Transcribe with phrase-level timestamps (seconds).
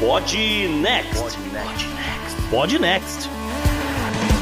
[0.00, 0.32] Pod
[0.80, 1.36] Next.
[2.50, 3.28] Pod Next.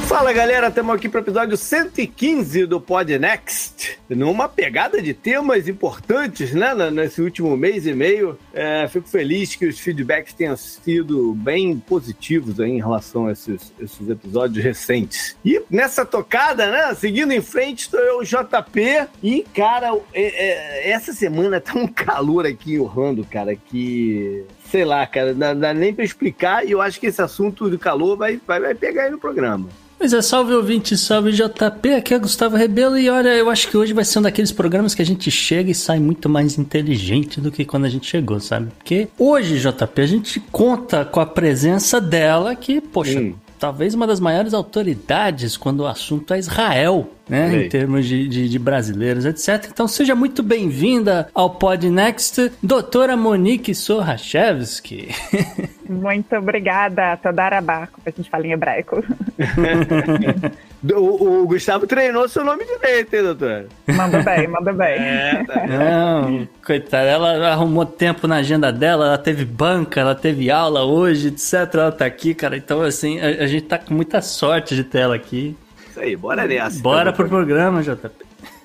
[0.06, 5.66] Fala galera, estamos aqui para o episódio 115 do Pod Next, numa pegada de temas
[5.66, 8.38] importantes, né, nesse último mês e meio.
[8.52, 13.72] É, fico feliz que os feedbacks tenham sido bem positivos aí em relação a esses,
[13.80, 15.36] esses episódios recentes.
[15.44, 21.12] E nessa tocada, né, seguindo em frente, estou eu, JP, e cara, é, é, essa
[21.12, 26.04] semana tá um calor aqui urrando, cara, que sei lá, cara, dá, dá nem para
[26.04, 29.18] explicar e eu acho que esse assunto de calor vai, vai, vai pegar aí no
[29.18, 29.68] programa.
[29.98, 33.78] Pois é, salve ouvinte, salve JP, aqui é Gustavo Rebelo e olha, eu acho que
[33.78, 37.40] hoje vai ser um daqueles programas que a gente chega e sai muito mais inteligente
[37.40, 38.70] do que quando a gente chegou, sabe?
[38.76, 44.06] Porque hoje, JP, a gente conta com a presença dela que, poxa, hum talvez uma
[44.06, 47.64] das maiores autoridades quando o assunto é Israel, né?
[47.64, 49.68] Em termos de, de, de, brasileiros, etc.
[49.70, 55.08] Então seja muito bem-vinda ao Podnext, doutora Monique Sorachevski.
[55.88, 59.02] Muito obrigada, Todarabá, como a gente fala em hebraico.
[60.94, 63.66] O, o, Gustavo treinou seu nome direito, hein, doutor?
[63.88, 64.94] Manda bem, manda bem.
[64.94, 65.66] É, tá.
[65.66, 71.28] Não, coitada, ela arrumou tempo na agenda dela, ela teve banca, ela teve aula hoje,
[71.28, 71.74] etc.
[71.74, 72.56] Ela tá aqui, cara.
[72.56, 75.56] Então, assim, a, a gente tá com muita sorte de ter ela aqui.
[75.96, 76.82] Isso aí, bora nessa.
[76.82, 78.10] Bora pro programa, JP.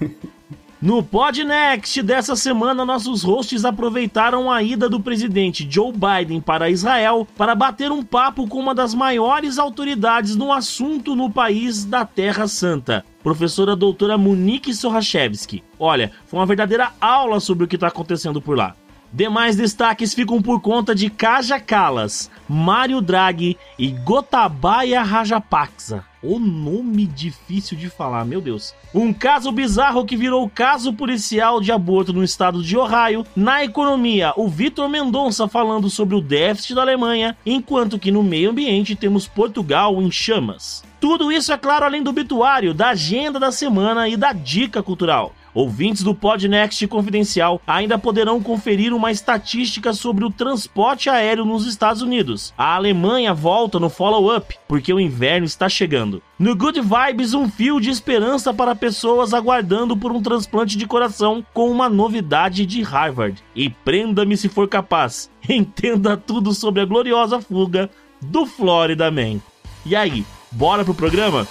[0.82, 7.28] No Podnext dessa semana, nossos hosts aproveitaram a ida do presidente Joe Biden para Israel
[7.38, 12.48] para bater um papo com uma das maiores autoridades no assunto no país da Terra
[12.48, 15.64] Santa, professora doutora Monique Sorachevski.
[15.78, 18.76] Olha, foi uma verdadeira aula sobre o que está acontecendo por lá.
[19.14, 26.06] Demais destaques ficam por conta de Kaja Kalas, Mário Draghi e Gotabaya Rajapaksa.
[26.24, 28.74] O nome difícil de falar, meu Deus.
[28.94, 33.26] Um caso bizarro que virou caso policial de aborto no estado de Ohio.
[33.36, 38.52] Na economia, o Vitor Mendonça falando sobre o déficit da Alemanha, enquanto que no meio
[38.52, 40.86] ambiente temos Portugal em chamas.
[41.02, 45.34] Tudo isso, é claro, além do obituário, da agenda da semana e da dica cultural.
[45.54, 52.02] Ouvintes do Podnext Confidencial ainda poderão conferir uma estatística sobre o transporte aéreo nos Estados
[52.02, 52.54] Unidos.
[52.58, 56.22] A Alemanha volta no follow-up, porque o inverno está chegando.
[56.40, 61.46] No Good Vibes, um fio de esperança para pessoas aguardando por um transplante de coração
[61.54, 63.44] com uma novidade de Harvard.
[63.56, 65.30] E prenda-me se for capaz.
[65.48, 67.90] Entenda tudo sobre a gloriosa fuga
[68.22, 69.40] do Florida Man.
[69.86, 71.48] E aí, bora pro programa?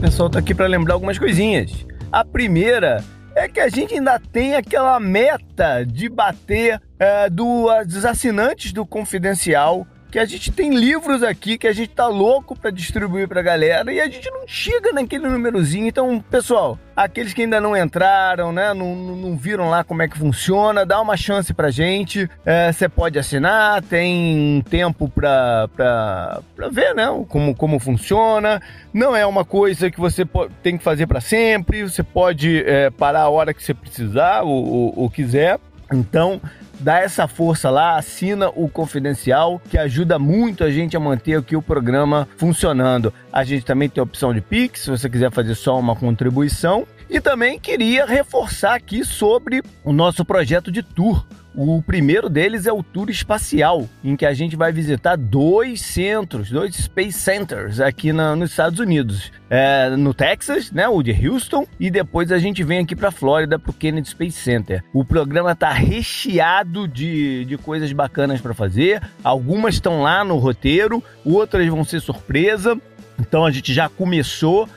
[0.00, 1.84] Pessoal, tô aqui para lembrar algumas coisinhas.
[2.12, 3.02] A primeira
[3.34, 8.86] é que a gente ainda tem aquela meta de bater é, do, dos assinantes do
[8.86, 13.42] Confidencial que a gente tem livros aqui que a gente tá louco para distribuir pra
[13.42, 15.86] galera e a gente não chega naquele númerozinho.
[15.86, 20.18] Então, pessoal, aqueles que ainda não entraram, né, não, não viram lá como é que
[20.18, 22.28] funciona, dá uma chance pra gente.
[22.72, 28.62] Você é, pode assinar, tem tempo pra, pra, pra ver, né, como, como funciona.
[28.92, 30.26] Não é uma coisa que você
[30.62, 34.66] tem que fazer para sempre, você pode é, parar a hora que você precisar ou,
[34.66, 35.58] ou, ou quiser.
[35.92, 36.40] Então,
[36.78, 41.56] dá essa força lá, assina o confidencial, que ajuda muito a gente a manter aqui
[41.56, 43.12] o programa funcionando.
[43.32, 46.86] A gente também tem a opção de Pix, se você quiser fazer só uma contribuição.
[47.10, 51.26] E também queria reforçar aqui sobre o nosso projeto de tour.
[51.54, 56.50] O primeiro deles é o Tour Espacial, em que a gente vai visitar dois centros,
[56.50, 59.32] dois Space Centers aqui na, nos Estados Unidos.
[59.50, 63.58] É, no Texas, né, o de Houston, e depois a gente vem aqui para Flórida
[63.58, 64.84] para o Kennedy Space Center.
[64.92, 69.02] O programa está recheado de, de coisas bacanas para fazer.
[69.24, 72.78] Algumas estão lá no roteiro, outras vão ser surpresa.
[73.20, 74.68] Então a gente já começou uh,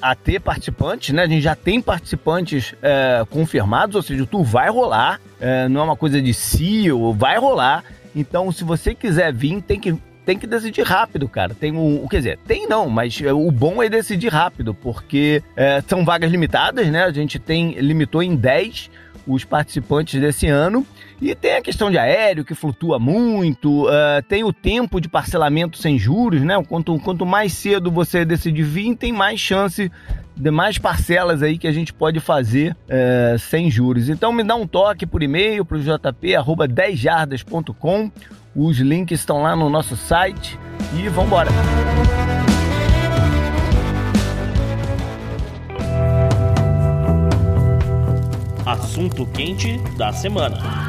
[0.00, 1.22] a ter participantes, né?
[1.24, 5.80] A gente já tem participantes uh, confirmados, ou seja, o tour vai rolar, uh, não
[5.80, 7.84] é uma coisa de si, ou vai rolar.
[8.14, 11.54] Então, se você quiser vir, tem que tem que decidir rápido, cara.
[11.54, 16.04] Tem o, quer dizer, tem não, mas o bom é decidir rápido, porque é, são
[16.04, 17.04] vagas limitadas, né?
[17.04, 18.90] A gente tem limitou em 10
[19.24, 20.84] os participantes desse ano
[21.20, 25.78] e tem a questão de aéreo, que flutua muito, uh, tem o tempo de parcelamento
[25.78, 26.62] sem juros, né?
[26.68, 29.90] Quanto, quanto mais cedo você decidir vir, tem mais chance
[30.36, 34.10] de mais parcelas aí que a gente pode fazer uh, sem juros.
[34.10, 38.12] Então me dá um toque por e-mail para o jp.10jardas.com.
[38.54, 40.58] Os links estão lá no nosso site
[40.94, 41.48] e vamos embora.
[48.66, 50.85] Assunto quente da semana.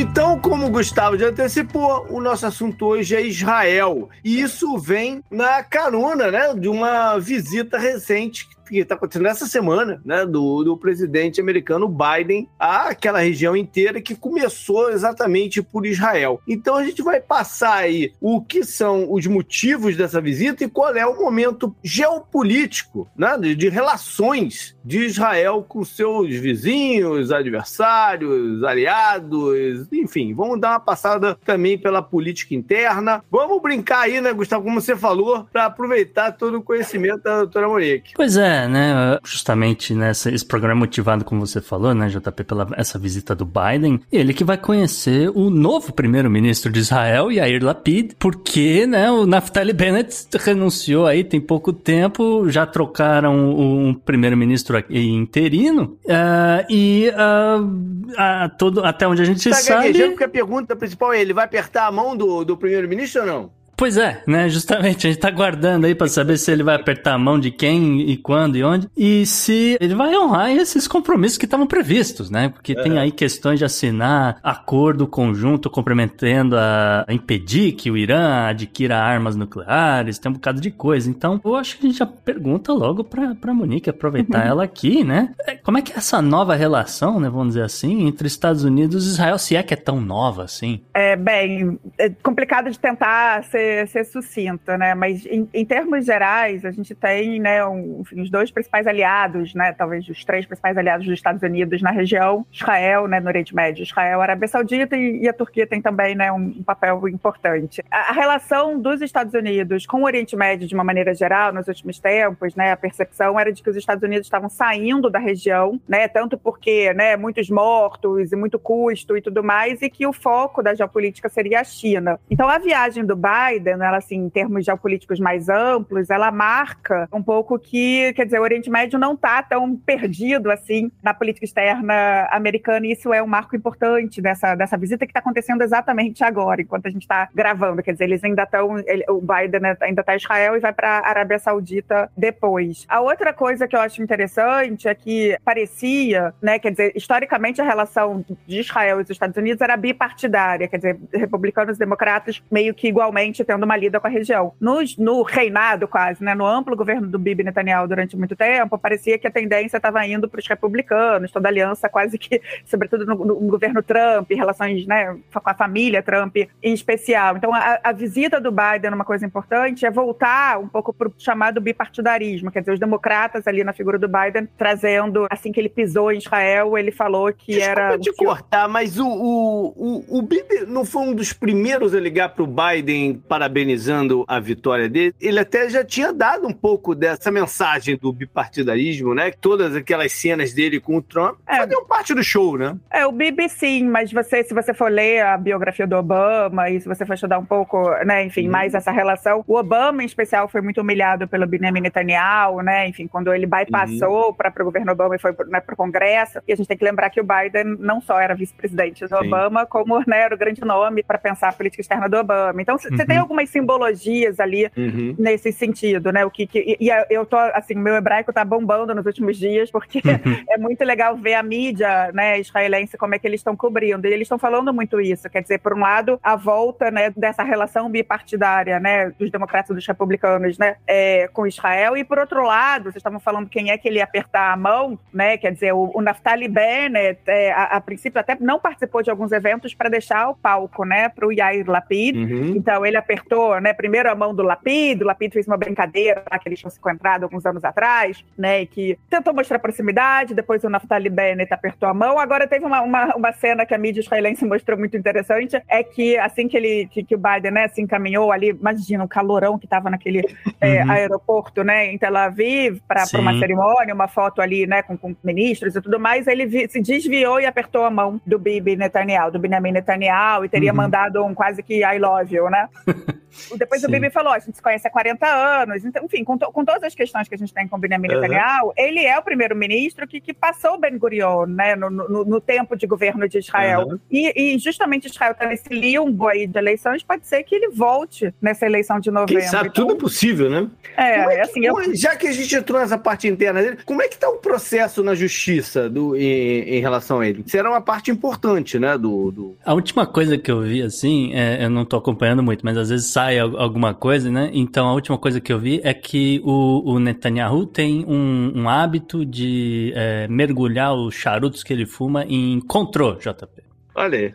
[0.00, 4.08] Então, como o Gustavo já antecipou, o nosso assunto hoje é Israel.
[4.24, 10.00] E isso vem na carona, né, de uma visita recente que está acontecendo essa semana,
[10.04, 16.40] né, do, do presidente americano Biden àquela região inteira que começou exatamente por Israel.
[16.46, 20.94] Então a gente vai passar aí o que são os motivos dessa visita e qual
[20.94, 29.86] é o momento geopolítico, né, de, de relações de Israel com seus vizinhos, adversários, aliados,
[29.92, 33.22] enfim, vamos dar uma passada também pela política interna.
[33.30, 37.68] Vamos brincar aí, né, Gustavo, como você falou, para aproveitar todo o conhecimento da doutora
[37.68, 38.14] Monique.
[38.16, 39.18] Pois é, né?
[39.22, 43.44] Justamente nessa, esse programa é motivado, como você falou, né, JP, pela essa visita do
[43.44, 44.00] Biden.
[44.10, 49.74] Ele que vai conhecer o novo primeiro-ministro de Israel, Yair Lapid, porque, né, o Naftali
[49.74, 58.56] Bennett renunciou aí tem pouco tempo, já trocaram um primeiro-ministro interino, uh, e uh, uh,
[58.58, 59.92] todo, até onde a gente tá sabe...
[60.08, 63.57] porque a pergunta principal é, ele vai apertar a mão do, do primeiro-ministro ou não?
[63.78, 64.48] Pois é, né?
[64.48, 67.52] Justamente, a gente tá guardando aí para saber se ele vai apertar a mão de
[67.52, 68.90] quem e quando e onde.
[68.96, 72.48] E se ele vai honrar esses compromissos que estavam previstos, né?
[72.48, 72.82] Porque é.
[72.82, 79.36] tem aí questões de assinar acordo conjunto comprometendo a impedir que o Irã adquira armas
[79.36, 81.08] nucleares, tem um bocado de coisa.
[81.08, 84.50] Então, eu acho que a gente já pergunta logo pra, pra Monique aproveitar uhum.
[84.50, 85.32] ela aqui, né?
[85.46, 87.30] É, como é que é essa nova relação, né?
[87.30, 90.80] Vamos dizer assim, entre Estados Unidos e Israel, se é que é tão nova assim?
[90.92, 94.94] É, bem, é complicado de tentar ser ser, sucinta, né?
[94.94, 99.54] Mas em, em, termos gerais, a gente tem né, um, enfim, os dois principais aliados,
[99.54, 99.72] né?
[99.72, 103.82] Talvez os três principais aliados dos Estados Unidos na região, Israel, né, no Oriente Médio,
[103.82, 107.82] Israel, Arábia Saudita e, e a Turquia tem também né, um, um papel importante.
[107.90, 111.68] A, a, relação dos Estados Unidos com o Oriente Médio, de uma maneira geral, nos
[111.68, 115.80] últimos tempos, né, a percepção era de que os Estados Unidos estavam saindo da região,
[115.88, 116.08] né?
[116.08, 120.62] Tanto porque, né, muitos mortos e muito custo e tudo mais, e que o foco
[120.62, 122.18] da geopolítica seria a China.
[122.30, 127.08] Então, a viagem do Biden Biden, ela assim, em termos geopolíticos mais amplos, ela marca
[127.12, 131.44] um pouco que, quer dizer, o Oriente Médio não está tão perdido assim na política
[131.44, 136.24] externa americana, e isso é um marco importante dessa, dessa visita que está acontecendo exatamente
[136.24, 137.82] agora, enquanto a gente está gravando.
[137.82, 138.76] Quer dizer, eles ainda estão,
[139.08, 142.86] o Biden ainda está em Israel e vai para a Arábia Saudita depois.
[142.88, 147.64] A outra coisa que eu acho interessante é que parecia, né, quer dizer, historicamente a
[147.64, 152.74] relação de Israel e dos Estados Unidos era bipartidária, quer dizer, republicanos e democratas meio
[152.74, 154.52] que igualmente tendo uma lida com a região.
[154.60, 159.18] No, no reinado, quase, né, no amplo governo do Bibi Netanyahu durante muito tempo, parecia
[159.18, 163.34] que a tendência estava indo para os republicanos, toda aliança quase que, sobretudo no, no,
[163.48, 167.38] governo Trump, relações né, com a família Trump em especial.
[167.38, 171.14] Então, a, a visita do Biden, uma coisa importante, é voltar um pouco para o
[171.16, 175.70] chamado bipartidarismo, quer dizer, os democratas ali na figura do Biden, trazendo, assim que ele
[175.70, 177.98] pisou em Israel, ele falou que Desculpa era...
[177.98, 182.28] te cortar, mas o, o, o, o Bibi não foi um dos primeiros a ligar
[182.28, 187.30] para o Biden parabenizando a vitória dele, ele até já tinha dado um pouco dessa
[187.30, 189.30] mensagem do bipartidarismo, né?
[189.30, 191.58] Todas aquelas cenas dele com o Trump é.
[191.58, 192.76] faziam parte do show, né?
[192.90, 196.80] É, o Bibi sim, mas você, se você for ler a biografia do Obama e
[196.80, 198.50] se você for estudar um pouco, né, enfim, hum.
[198.50, 203.06] mais essa relação, o Obama em especial foi muito humilhado pelo Benjamin Netanyahu, né, enfim,
[203.06, 204.34] quando ele bypassou uhum.
[204.34, 206.84] para o governo Obama e foi né, para o Congresso, e a gente tem que
[206.84, 209.26] lembrar que o Biden não só era vice-presidente do sim.
[209.26, 212.60] Obama, como né, era o grande nome para pensar a política externa do Obama.
[212.60, 212.96] Então, você uhum.
[212.96, 215.14] tem algumas simbologias ali uhum.
[215.18, 216.24] nesse sentido, né?
[216.24, 219.70] O que, que e, e, eu tô assim, meu hebraico tá bombando nos últimos dias
[219.70, 220.44] porque uhum.
[220.48, 224.06] é muito legal ver a mídia, né, israelense como é que eles estão cobrindo.
[224.06, 227.42] E eles estão falando muito isso, quer dizer, por um lado, a volta, né, dessa
[227.42, 232.42] relação bipartidária, né, dos democratas e dos republicanos, né, é, com Israel e por outro
[232.42, 235.36] lado, vocês estavam falando quem é que ele ia apertar a mão, né?
[235.36, 239.32] Quer dizer, o, o Naftali Bennett, é, a, a, princípio até não participou de alguns
[239.32, 242.16] eventos para deixar o palco, né, para o Yair Lapid.
[242.16, 242.54] Uhum.
[242.56, 243.72] Então ele apertou né?
[243.72, 246.78] Primeiro a mão do Lapid, o Lapid fez uma brincadeira lá que eles tinham se
[246.78, 248.62] encontrado alguns anos atrás, né?
[248.62, 252.18] E que tentou mostrar proximidade, depois o Naftali Bennett apertou a mão.
[252.18, 256.18] Agora teve uma, uma, uma cena que a mídia israelense mostrou muito interessante, é que
[256.18, 259.66] assim que ele que, que o Biden, né, se encaminhou ali, imagina o calorão que
[259.66, 260.22] estava naquele
[260.60, 260.90] é, uhum.
[260.90, 265.74] aeroporto, né, em Tel Aviv, para uma cerimônia, uma foto ali, né, com, com ministros
[265.74, 269.38] e tudo mais, ele vi, se desviou e apertou a mão do Bibi Netanyahu, do
[269.38, 270.76] Benjamin Netanyahu, e teria uhum.
[270.76, 272.68] mandado um quase que I love you, né?
[273.56, 273.86] Depois Sim.
[273.86, 275.84] o Bibi falou: a gente se conhece há 40 anos.
[275.84, 278.08] Então, enfim, com, to, com todas as questões que a gente tem com o Benjamin
[278.08, 278.20] uhum.
[278.20, 282.40] Netanyahu, ele é o primeiro-ministro que, que passou o Ben Gurion, né, no, no, no
[282.40, 283.86] tempo de governo de Israel.
[283.86, 283.98] Uhum.
[284.10, 288.34] E, e, justamente Israel está nesse limbo aí de eleições, pode ser que ele volte
[288.40, 289.40] nessa eleição de novembro.
[289.40, 290.68] Quem sabe, então, tudo é possível, né?
[290.96, 291.64] É, é que, assim.
[291.64, 291.94] Eu...
[291.94, 295.02] Já que a gente entrou nessa parte interna dele, como é que está o processo
[295.02, 297.44] na justiça do, em, em, relação a ele?
[297.46, 298.96] Será uma parte importante, né?
[298.98, 299.56] Do, do...
[299.64, 302.87] A última coisa que eu vi, assim, é, eu não estou acompanhando muito, mas às
[302.88, 304.50] vezes sai alguma coisa, né?
[304.52, 308.68] Então a última coisa que eu vi é que o, o Netanyahu tem um, um
[308.68, 313.62] hábito de é, mergulhar os charutos que ele fuma em contrô, JP.
[313.94, 314.34] Olha aí.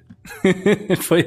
[0.97, 1.25] Foi,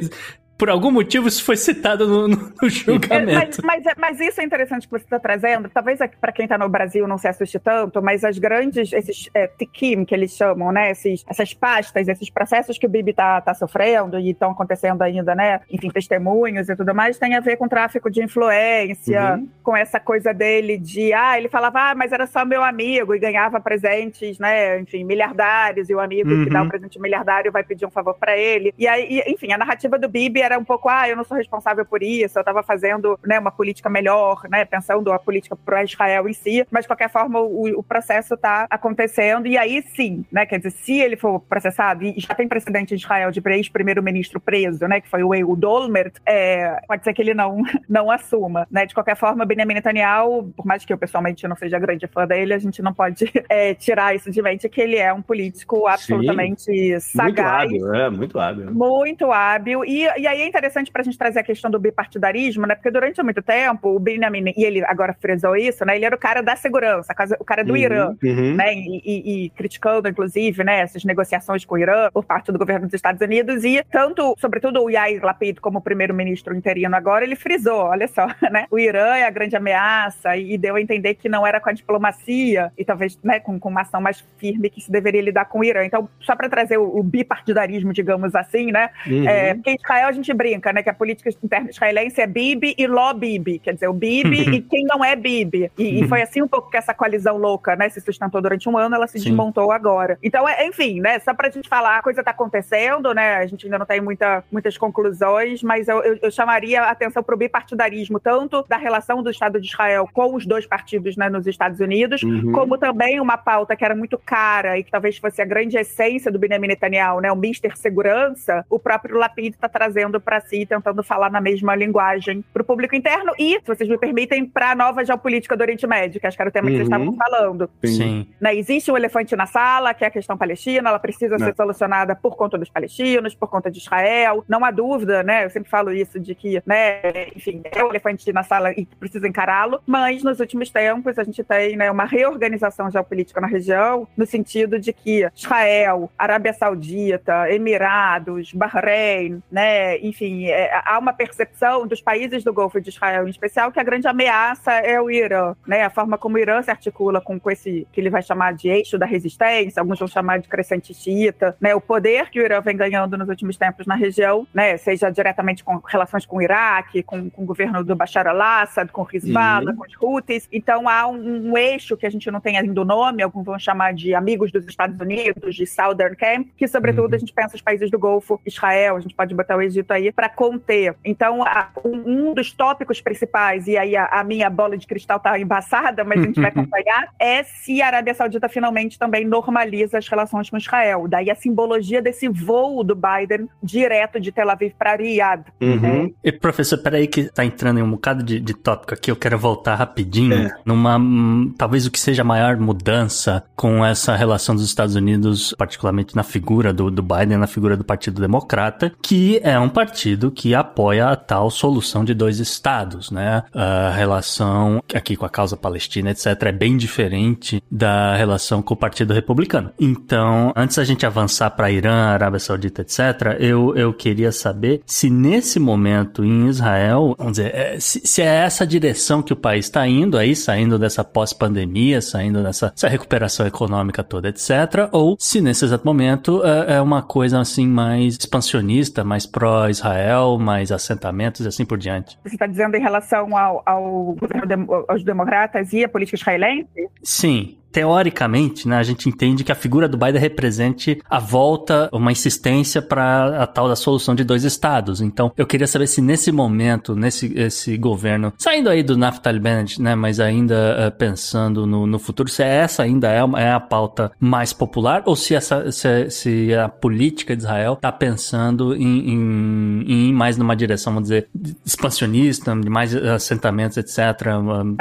[0.58, 3.60] por algum motivo isso foi citado no, no julgamento.
[3.62, 5.68] Mas, mas, mas, isso é interessante que você está trazendo.
[5.68, 9.46] Talvez para quem está no Brasil não se assuste tanto, mas as grandes, esses é,
[9.46, 10.90] tikim que eles chamam, né?
[10.90, 15.34] Esses, essas pastas, esses processos que o Bibi está tá sofrendo e estão acontecendo ainda,
[15.34, 15.60] né?
[15.70, 19.48] Enfim, testemunhos e tudo mais, tem a ver com tráfico de influência, uhum.
[19.62, 23.18] com essa coisa dele de, ah, ele falava, ah, mas era só meu amigo e
[23.18, 24.80] ganhava presentes, né?
[24.80, 26.44] Enfim, miliardários e o amigo uhum.
[26.44, 28.72] que dá um presente miliardário vai pedir um favor para ele.
[28.78, 31.84] E aí, enfim, a narrativa do Bibi era um pouco, ah, eu não sou responsável
[31.84, 36.28] por isso, eu estava fazendo né, uma política melhor, né, pensando a política para Israel
[36.28, 40.46] em si, mas de qualquer forma o, o processo está acontecendo e aí sim, né,
[40.46, 44.86] quer dizer, se ele for processado e já tem precedente em Israel de ex-primeiro-ministro preso,
[44.86, 48.86] né, que foi o Ehud Olmert, é, pode ser que ele não, não assuma, né,
[48.86, 52.54] de qualquer forma, Benjamin Netanyahu, por mais que eu pessoalmente não seja grande fã dele,
[52.54, 56.62] a gente não pode é, tirar isso de mente que ele é um político absolutamente
[56.62, 57.70] sim, sagaz.
[57.70, 58.74] Muito hábil, é, muito hábil.
[58.74, 62.66] Muito hábil, e, e aí é interessante para a gente trazer a questão do bipartidarismo,
[62.66, 62.74] né?
[62.74, 65.96] Porque durante muito tempo o Benjamin, e ele agora frisou isso, né?
[65.96, 68.54] Ele era o cara da segurança, o cara do uhum, Irã, uhum.
[68.54, 68.74] né?
[68.74, 72.86] E, e, e, criticando, inclusive, né, essas negociações com o Irã por parte do governo
[72.86, 73.64] dos Estados Unidos.
[73.64, 78.66] E tanto, sobretudo, o Yair Lapid como primeiro-ministro interino agora, ele frisou, olha só, né?
[78.70, 81.72] O Irã é a grande ameaça e, deu a entender que não era com a
[81.72, 85.60] diplomacia e talvez, né, com, com uma ação mais firme que se deveria lidar com
[85.60, 85.84] o Irã.
[85.84, 88.90] Então, só para trazer o, o, bipartidarismo, digamos assim, né?
[89.06, 89.28] Uhum.
[89.28, 92.86] É, porque Israel a gente brinca, né, que a política interna israelense é Bibi e
[92.86, 95.70] Ló Bibi, quer dizer, o Bibi e quem não é Bibi.
[95.76, 98.76] E, e, foi assim um pouco que essa coalizão louca, né, se sustentou durante um
[98.76, 99.30] ano, ela se Sim.
[99.30, 100.18] desmontou agora.
[100.22, 103.66] Então, é, enfim, né, só pra gente falar, a coisa tá acontecendo, né, a gente
[103.66, 108.20] ainda não tem muita, muitas conclusões, mas eu, eu, eu chamaria a atenção pro bipartidarismo,
[108.20, 112.22] tanto da relação do Estado de Israel com os dois partidos, né, nos Estados Unidos,
[112.22, 112.52] uhum.
[112.52, 116.30] como também uma pauta que era muito cara e que talvez fosse a grande essência
[116.30, 121.02] do Benjamin Netanyahu, né, o Mister Segurança, o próprio Lapid está trazendo para si, tentando
[121.02, 124.74] falar na mesma linguagem para o público interno e, se vocês me permitem, para a
[124.74, 126.72] nova geopolítica do Oriente Médio, que acho que era o tema uhum.
[126.72, 127.70] que vocês estavam falando.
[127.84, 128.26] Sim.
[128.40, 131.54] Né, existe um elefante na sala, que é a questão palestina, ela precisa ser é.
[131.54, 134.44] solucionada por conta dos palestinos, por conta de Israel.
[134.48, 135.44] Não há dúvida, né?
[135.44, 137.00] Eu sempre falo isso, de que, né,
[137.34, 141.42] enfim, é o elefante na sala e precisa encará-lo, mas nos últimos tempos a gente
[141.42, 148.52] tem né, uma reorganização geopolítica na região, no sentido de que Israel, Arábia Saudita, Emirados,
[148.52, 153.72] Bahrein, né, enfim, é, há uma percepção dos países do Golfo de Israel, em especial,
[153.72, 155.82] que a grande ameaça é o Irã, né?
[155.82, 158.68] A forma como o Irã se articula com, com esse que ele vai chamar de
[158.68, 161.74] eixo da resistência, alguns vão chamar de crescente xiita, né?
[161.74, 164.76] O poder que o Irã vem ganhando nos últimos tempos na região, né?
[164.76, 169.02] Seja diretamente com relações com o Iraque, com, com o governo do Bashar al-Assad, com
[169.02, 169.76] o Hezbollah, uhum.
[169.76, 170.48] com os Houthis.
[170.52, 173.58] Então há um, um, eixo que a gente não tem ainda o nome, alguns vão
[173.58, 177.14] chamar de amigos dos Estados Unidos, de Southern Camp, que sobretudo uhum.
[177.14, 180.12] a gente pensa os países do Golfo, Israel, a gente pode botar o Egito aí
[180.12, 180.94] para conter.
[181.04, 185.38] Então, a, um, dos tópicos principais, e aí a, a minha bola de cristal está
[185.38, 190.08] embaçada, mas a gente vai acompanhar, é se a Arábia Saudita finalmente também normaliza as
[190.08, 191.06] relações com Israel.
[191.08, 195.44] Daí a simbologia desse voo do Biden direto de Tel Aviv para Riyadh.
[195.60, 195.80] Uhum.
[195.80, 196.10] Né?
[196.22, 199.38] E, professor, peraí que está entrando em um bocado de, de tópico aqui, eu quero
[199.38, 200.56] voltar rapidinho é.
[200.64, 205.54] numa, hum, talvez o que seja a maior mudança com essa relação dos Estados Unidos,
[205.56, 209.85] particularmente na figura do, do Biden, na figura do Partido Democrata, que é um partido
[210.30, 213.42] que apoia a tal solução de dois estados, né?
[213.52, 218.76] A relação aqui com a causa palestina, etc., é bem diferente da relação com o
[218.76, 219.70] Partido Republicano.
[219.78, 225.10] Então, antes da gente avançar para Irã, Arábia Saudita, etc., eu, eu queria saber se
[225.10, 229.66] nesse momento em Israel, vamos dizer, é, se, se, é essa direção que o país
[229.66, 235.64] está indo aí, saindo dessa pós-pandemia, saindo dessa recuperação econômica toda, etc., ou se nesse
[235.64, 239.26] exato momento é, é uma coisa assim mais expansionista, mais
[239.66, 242.18] pró-Israel, mais assentamentos e assim por diante.
[242.22, 244.54] Você está dizendo em relação ao, ao governo de,
[244.88, 246.88] aos democratas e a política israelense?
[247.02, 252.10] Sim teoricamente, né, a gente entende que a figura do Biden represente a volta, uma
[252.10, 255.02] insistência para a tal da solução de dois estados.
[255.02, 259.82] Então, eu queria saber se nesse momento, nesse esse governo, saindo aí do Naftali Bennett,
[259.82, 264.10] né, mas ainda uh, pensando no, no futuro, se essa ainda é, é a pauta
[264.18, 269.84] mais popular ou se, essa, se, se a política de Israel está pensando em, em,
[269.86, 271.28] em, ir mais numa direção, vamos dizer,
[271.62, 273.98] expansionista, de mais assentamentos, etc.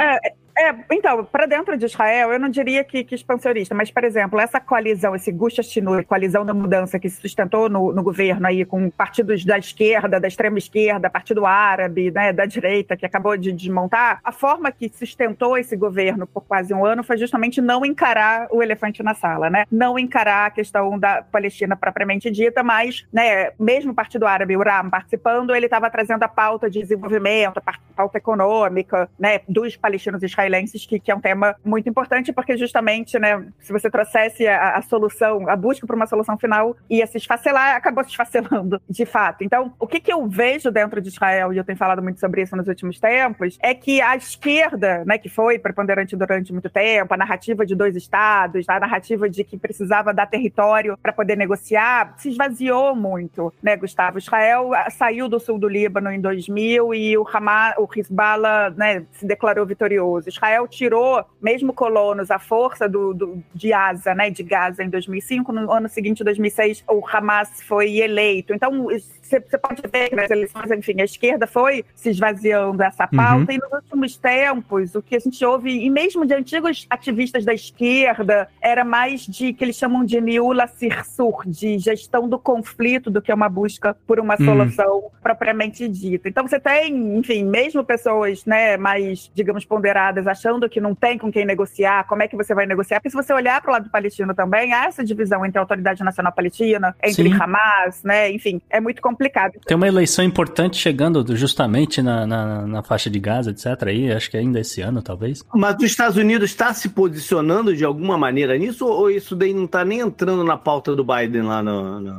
[0.00, 4.02] É, é, então, para dentro de Israel, eu não diria que, que, expansionista, mas, por
[4.04, 8.46] exemplo, essa coalizão, esse Gush Ashinui, coalizão da mudança que se sustentou no, no, governo
[8.46, 13.36] aí com partidos da esquerda, da extrema esquerda, partido árabe, né, da direita, que acabou
[13.36, 17.84] de desmontar, a forma que sustentou esse governo por quase um ano foi justamente não
[17.84, 19.64] encarar o elefante na sala, né?
[19.70, 24.62] Não encarar a questão da Palestina propriamente dita, mas, né, mesmo o partido árabe, o
[24.62, 30.22] RAM, participando, ele estava trazendo a pauta de desenvolvimento, a pauta econômica, né, dos palestinos
[30.22, 30.45] israelenses
[30.86, 34.82] que, que é um tema muito importante, porque justamente, né, se você trouxesse a, a
[34.82, 39.44] solução, a busca por uma solução final, ia se esfacelar, acabou se esfacelando, de fato.
[39.44, 42.42] Então, o que, que eu vejo dentro de Israel, e eu tenho falado muito sobre
[42.42, 47.14] isso nos últimos tempos, é que a esquerda, né, que foi preponderante durante muito tempo,
[47.14, 52.14] a narrativa de dois estados, a narrativa de que precisava dar território para poder negociar,
[52.18, 54.18] se esvaziou muito, né, Gustavo?
[54.18, 59.04] Israel ah, saiu do sul do Líbano em 2000 e o Hamas, o Hezbollah, né,
[59.12, 60.28] se declarou vitorioso.
[60.36, 65.52] Israel tirou, mesmo colonos, a força do, do, de Gaza, né, de Gaza em 2005,
[65.52, 68.54] no ano seguinte, 2006, o Hamas foi eleito.
[68.54, 68.88] Então,
[69.22, 73.16] você pode ver que nas eleições, enfim, a esquerda foi se esvaziando essa uhum.
[73.16, 73.58] pauta, uhum.
[73.58, 77.52] e nos últimos tempos, o que a gente ouve, e mesmo de antigos ativistas da
[77.52, 83.20] esquerda, era mais de que eles chamam de niula sirsur, de gestão do conflito, do
[83.20, 84.44] que uma busca por uma uhum.
[84.44, 86.28] solução propriamente dita.
[86.28, 91.30] Então você tem, enfim, mesmo pessoas né, mais, digamos, ponderadas, achando que não tem com
[91.30, 93.00] quem negociar, como é que você vai negociar?
[93.00, 96.02] Porque se você olhar para o lado palestino também, há essa divisão entre a Autoridade
[96.02, 97.34] Nacional Palestina, entre Sim.
[97.34, 98.30] Hamas, né?
[98.30, 99.54] Enfim, é muito complicado complicado.
[99.66, 103.66] Tem uma eleição importante chegando justamente na, na, na, faixa de Gaza, etc.
[103.88, 105.42] Aí, acho que ainda esse ano, talvez.
[105.54, 109.64] Mas os Estados Unidos está se posicionando de alguma maneira nisso ou isso daí não
[109.64, 112.00] está nem entrando na pauta do Biden lá no.
[112.00, 112.10] no...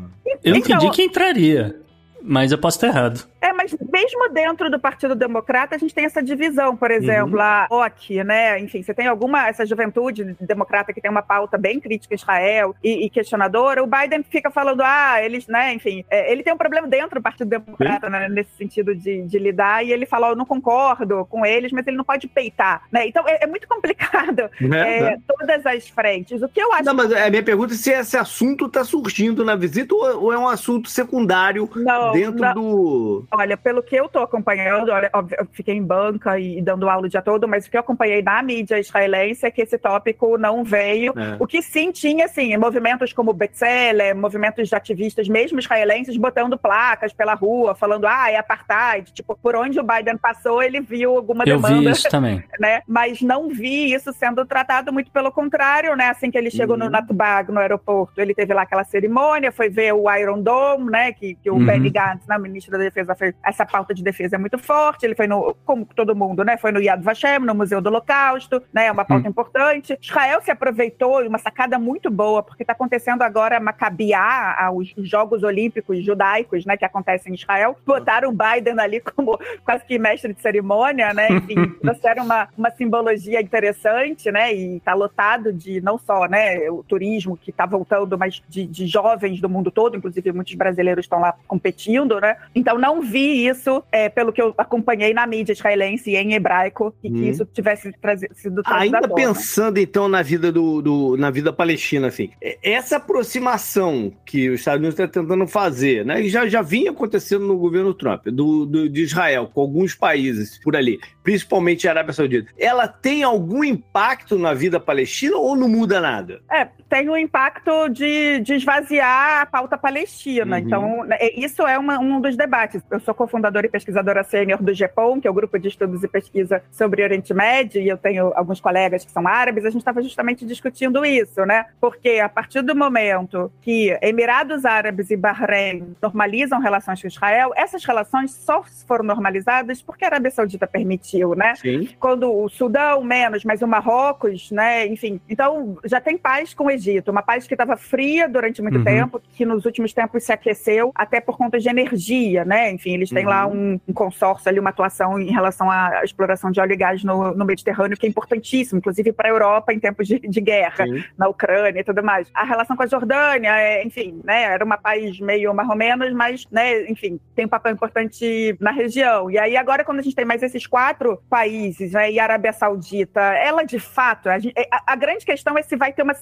[0.43, 1.75] Eu então, entendi que entraria.
[2.21, 3.25] Mas eu posso estar errado.
[3.41, 7.41] É, mas mesmo dentro do Partido Democrata, a gente tem essa divisão, por exemplo, uhum.
[7.41, 8.59] a OC, né?
[8.59, 12.75] Enfim, você tem alguma, essa juventude democrata que tem uma pauta bem crítica a Israel
[12.83, 13.83] e, e questionadora.
[13.83, 17.23] O Biden fica falando, ah, eles, né, enfim, é, ele tem um problema dentro do
[17.23, 21.45] Partido Democrata, né, nesse sentido de, de, lidar, e ele fala, eu não concordo com
[21.45, 23.07] eles, mas ele não pode peitar, né?
[23.07, 25.17] Então é, é muito complicado né, é, né?
[25.27, 26.41] todas as frentes.
[26.41, 26.85] O que eu acho.
[26.85, 30.33] Não, mas a minha pergunta é se esse assunto está surgindo na visita ou, ou,
[30.33, 32.53] é um assunto secundário não, dentro não.
[32.53, 33.26] do.
[33.29, 37.09] Olha, pelo que eu estou acompanhando, olha, eu fiquei em banca e dando aula o
[37.09, 40.63] dia todo, mas o que eu acompanhei na mídia israelense é que esse tópico não
[40.63, 41.13] veio.
[41.17, 41.35] É.
[41.39, 47.11] O que sim tinha, assim, movimentos como Betzeler, movimentos de ativistas, mesmo israelenses, botando placas
[47.11, 49.11] pela rua, falando, ah, é apartheid.
[49.11, 51.81] Tipo, por onde o Biden passou, ele viu alguma eu demanda.
[51.81, 52.43] Vi isso também.
[52.59, 52.81] Né?
[52.87, 56.09] Mas não vi isso sendo tratado muito pelo contrário, né?
[56.09, 56.85] Assim que ele chegou uhum.
[56.85, 61.11] no Natubag, no aeroporto, ele teve lá aquela cerimônia, foi ver o Iron Dome, né?
[61.11, 61.65] Que, que o uhum.
[61.65, 65.05] Benny Gantz, né, ministro da Defesa, fez essa pauta de defesa é muito forte.
[65.05, 66.57] Ele foi no, como todo mundo, né?
[66.57, 68.87] Foi no Yad Vashem, no Museu do Holocausto, né?
[68.87, 69.31] É uma pauta hum.
[69.31, 69.97] importante.
[70.01, 75.43] Israel se aproveitou e uma sacada muito boa, porque está acontecendo agora Macabiá, os Jogos
[75.43, 76.77] Olímpicos Judaicos, né?
[76.77, 77.77] Que acontecem em Israel.
[77.85, 81.27] Botaram o Biden ali como quase que mestre de cerimônia, né?
[81.31, 84.53] Enfim, trouxeram uma, uma simbologia interessante, né?
[84.53, 86.69] E está lotado de não só, né?
[86.69, 91.05] O turismo que está voltando, mas de, de jovens do mundo todo, inclusive muitos brasileiros
[91.05, 92.37] estão lá competindo, né?
[92.53, 97.09] Então não vi isso é, pelo que eu acompanhei na mídia israelense em hebraico, e
[97.09, 97.29] que hum.
[97.29, 102.07] isso tivesse trazido, sido trazido Ainda pensando, então, na vida do, do, na vida palestina,
[102.07, 102.29] assim,
[102.61, 107.45] essa aproximação que os Estados Unidos estão tentando fazer, né, e já, já vinha acontecendo
[107.45, 112.13] no governo Trump, do, do, de Israel, com alguns países por ali, principalmente a Arábia
[112.13, 116.41] Saudita, ela tem algum impacto na vida palestina ou não muda nada?
[116.51, 120.57] É, tem o um impacto de, de esvaziar a pauta palestina.
[120.57, 120.61] Uhum.
[120.61, 122.81] Então, é, isso é uma, um dos debates.
[122.97, 126.07] Eu sou cofundadora e pesquisadora sênior do GEPOM, que é o grupo de estudos e
[126.07, 130.01] pesquisa sobre Oriente Médio, e eu tenho alguns colegas que são árabes, a gente estava
[130.01, 131.67] justamente discutindo isso, né?
[131.79, 137.85] Porque a partir do momento que Emirados Árabes e Bahrein normalizam relações com Israel, essas
[137.85, 141.53] relações só foram normalizadas porque a Arábia Saudita permitiu, né?
[141.53, 141.89] Sim.
[141.99, 144.87] Quando o Sudão menos, mas o Marrocos, né?
[144.87, 148.79] Enfim, então já tem paz com o Egito, uma paz que estava fria durante muito
[148.79, 148.83] uhum.
[148.83, 152.71] tempo, que nos últimos tempos se aqueceu, até por conta de energia, né?
[152.71, 153.29] Enfim, enfim, eles têm uhum.
[153.29, 157.03] lá um, um, consórcio ali, uma atuação em relação à exploração de óleo e gás
[157.03, 160.85] no, no Mediterrâneo, que é importantíssimo, inclusive para a Europa em tempos de, de guerra,
[160.85, 161.03] Sim.
[161.17, 162.29] na Ucrânia e tudo mais.
[162.33, 166.13] A relação com a Jordânia, é, enfim, né, era um país meio mais ou menos,
[166.13, 169.29] mas, né, enfim, tem um papel importante na região.
[169.29, 172.53] E aí agora, quando a gente tem mais esses quatro países, né, e a Arábia
[172.53, 176.13] Saudita, ela de fato, a, a, a grande questão é se vai ter uma,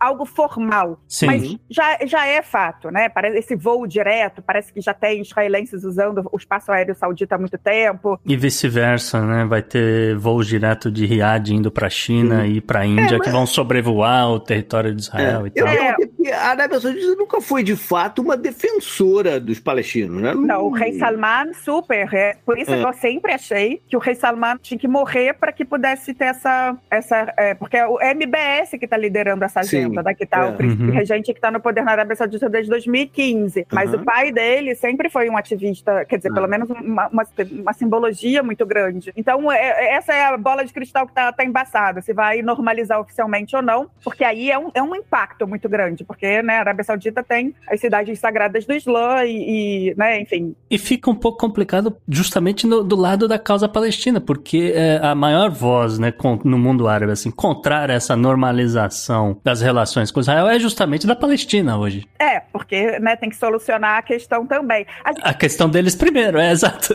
[0.00, 1.00] algo formal.
[1.08, 1.26] Sim.
[1.26, 3.08] Mas já, já é fato, né?
[3.08, 7.38] Parece esse voo direto, parece que já tem israelenses usando o espaço aéreo saudita há
[7.38, 8.18] muito tempo.
[8.24, 9.44] E vice-versa, né?
[9.44, 12.52] Vai ter voos direto de Riad indo para a China Sim.
[12.52, 13.22] e para a Índia é, mas...
[13.22, 15.68] que vão sobrevoar o território de Israel é, e tal.
[15.68, 15.96] É,
[16.32, 20.34] a Arábia Saudita nunca foi de fato uma defensora dos palestinos, né?
[20.34, 22.36] Não, o rei Salman super, é.
[22.44, 22.78] Por isso é.
[22.78, 26.26] que eu sempre achei que o rei Salman tinha que morrer para que pudesse ter
[26.26, 30.28] essa essa é, porque é o MBS que está liderando essa agenda, daqui né?
[30.30, 30.50] tá é.
[30.50, 30.90] o príncipe uhum.
[30.90, 33.66] regente que está no poder na Arábia Saudita desde 2015.
[33.72, 34.00] Mas uhum.
[34.00, 38.42] o pai dele sempre foi um ativista, quer dizer, pelo menos uma, uma, uma, simbologia
[38.42, 39.12] muito grande.
[39.16, 42.42] Então, é, é, essa é a bola de cristal que está tá embaçada, se vai
[42.42, 46.56] normalizar oficialmente ou não, porque aí é um, é um impacto muito grande, porque né,
[46.56, 50.54] a Arábia Saudita tem as cidades sagradas do Islã e, e né, enfim.
[50.70, 55.14] E fica um pouco complicado justamente no, do lado da causa palestina, porque é, a
[55.14, 56.12] maior voz né,
[56.44, 61.16] no mundo árabe, assim, contrária a essa normalização das relações com Israel é justamente da
[61.16, 62.06] Palestina hoje.
[62.18, 64.86] É, porque né, tem que solucionar a questão também.
[65.04, 66.94] A, a questão deles primeiro, é exato.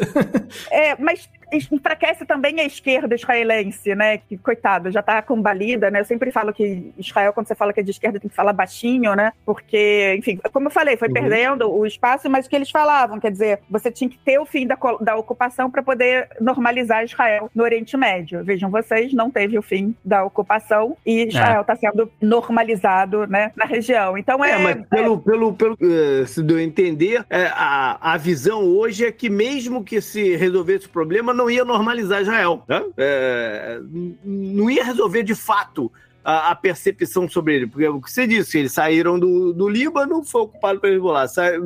[0.72, 4.18] É, mas enfraquece também a esquerda israelense, né?
[4.18, 6.00] Que, coitada, já está combalida, né?
[6.00, 8.54] Eu sempre falo que Israel, quando você fala que é de esquerda, tem que falar
[8.54, 9.32] baixinho, né?
[9.46, 11.14] Porque, enfim, como eu falei, foi uhum.
[11.14, 14.46] perdendo o espaço, mas o que eles falavam, quer dizer, você tinha que ter o
[14.46, 18.44] fim da, da ocupação para poder normalizar Israel no Oriente Médio.
[18.44, 21.78] Vejam vocês, não teve o fim da ocupação e Israel está é.
[21.78, 24.18] sendo normalizado, né, na região.
[24.18, 24.52] Então é.
[24.52, 25.18] é mas pelo, é...
[25.20, 30.02] pelo, pelo, uh, se eu entender, é, a, a visão hoje é que mesmo que
[30.02, 32.64] se resolvesse o problema, não ia normalizar Israel.
[32.68, 32.84] Né?
[32.98, 33.80] É,
[34.24, 35.92] não ia resolver de fato
[36.30, 37.68] a, a, percepção sobre ele.
[37.68, 41.26] Porque o que você disse, eles saíram do, do Líbano, foi ocupado pelo Hezbollah,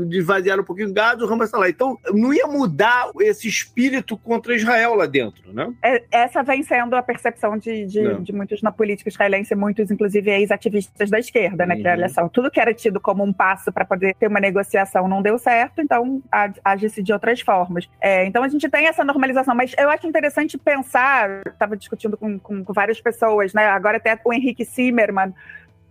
[0.10, 1.69] esvaziaram um pouquinho o gado, o Hamas está lá.
[1.69, 5.73] Então, não ia mudar esse espírito contra Israel lá dentro, né?
[5.84, 10.32] É, essa vem sendo a percepção de, de, de, muitos na política israelense, muitos, inclusive,
[10.32, 11.76] ex-ativistas da esquerda, né?
[11.76, 11.82] Uhum.
[11.82, 15.08] Que olha só, tudo que era tido como um passo para poder ter uma negociação
[15.10, 16.21] não deu certo, então
[16.63, 17.89] age-se de outras formas.
[17.99, 22.39] É, então, a gente tem essa normalização, mas eu acho interessante pensar, estava discutindo com,
[22.39, 23.65] com, com várias pessoas, né?
[23.65, 25.33] Agora até o Henrique Henrique Zimmermann,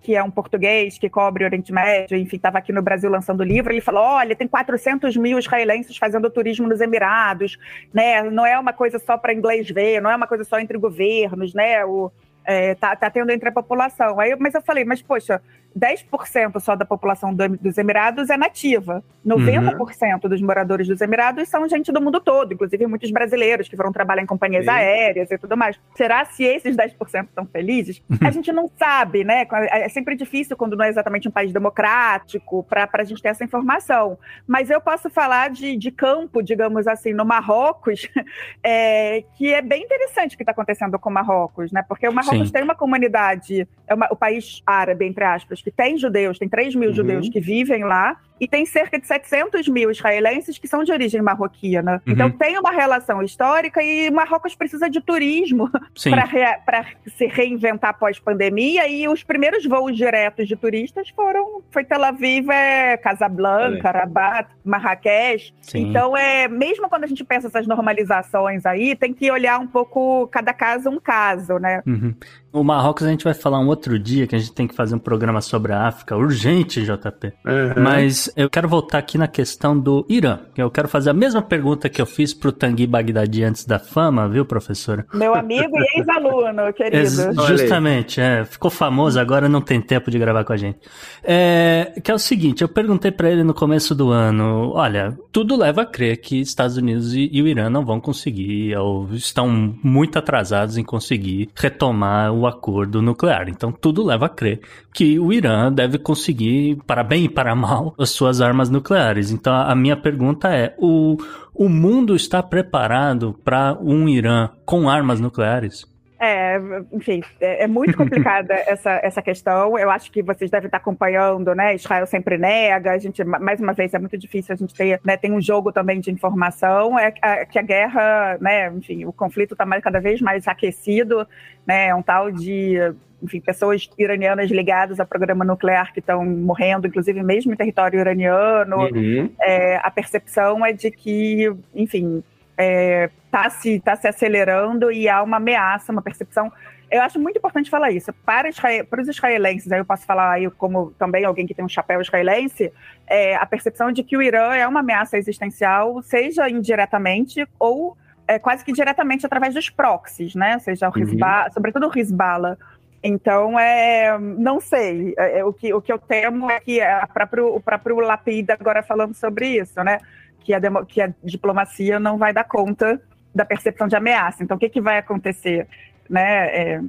[0.00, 3.44] que é um português que cobre o Oriente Médio, enfim, estava aqui no Brasil lançando
[3.44, 7.56] livro, ele falou, olha, tem 400 mil israelenses fazendo turismo nos Emirados,
[7.94, 10.76] né, não é uma coisa só para inglês ver, não é uma coisa só entre
[10.76, 12.10] governos, né, o,
[12.44, 14.18] é, tá, tá tendo entre a população.
[14.18, 15.40] Aí, mas eu falei, mas poxa,
[15.78, 19.02] 10% só da população do, dos Emirados é nativa.
[19.26, 20.30] 90% uhum.
[20.30, 24.22] dos moradores dos Emirados são gente do mundo todo, inclusive muitos brasileiros que foram trabalhar
[24.22, 24.70] em companhias Sim.
[24.70, 25.78] aéreas e tudo mais.
[25.96, 28.02] Será se esses 10% estão felizes?
[28.10, 28.18] Uhum.
[28.20, 29.46] A gente não sabe, né?
[29.70, 33.44] É sempre difícil quando não é exatamente um país democrático para a gente ter essa
[33.44, 34.18] informação.
[34.46, 38.08] Mas eu posso falar de, de campo, digamos assim, no Marrocos,
[38.62, 41.82] é, que é bem interessante o que está acontecendo com o Marrocos, né?
[41.86, 42.52] Porque o Marrocos Sim.
[42.52, 46.74] tem uma comunidade, é uma, o país árabe, entre aspas, que tem judeus, tem 3
[46.74, 46.94] mil uhum.
[46.94, 51.22] judeus que vivem lá, e tem cerca de 700 mil israelenses que são de origem
[51.22, 52.02] marroquina.
[52.04, 52.12] Uhum.
[52.12, 55.70] Então tem uma relação histórica e Marrocos precisa de turismo
[56.66, 58.88] para se reinventar pós-pandemia.
[58.88, 63.92] E os primeiros voos diretos de turistas foram foi Tel Aviv, é, Casablanca, é.
[63.92, 65.54] Rabat, Marrakech.
[65.60, 65.90] Sim.
[65.90, 70.26] Então é mesmo quando a gente pensa essas normalizações aí, tem que olhar um pouco
[70.32, 71.80] cada caso um caso, né?
[71.86, 72.12] Uhum.
[72.52, 74.94] O Marrocos a gente vai falar um outro dia que a gente tem que fazer
[74.96, 77.32] um programa sobre a África urgente, JP.
[77.46, 77.82] Uhum.
[77.82, 80.40] Mas eu quero voltar aqui na questão do Irã.
[80.56, 84.28] Eu quero fazer a mesma pergunta que eu fiz pro Tanguy Bagdadi antes da fama,
[84.28, 85.06] viu, professora?
[85.12, 86.96] Meu amigo e ex-aluno, querido.
[86.96, 87.16] Ex
[87.46, 90.78] justamente, é, ficou famoso, agora não tem tempo de gravar com a gente.
[91.22, 95.56] É, que é o seguinte, eu perguntei para ele no começo do ano, olha, tudo
[95.56, 99.48] leva a crer que Estados Unidos e, e o Irã não vão conseguir, ou estão
[99.82, 103.48] muito atrasados em conseguir retomar o acordo nuclear.
[103.48, 104.60] Então tudo leva a crer
[104.92, 109.30] que o Irã deve conseguir, para bem e para mal, as suas armas nucleares.
[109.30, 111.16] Então a minha pergunta é: o,
[111.54, 115.91] o mundo está preparado para um Irã com armas nucleares?
[116.24, 116.56] É,
[116.92, 119.76] enfim, é, é muito complicada essa, essa questão.
[119.76, 121.74] Eu acho que vocês devem estar acompanhando, né?
[121.74, 122.92] Israel sempre nega.
[122.92, 125.16] A gente, mais uma vez, é muito difícil a gente ter, né?
[125.16, 126.96] Tem um jogo também de informação.
[126.96, 128.68] É, é que a guerra, né?
[128.68, 131.26] Enfim, o conflito está cada vez mais aquecido,
[131.66, 131.88] né?
[131.88, 132.78] É um tal de
[133.20, 138.76] enfim, pessoas iranianas ligadas ao programa nuclear que estão morrendo, inclusive mesmo em território iraniano.
[138.76, 139.30] Uhum.
[139.40, 145.08] É, a percepção é de que, enfim, está é, tá se, tá se acelerando e
[145.08, 146.52] há uma ameaça, uma percepção.
[146.90, 148.12] Eu acho muito importante falar isso.
[148.24, 151.64] Para, Israel, para os israelenses, aí eu posso falar aí como também alguém que tem
[151.64, 152.70] um chapéu israelense,
[153.06, 157.96] é, a percepção de que o Irã é uma ameaça existencial, seja indiretamente ou
[158.28, 160.54] é, quase que diretamente através dos proxies, né?
[160.54, 161.52] Ou seja, o uhum.
[161.52, 162.56] sobretudo o Hezbollah.
[163.02, 165.14] Então, é, não sei.
[165.18, 168.54] É, é, o, que, o que eu temo é que a próprio, o próprio Lapida
[168.58, 169.98] agora falando sobre isso, né?
[170.44, 173.00] Que a, que a diplomacia não vai dar conta
[173.34, 174.42] da percepção de ameaça.
[174.42, 175.66] Então, o que, que vai acontecer?
[176.08, 176.46] Né?
[176.46, 176.80] É,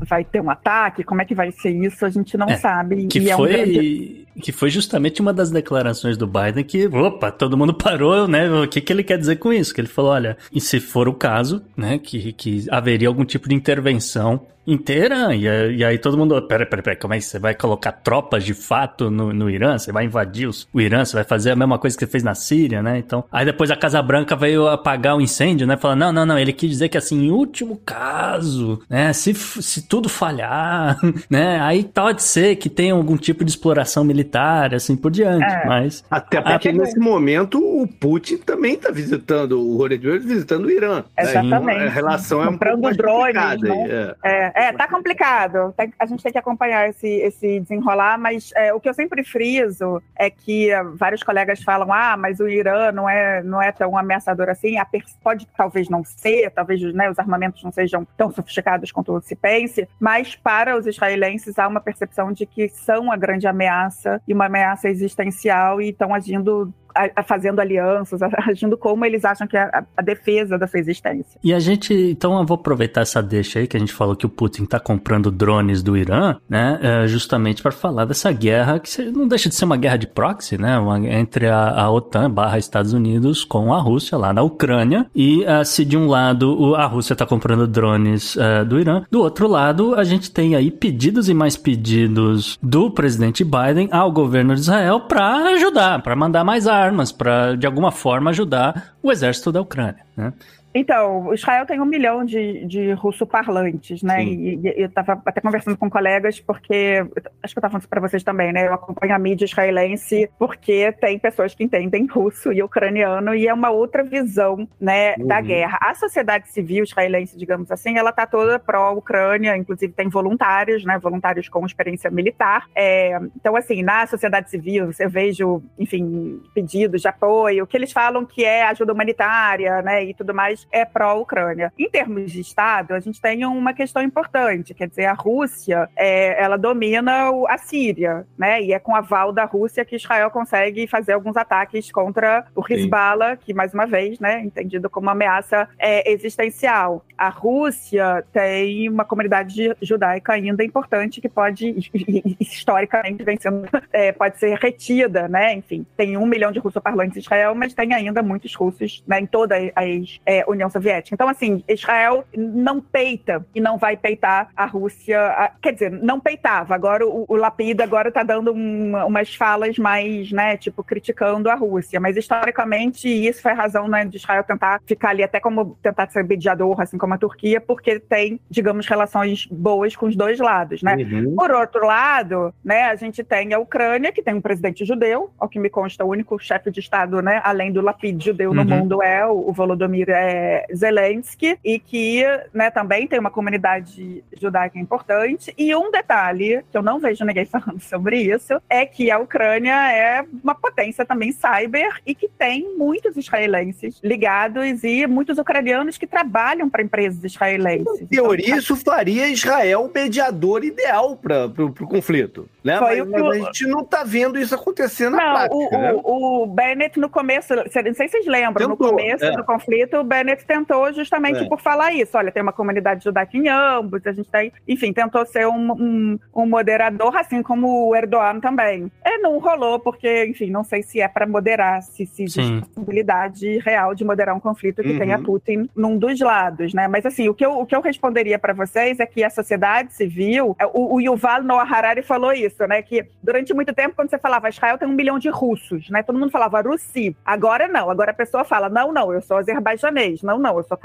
[0.00, 1.04] vai ter um ataque?
[1.04, 2.04] Como é que vai ser isso?
[2.04, 3.06] A gente não é, sabe.
[3.06, 4.26] Que, foi, é um grande...
[4.40, 8.50] que foi justamente uma das declarações do Biden que, opa, todo mundo parou, né?
[8.50, 9.74] O que, que ele quer dizer com isso?
[9.74, 13.48] Que ele falou, olha, e se for o caso, né, que, que haveria algum tipo
[13.48, 15.34] de intervenção inteira.
[15.34, 18.44] E, e aí todo mundo, peraí, peraí, peraí, como é que você vai colocar tropas
[18.44, 19.78] de fato no, no Irã?
[19.78, 21.04] Você vai invadir os, o Irã?
[21.04, 22.98] Você vai fazer a mesma coisa que você fez na Síria, né?
[22.98, 25.76] Então, aí depois a Casa Branca veio apagar o incêndio, né?
[25.76, 29.12] Falar, não, não, não, ele quis dizer que assim, em último caso, né?
[29.12, 30.98] Se, se tudo falhar,
[31.28, 31.60] né?
[31.60, 35.66] Aí pode ser que tenha algum tipo de exploração militar, assim por diante, é.
[35.66, 36.04] mas...
[36.10, 41.04] Até porque nesse momento o Putin também tá visitando, o Rodrigo visitando o Irã.
[41.18, 41.78] Exatamente.
[41.78, 41.86] Né?
[41.86, 44.14] A relação é um pouco drones, né?
[44.24, 44.50] É.
[44.53, 44.53] é.
[44.54, 45.74] É, tá complicado.
[45.98, 50.00] a gente tem que acompanhar esse, esse desenrolar, mas é, o que eu sempre friso
[50.16, 54.48] é que vários colegas falam: ah, mas o Irã não é, não é tão ameaçador
[54.48, 54.78] assim.
[54.78, 54.86] A
[55.22, 59.88] pode talvez não ser, talvez né, os armamentos não sejam tão sofisticados quanto se pense,
[59.98, 64.46] mas para os israelenses há uma percepção de que são a grande ameaça e uma
[64.46, 69.84] ameaça existencial e estão agindo a, fazendo alianças, agindo como eles acham que é a,
[69.96, 71.38] a, defesa da sua existência.
[71.42, 74.26] E a gente, então eu vou aproveitar essa deixa aí que a gente falou que
[74.26, 79.02] o Putin está comprando drones do Irã, né, é, justamente para falar dessa guerra que
[79.10, 82.58] não deixa de ser uma guerra de proxy, né, uma, entre a, a OTAN barra
[82.58, 86.86] Estados Unidos com a Rússia lá na Ucrânia e uh, se de um lado a
[86.86, 91.28] Rússia está comprando drones uh, do Irã, do outro lado a gente tem aí pedidos
[91.28, 96.66] e mais pedidos do presidente Biden ao governo de Israel para ajudar, para mandar mais
[96.66, 100.04] armas armas para, de alguma forma, ajudar o exército da Ucrânia.
[100.16, 100.32] Né?
[100.74, 104.24] Então, Israel tem um milhão de, de russo-parlantes, né?
[104.24, 107.06] E, e, eu estava até conversando com colegas, porque
[107.42, 108.66] acho que eu estava falando para vocês também, né?
[108.66, 113.54] Eu acompanho a mídia israelense porque tem pessoas que entendem russo e ucraniano e é
[113.54, 115.28] uma outra visão, né, uhum.
[115.28, 115.78] da guerra.
[115.80, 120.98] A sociedade civil israelense, digamos assim, ela está toda pró-Ucrânia, inclusive tem voluntários, né?
[120.98, 122.66] Voluntários com experiência militar.
[122.74, 128.26] É, então, assim, na sociedade civil, você vejo, enfim, pedidos de apoio, que eles falam
[128.26, 130.02] que é ajuda humanitária, né?
[130.02, 131.72] E tudo mais é pró-Ucrânia.
[131.78, 136.42] Em termos de Estado, a gente tem uma questão importante, quer dizer, a Rússia, é,
[136.42, 138.62] ela domina a Síria, né?
[138.62, 143.36] E é com aval da Rússia que Israel consegue fazer alguns ataques contra o Hezbollah,
[143.36, 147.04] que, mais uma vez, né, entendido como uma ameaça é, existencial.
[147.16, 151.90] A Rússia tem uma comunidade judaica ainda importante que pode,
[152.40, 155.54] historicamente, vem sendo, é, pode ser retida, né?
[155.54, 159.26] Enfim, tem um milhão de russoparlantes em Israel, mas tem ainda muitos russos né, em
[159.26, 159.84] toda a
[160.26, 161.14] é, União Soviética.
[161.14, 165.20] Então, assim, Israel não peita e não vai peitar a Rússia.
[165.20, 166.74] A, quer dizer, não peitava.
[166.74, 171.54] Agora o, o Lapida agora está dando um, umas falas mais, né, tipo, criticando a
[171.54, 172.00] Rússia.
[172.00, 176.08] Mas historicamente, isso foi a razão né, de Israel tentar ficar ali até como tentar
[176.10, 180.82] ser mediador, assim como a Turquia, porque tem, digamos, relações boas com os dois lados,
[180.82, 180.96] né?
[180.96, 181.34] Uhum.
[181.34, 185.48] Por outro lado, né, a gente tem a Ucrânia, que tem um presidente judeu, ao
[185.48, 188.56] que me consta, o único chefe de Estado, né, além do Lapid judeu uhum.
[188.56, 190.43] no mundo é o, o Volodymyr é,
[190.74, 195.52] Zelensky e que né, também tem uma comunidade judaica importante.
[195.56, 199.92] E um detalhe, que eu não vejo ninguém falando sobre isso, é que a Ucrânia
[199.92, 206.06] é uma potência também cyber e que tem muitos israelenses ligados e muitos ucranianos que
[206.06, 208.00] trabalham para empresas israelenses.
[208.00, 212.48] Em teoria, então, isso faria Israel o mediador ideal para o conflito.
[212.62, 212.80] Né?
[212.80, 215.54] Mas, mas, a gente não está vendo isso acontecer na não, prática.
[215.54, 215.92] O, né?
[215.92, 219.32] o, o, Bennett, no começo, não sei se vocês lembram, tentou, no começo é.
[219.32, 221.48] do conflito, o Bennett tentou justamente é.
[221.48, 222.16] por falar isso.
[222.16, 226.18] Olha, tem uma comunidade judaica em ambos, a gente tem, enfim, tentou ser um, um,
[226.34, 228.90] um moderador, assim como o Erdogan também.
[229.04, 233.58] É, não rolou, porque, enfim, não sei se é para moderar, se, se existe possibilidade
[233.58, 234.98] real de moderar um conflito que uhum.
[234.98, 236.88] tenha Putin num dos lados, né?
[236.88, 239.92] Mas, assim, o que eu, o que eu responderia para vocês é que a sociedade
[239.92, 242.82] civil, é, o, o Yuval Noah Harari falou isso, né?
[242.82, 246.02] Que durante muito tempo, quando você falava Israel tem um milhão de russos, né?
[246.02, 247.16] Todo mundo falava Russi.
[247.24, 250.22] Agora não, agora a pessoa fala, não, não, eu sou azerbaijanês.
[250.24, 250.78] Não, não, eu sou,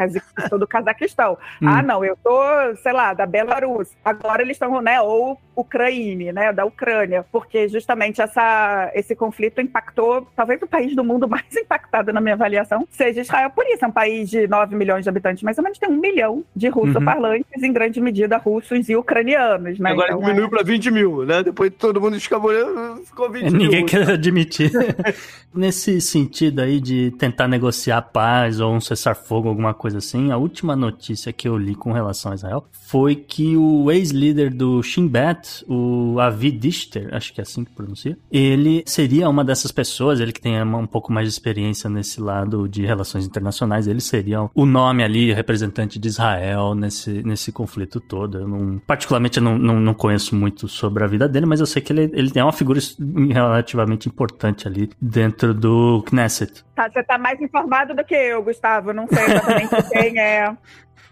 [0.50, 1.38] sou do Cazaquistão.
[1.62, 1.68] Hum.
[1.68, 2.44] Ah, não, eu sou,
[2.84, 3.90] sei lá, da Belarus.
[4.04, 5.02] Agora eles estão, né?
[5.02, 6.54] Ou Ucraíne, né?
[6.54, 7.26] Da Ucrânia.
[7.32, 12.36] Porque justamente essa, esse conflito impactou, talvez o país do mundo mais impactado na minha
[12.36, 13.50] avaliação seja Israel.
[13.50, 16.00] Por isso, é um país de 9 milhões de habitantes, mais ou menos tem um
[16.00, 17.66] milhão de russo-parlantes, uhum.
[17.66, 19.92] em grande medida russos e ucranianos, né?
[19.92, 20.50] Agora então, diminuiu é...
[20.50, 21.44] para 20 mil, né?
[21.44, 23.86] Depois todo mundo escabulhando, ficou 20 Ninguém mil.
[23.86, 24.72] quer admitir.
[25.54, 28.80] Nesse sentido aí de tentar negociar paz ou um
[29.20, 33.16] cessar-fogo, alguma coisa assim, a última notícia que eu li com relação a Israel foi
[33.16, 38.18] que o ex-líder do Shin Bet, o Avi Dichter, acho que é assim que pronuncia,
[38.32, 42.68] ele seria uma dessas pessoas, ele que tem um pouco mais de experiência nesse lado
[42.68, 48.40] de relações internacionais, ele seria o nome ali, representante de Israel nesse, nesse conflito todo.
[48.40, 51.66] Eu não, particularmente eu não, não, não conheço muito sobre a vida dele, mas eu
[51.66, 52.80] sei que ele, ele é uma figura
[53.32, 56.64] relativamente importante ali dentro do Knesset.
[56.80, 58.94] Tá, você tá mais informado do que eu, Gustavo.
[58.94, 60.56] Não sei exatamente quem é.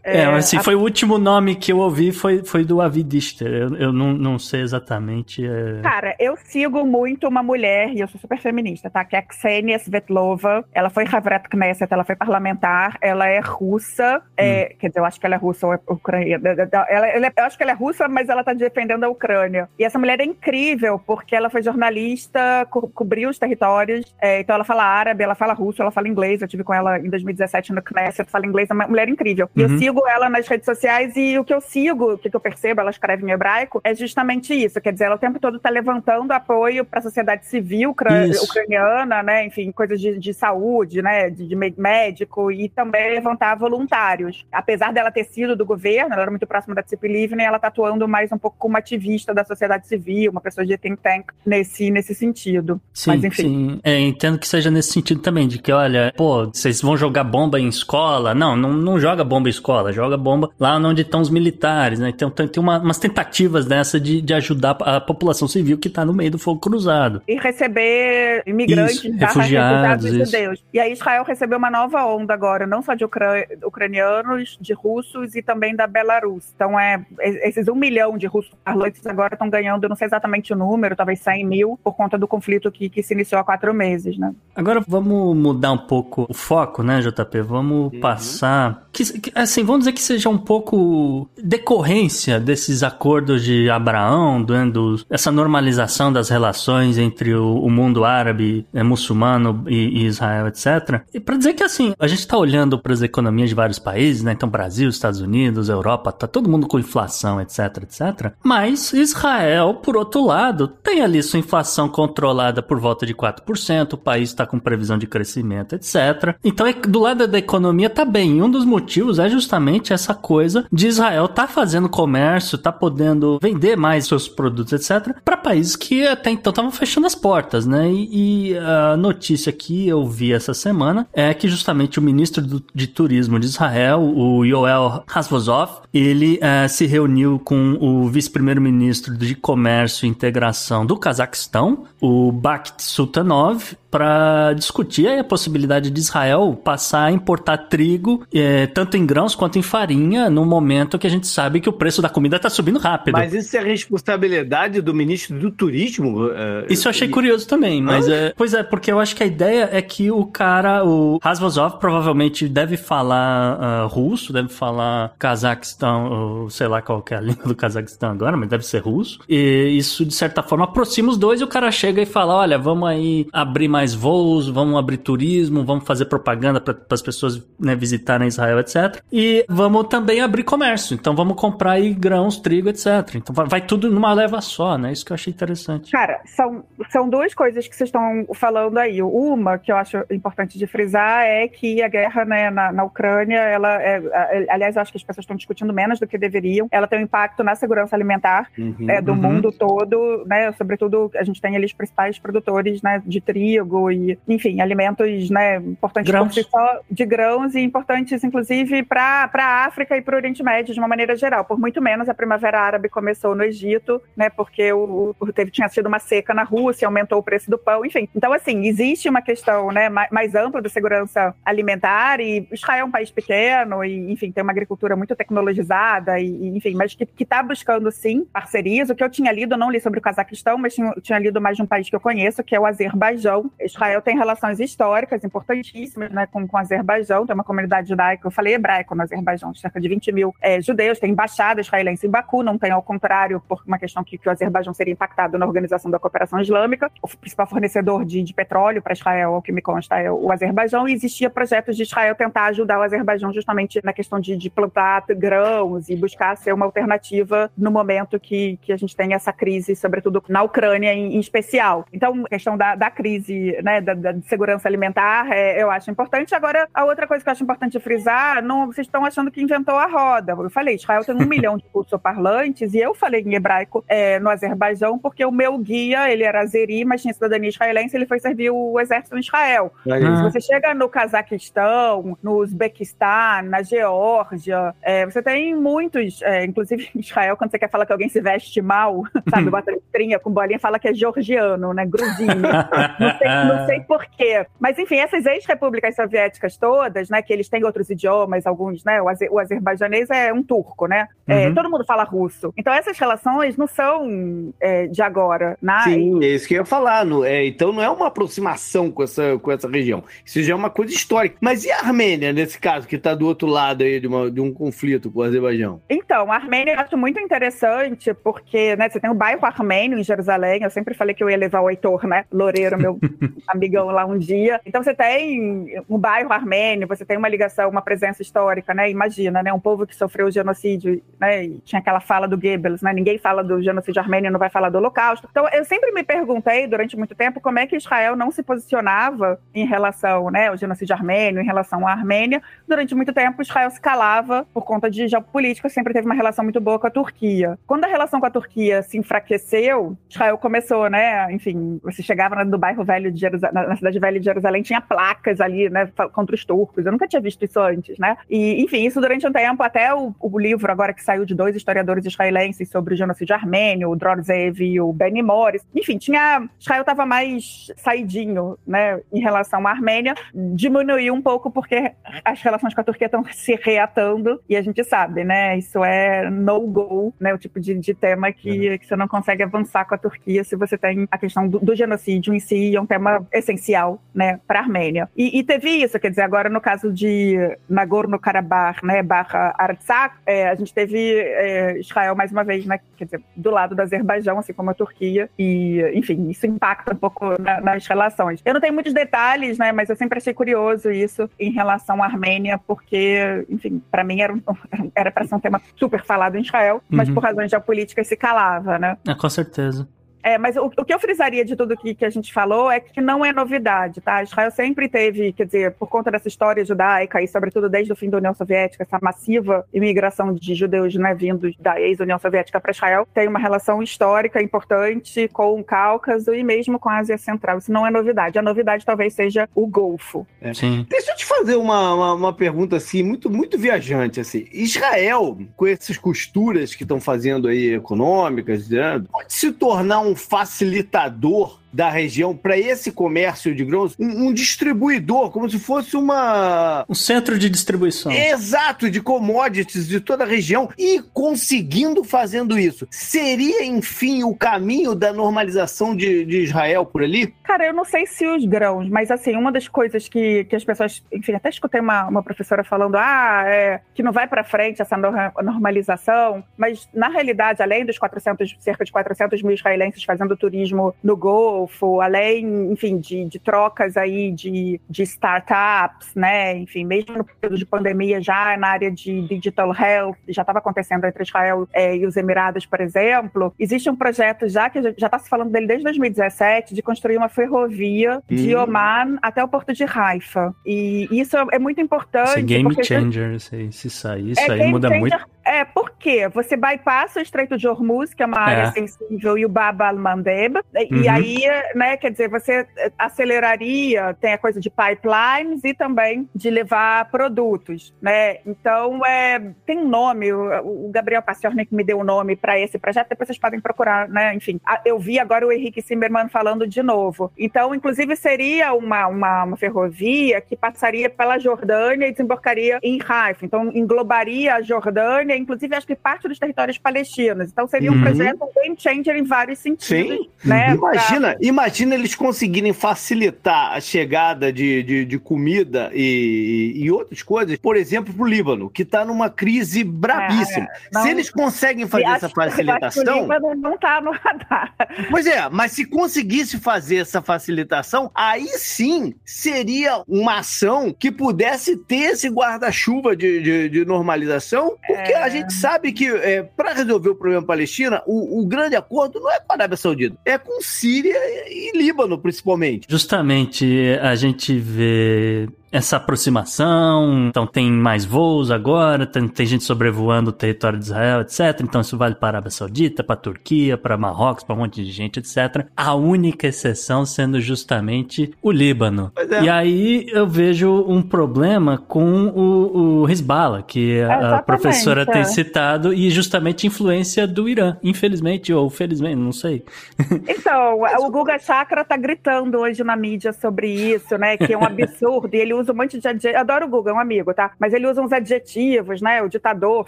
[0.07, 0.63] É, é assim, a...
[0.63, 3.05] foi o último nome que eu ouvi foi, foi do Avi.
[3.41, 5.45] Eu, eu não, não sei exatamente.
[5.45, 5.81] É...
[5.81, 9.03] Cara, eu sigo muito uma mulher, e eu sou super feminista, tá?
[9.03, 10.63] Que é a Ksenia Svetlova.
[10.73, 14.21] Ela foi Havret Knesset, ela foi parlamentar, ela é russa.
[14.35, 14.77] É, hum.
[14.79, 16.49] Quer dizer, eu acho que ela é russa ou é ucraniana.
[16.89, 19.69] Ela, ela, eu acho que ela é russa, mas ela tá defendendo a Ucrânia.
[19.77, 24.15] E essa mulher é incrível, porque ela foi jornalista, co cobriu os territórios.
[24.21, 26.41] É, então ela fala árabe, ela fala russo, ela fala inglês.
[26.41, 28.69] Eu tive com ela em 2017 no Knesset, fala inglês.
[28.69, 29.49] É uma mulher incrível.
[29.55, 29.71] E uhum.
[29.71, 32.39] eu sigo sigo ela nas redes sociais e o que eu sigo, o que eu
[32.39, 34.79] percebo, ela escreve em hebraico, é justamente isso.
[34.79, 39.45] Quer dizer, ela o tempo todo está levantando apoio para a sociedade civil ucraniana, né?
[39.45, 41.29] Enfim, coisas de, de saúde, né?
[41.29, 44.45] De, de, médico e também levantar voluntários.
[44.51, 47.67] Apesar dela ter sido do governo, ela era muito próxima da Tzip Livni, ela está
[47.67, 51.89] atuando mais um pouco como ativista da sociedade civil, uma pessoa de think tank nesse,
[51.89, 52.79] nesse sentido.
[52.93, 53.43] Sim, Mas, enfim.
[53.43, 53.79] sim.
[53.83, 57.59] É, entendo que seja nesse sentido também, de que, olha, pô, vocês vão jogar bomba
[57.59, 58.33] em escola?
[58.33, 61.99] Não, não, não joga bomba em escola ela joga bomba lá onde estão os militares,
[61.99, 62.09] né?
[62.09, 66.13] Então tem uma, umas tentativas dessa de, de ajudar a população civil que está no
[66.13, 67.21] meio do fogo cruzado.
[67.27, 70.63] E receber imigrantes, isso, refugiados, refugiados judeus.
[70.73, 75.35] E aí Israel recebeu uma nova onda agora, não só de ucra ucranianos, de russos
[75.35, 76.51] e também da Belarus.
[76.55, 80.55] Então é esses um milhão de russos parlantes agora estão ganhando, não sei exatamente o
[80.55, 84.17] número, talvez 100 mil, por conta do conflito que, que se iniciou há quatro meses,
[84.17, 84.33] né?
[84.55, 87.41] Agora vamos mudar um pouco o foco, né, JP?
[87.41, 87.99] Vamos uhum.
[87.99, 88.87] passar...
[88.91, 89.03] Que,
[89.35, 96.11] assim, vamos dizer que seja um pouco decorrência desses acordos de Abraão, do, essa normalização
[96.11, 101.01] das relações entre o, o mundo árabe, é, muçulmano e, e, Israel, etc.
[101.13, 104.23] E para dizer que assim, a gente está olhando para as economias de vários países,
[104.23, 104.31] né?
[104.31, 108.31] Então Brasil, Estados Unidos, Europa, tá todo mundo com inflação, etc, etc.
[108.41, 113.97] Mas Israel, por outro lado, tem ali sua inflação controlada por volta de 4%, o
[113.97, 116.37] país está com previsão de crescimento, etc.
[116.43, 118.37] Então, é, do lado da economia tá bem.
[118.37, 122.71] E um dos motivos é justamente justamente essa coisa de Israel tá fazendo comércio, tá
[122.71, 127.65] podendo vender mais seus produtos, etc., para países que até então estavam fechando as portas,
[127.65, 127.89] né?
[127.89, 132.63] E, e, a notícia que eu vi essa semana é que justamente o ministro do,
[132.73, 139.33] de Turismo de Israel, o Yoel Hasvozov, ele é, se reuniu com o vice-primeiro-ministro de
[139.35, 147.05] Comércio e Integração do Cazaquistão, o Bakht Sultanov, para discutir a possibilidade de Israel passar
[147.05, 151.27] a importar trigo, é, tanto em grãos quanto em farinha, no momento que a gente
[151.27, 153.13] sabe que o preço da comida está subindo rápido.
[153.13, 156.25] Mas isso é responsabilidade do ministro do Turismo?
[156.25, 156.33] Uh,
[156.69, 159.69] isso eu achei curioso também, mas é, pois é, porque eu acho que a ideia
[159.71, 166.49] é que o cara, o Razvozov, provavelmente deve falar uh, russo, deve falar Cazaquistão, ou
[166.49, 169.19] sei lá qual é a língua do Cazaquistão agora, mas deve ser russo.
[169.29, 172.57] E isso, de certa forma, aproxima os dois e o cara chega e fala: olha,
[172.57, 177.75] vamos aí abrir mais voos, vamos abrir turismo, vamos fazer propaganda para as pessoas né,
[177.75, 179.01] visitarem Israel, etc.
[179.11, 180.95] E E vamos também abrir comércio.
[180.95, 183.15] Então vamos comprar aí grãos, trigo, etc.
[183.15, 184.91] Então vai, tudo numa leva só, né?
[184.91, 185.91] Isso que eu achei interessante.
[185.91, 189.01] Cara, são, são duas coisas que vocês estão falando aí.
[189.01, 193.39] Uma que eu acho importante de frisar é que a guerra né, na, na Ucrânia,
[193.39, 194.01] ela é,
[194.49, 196.67] aliás, eu acho que as pessoas estão discutindo menos do que deveriam.
[196.71, 199.17] Ela tem um impacto na segurança alimentar uhum, é, do uhum.
[199.17, 200.51] mundo todo, né?
[200.53, 205.57] Sobretudo, a gente tem ali os principais produtores né, de trigo e, enfim, alimentos né,
[205.57, 206.33] importantes grãos.
[206.33, 210.73] Si só, de grãos e importantes, inclusive, para a África e para o Oriente Médio
[210.73, 211.45] de uma maneira geral.
[211.45, 214.29] Por muito menos a Primavera Árabe começou no Egito, né?
[214.29, 217.85] Porque o, o teve, tinha sido uma seca na Rússia, aumentou o preço do pão,
[217.85, 218.07] enfim.
[218.15, 222.85] Então, assim, existe uma questão né, mais, mais ampla de segurança alimentar e Israel é
[222.85, 227.41] um país pequeno e, enfim, tem uma agricultura muito tecnologizada e, enfim, mas que está
[227.41, 228.89] buscando, sim, parcerias.
[228.89, 231.57] O que eu tinha lido, não li sobre o Cazaquistão, mas tinha, tinha lido mais
[231.57, 233.51] de um país que eu conheço, que é o Azerbaijão.
[233.59, 238.31] Israel tem relações históricas importantíssimas né, com, com o Azerbaijão, tem uma comunidade judaica, eu
[238.31, 239.16] falei hebraico no Azerbaijão,
[239.55, 243.41] cerca de 20 mil é, judeus, tem embaixada israelense em Baku, não tem ao contrário,
[243.47, 246.91] por uma questão que, que o Azerbaijão seria impactado na Organização da Cooperação Islâmica.
[247.01, 250.87] O principal fornecedor de, de petróleo para Israel, ao que me consta, é o Azerbaijão,
[250.87, 255.05] e existia projetos de Israel tentar ajudar o Azerbaijão justamente na questão de, de plantar
[255.09, 259.75] grãos e buscar ser uma alternativa no momento que, que a gente tem essa crise,
[259.75, 261.85] sobretudo na Ucrânia em, em especial.
[261.91, 266.33] Então, a questão da, da crise né, da, da segurança alimentar, é, eu acho importante.
[266.35, 269.75] Agora, a outra coisa que eu acho importante frisar, não, vocês estão achando que inventou
[269.75, 270.33] a roda.
[270.33, 274.29] Eu falei, Israel tem um milhão de curso-parlantes e eu falei em hebraico é, no
[274.29, 278.51] Azerbaijão porque o meu guia, ele era azeri, mas tinha cidadania israelense, ele foi servir
[278.51, 279.71] o exército em Israel.
[279.83, 282.97] Se você chega no Cazaquistão, no Uzbequistão,
[283.43, 287.91] na Geórgia, é, você tem muitos, é, inclusive em Israel, quando você quer falar que
[287.91, 292.41] alguém se veste mal, sabe, bota letrinha com bolinha, fala que é georgiano, né, gruzino.
[292.99, 294.45] não sei, não sei porquê.
[294.59, 299.09] Mas, enfim, essas ex-repúblicas soviéticas todas, né, que eles têm outros idiomas, alguns, né, o,
[299.09, 301.53] azer, o azerbaijanês é um turco, né, é, uhum.
[301.53, 302.53] todo mundo fala russo.
[302.57, 305.81] Então, essas relações não são é, de agora, né?
[305.83, 307.05] Sim, é isso que eu ia falar.
[307.05, 310.03] No, é, então, não é uma aproximação com essa, com essa região.
[310.25, 311.35] Isso já é uma coisa histórica.
[311.41, 314.39] Mas e a Armênia, nesse caso, que está do outro lado aí de, uma, de
[314.39, 315.81] um conflito com o Azerbaijão?
[315.89, 320.03] Então, a Armênia eu acho muito interessante, porque, né, você tem o bairro armênio em
[320.03, 322.99] Jerusalém, eu sempre falei que eu ia levar o Heitor, né, Loureiro, meu
[323.47, 324.61] amigão lá um dia.
[324.65, 329.41] Então, você tem um bairro armênio, você tem uma ligação, uma presença histórica, né, imagina,
[329.41, 332.93] né, um povo que sofreu o genocídio, né, e tinha aquela fala do Goebbels, né,
[332.93, 335.27] ninguém fala do genocídio armênio, não vai falar do holocausto.
[335.31, 339.39] Então, eu sempre me perguntei, durante muito tempo, como é que Israel não se posicionava
[339.53, 342.41] em relação, né, ao genocídio armênio, em relação à Armênia.
[342.67, 346.61] Durante muito tempo, Israel se calava por conta de geopolítica, sempre teve uma relação muito
[346.61, 347.57] boa com a Turquia.
[347.65, 352.57] Quando a relação com a Turquia se enfraqueceu, Israel começou, né, enfim, você chegava no
[352.59, 356.45] bairro velho de Jerusalém, na cidade velha de Jerusalém, tinha placas ali, né, contra os
[356.45, 356.85] turcos.
[356.85, 358.17] Eu nunca tinha visto isso antes, né?
[358.29, 361.55] E, enfim, isso durante um tempo, até o, o livro agora que saiu de dois
[361.55, 365.65] historiadores israelenses sobre o genocídio armênio, o Drorzev e o Benny Morris.
[365.73, 371.93] Enfim, tinha Israel estava mais saidinho, né, em relação à Armênia, diminuiu um pouco porque
[372.25, 376.29] as relações com a Turquia estão se reatando e a gente sabe, né, isso é
[376.29, 378.77] no-go, né, o tipo de, de tema que, uhum.
[378.77, 381.73] que você não consegue avançar com a Turquia se você tem a questão do, do
[381.73, 385.09] genocídio em si, é um tema essencial, né, para a Armênia.
[385.15, 387.37] E, e, teve isso, quer dizer, agora no caso de
[387.69, 393.05] Nagorno-Karabakh, né, barra Artsakh, é, a gente teve é, Israel mais uma vez, né, quer
[393.05, 397.41] dizer, do lado do Azerbaijão, assim como a Turquia, e, enfim, isso impacta um pouco
[397.41, 398.41] na, nas relações.
[398.45, 402.05] Eu não tenho muitos detalhes, né, mas eu sempre achei curioso isso em relação à
[402.05, 404.33] Armênia, porque, enfim, para mim era
[404.95, 407.15] era para ser um tema super falado em Israel, mas uhum.
[407.15, 408.97] por razões geopolíticas se calava, né?
[409.07, 409.87] É, com certeza.
[410.27, 412.81] É, mas o, o, que eu frisaria de tudo que, que a gente falou é
[412.81, 414.21] que não é novidade, tá?
[414.21, 418.09] Israel sempre teve, quer dizer, por conta dessa história judaica e, sobretudo, desde o fim
[418.09, 423.07] da União Soviética, essa massiva imigração de judeus né, vindos da ex-União Soviética para Israel,
[423.13, 427.59] tem uma relação histórica importante com o Cáucaso e mesmo com a Ásia Central.
[427.59, 428.37] Isso não é novidade.
[428.37, 430.27] A novidade talvez seja o Golfo.
[430.41, 430.53] É.
[430.53, 430.85] Sim.
[430.89, 434.19] Deixa eu fazer uma, uma, uma, pergunta assim, muito, muito viajante.
[434.19, 434.47] Assim.
[434.51, 441.59] Israel, com essas costuras que estão fazendo aí econômicas, né, pode se tornar um facilitador
[441.77, 446.83] da região para esse comércio de grãos, um, um, distribuidor, como se fosse uma.
[446.89, 448.11] Um centro de distribuição.
[448.11, 450.71] Exato, de commodities de toda a região.
[450.75, 457.27] E conseguindo fazendo isso, seria, enfim, o caminho da normalização de, de Israel por ali?
[457.43, 460.63] Cara, eu não sei se os grãos, mas assim, uma das coisas que, que as
[460.63, 461.03] pessoas.
[461.11, 464.97] Enfim, até escutei uma, uma professora falando, ah, é, que não vai para frente essa
[464.97, 471.15] normalização, mas na realidade, além dos 400, cerca de 400 mil israelenses fazendo turismo no
[471.15, 476.57] Gol Golfo, além, enfim, de, de trocas aí de, de startups, né?
[476.57, 481.05] Enfim, mesmo no período de pandemia, já na área de digital health, já estava acontecendo
[481.05, 483.53] entre Israel é, e os Emirados, por exemplo.
[483.59, 487.29] Existe um projeto já que já está se falando dele desde 2017 de construir uma
[487.29, 488.35] ferrovia hum.
[488.35, 490.55] de Oman até o porto de Haifa.
[490.65, 492.29] E isso é muito importante.
[492.29, 494.99] Isso é game changer, se, se sair, isso é aí muda changer.
[494.99, 498.71] muito é, porque você bypassa o Estreito de Hormuz, que é uma área é.
[498.71, 501.01] sensível, e o Bab al-Mandeb, uhum.
[501.01, 501.43] e aí,
[501.73, 502.67] né, quer dizer, você
[502.97, 508.39] aceleraria, tem a coisa de pipelines e também de levar produtos, né?
[508.45, 512.59] Então, é, tem um nome, o, o Gabriel Paciornik me deu o um nome para
[512.59, 514.35] esse projeto, depois vocês podem procurar, né?
[514.35, 517.31] Enfim, eu vi agora o Henrique Zimmermann falando de novo.
[517.37, 523.45] Então, inclusive, seria uma, uma, uma ferrovia que passaria pela Jordânia e desembarcaria em Haifa.
[523.45, 527.49] Então, englobaria a Jordânia inclusive acho que parte dos territórios palestinos.
[527.51, 528.01] Então seria um uhum.
[528.01, 530.17] projeto um game changer em vários sentidos.
[530.17, 530.29] Sim.
[530.43, 531.37] Né, imagina, pra...
[531.41, 537.75] imagina eles conseguirem facilitar a chegada de, de, de comida e, e, outras coisas, por
[537.75, 540.65] exemplo, para o Líbano, que está numa crise brabíssima.
[540.65, 541.01] É, não...
[541.03, 543.19] Se eles conseguem fazer essa facilitação.
[543.19, 544.73] O Líbano não está no radar.
[545.09, 551.77] Pois é, mas se conseguisse fazer essa facilitação, aí sim seria uma ação que pudesse
[551.77, 555.23] ter esse guarda-chuva de, de, de, normalização, porque é...
[555.27, 559.29] a gente sabe que é, para resolver o problema Palestina, o, o, grande acordo não
[559.29, 561.17] é com a Arábia Saudita, é com Síria
[561.49, 562.87] e Líbano, principalmente.
[562.89, 570.29] Justamente a gente vê essa aproximação, então tem mais voos agora, tem, tem, gente sobrevoando
[570.29, 571.61] o território de Israel, etc.
[571.61, 574.83] Então isso vale para a Arábia Saudita, para a Turquia, para Marrocos, para um monte
[574.83, 575.67] de gente, etc.
[575.75, 579.11] A única exceção sendo justamente o Líbano.
[579.17, 579.43] É.
[579.43, 585.93] E aí eu vejo um problema com o, o Hezbollah, que a, professora tem citado,
[585.93, 589.63] e justamente influência do Irã, infelizmente ou felizmente, não sei.
[590.27, 594.37] Então, o Guga Chakra tá gritando hoje na mídia sobre isso, né?
[594.37, 596.39] Que é um absurdo, e ele usa um monte de adjetivos.
[596.39, 597.51] Adoro o Google, é um amigo, tá?
[597.59, 599.21] Mas ele usa uns adjetivos, né?
[599.21, 599.87] O ditador,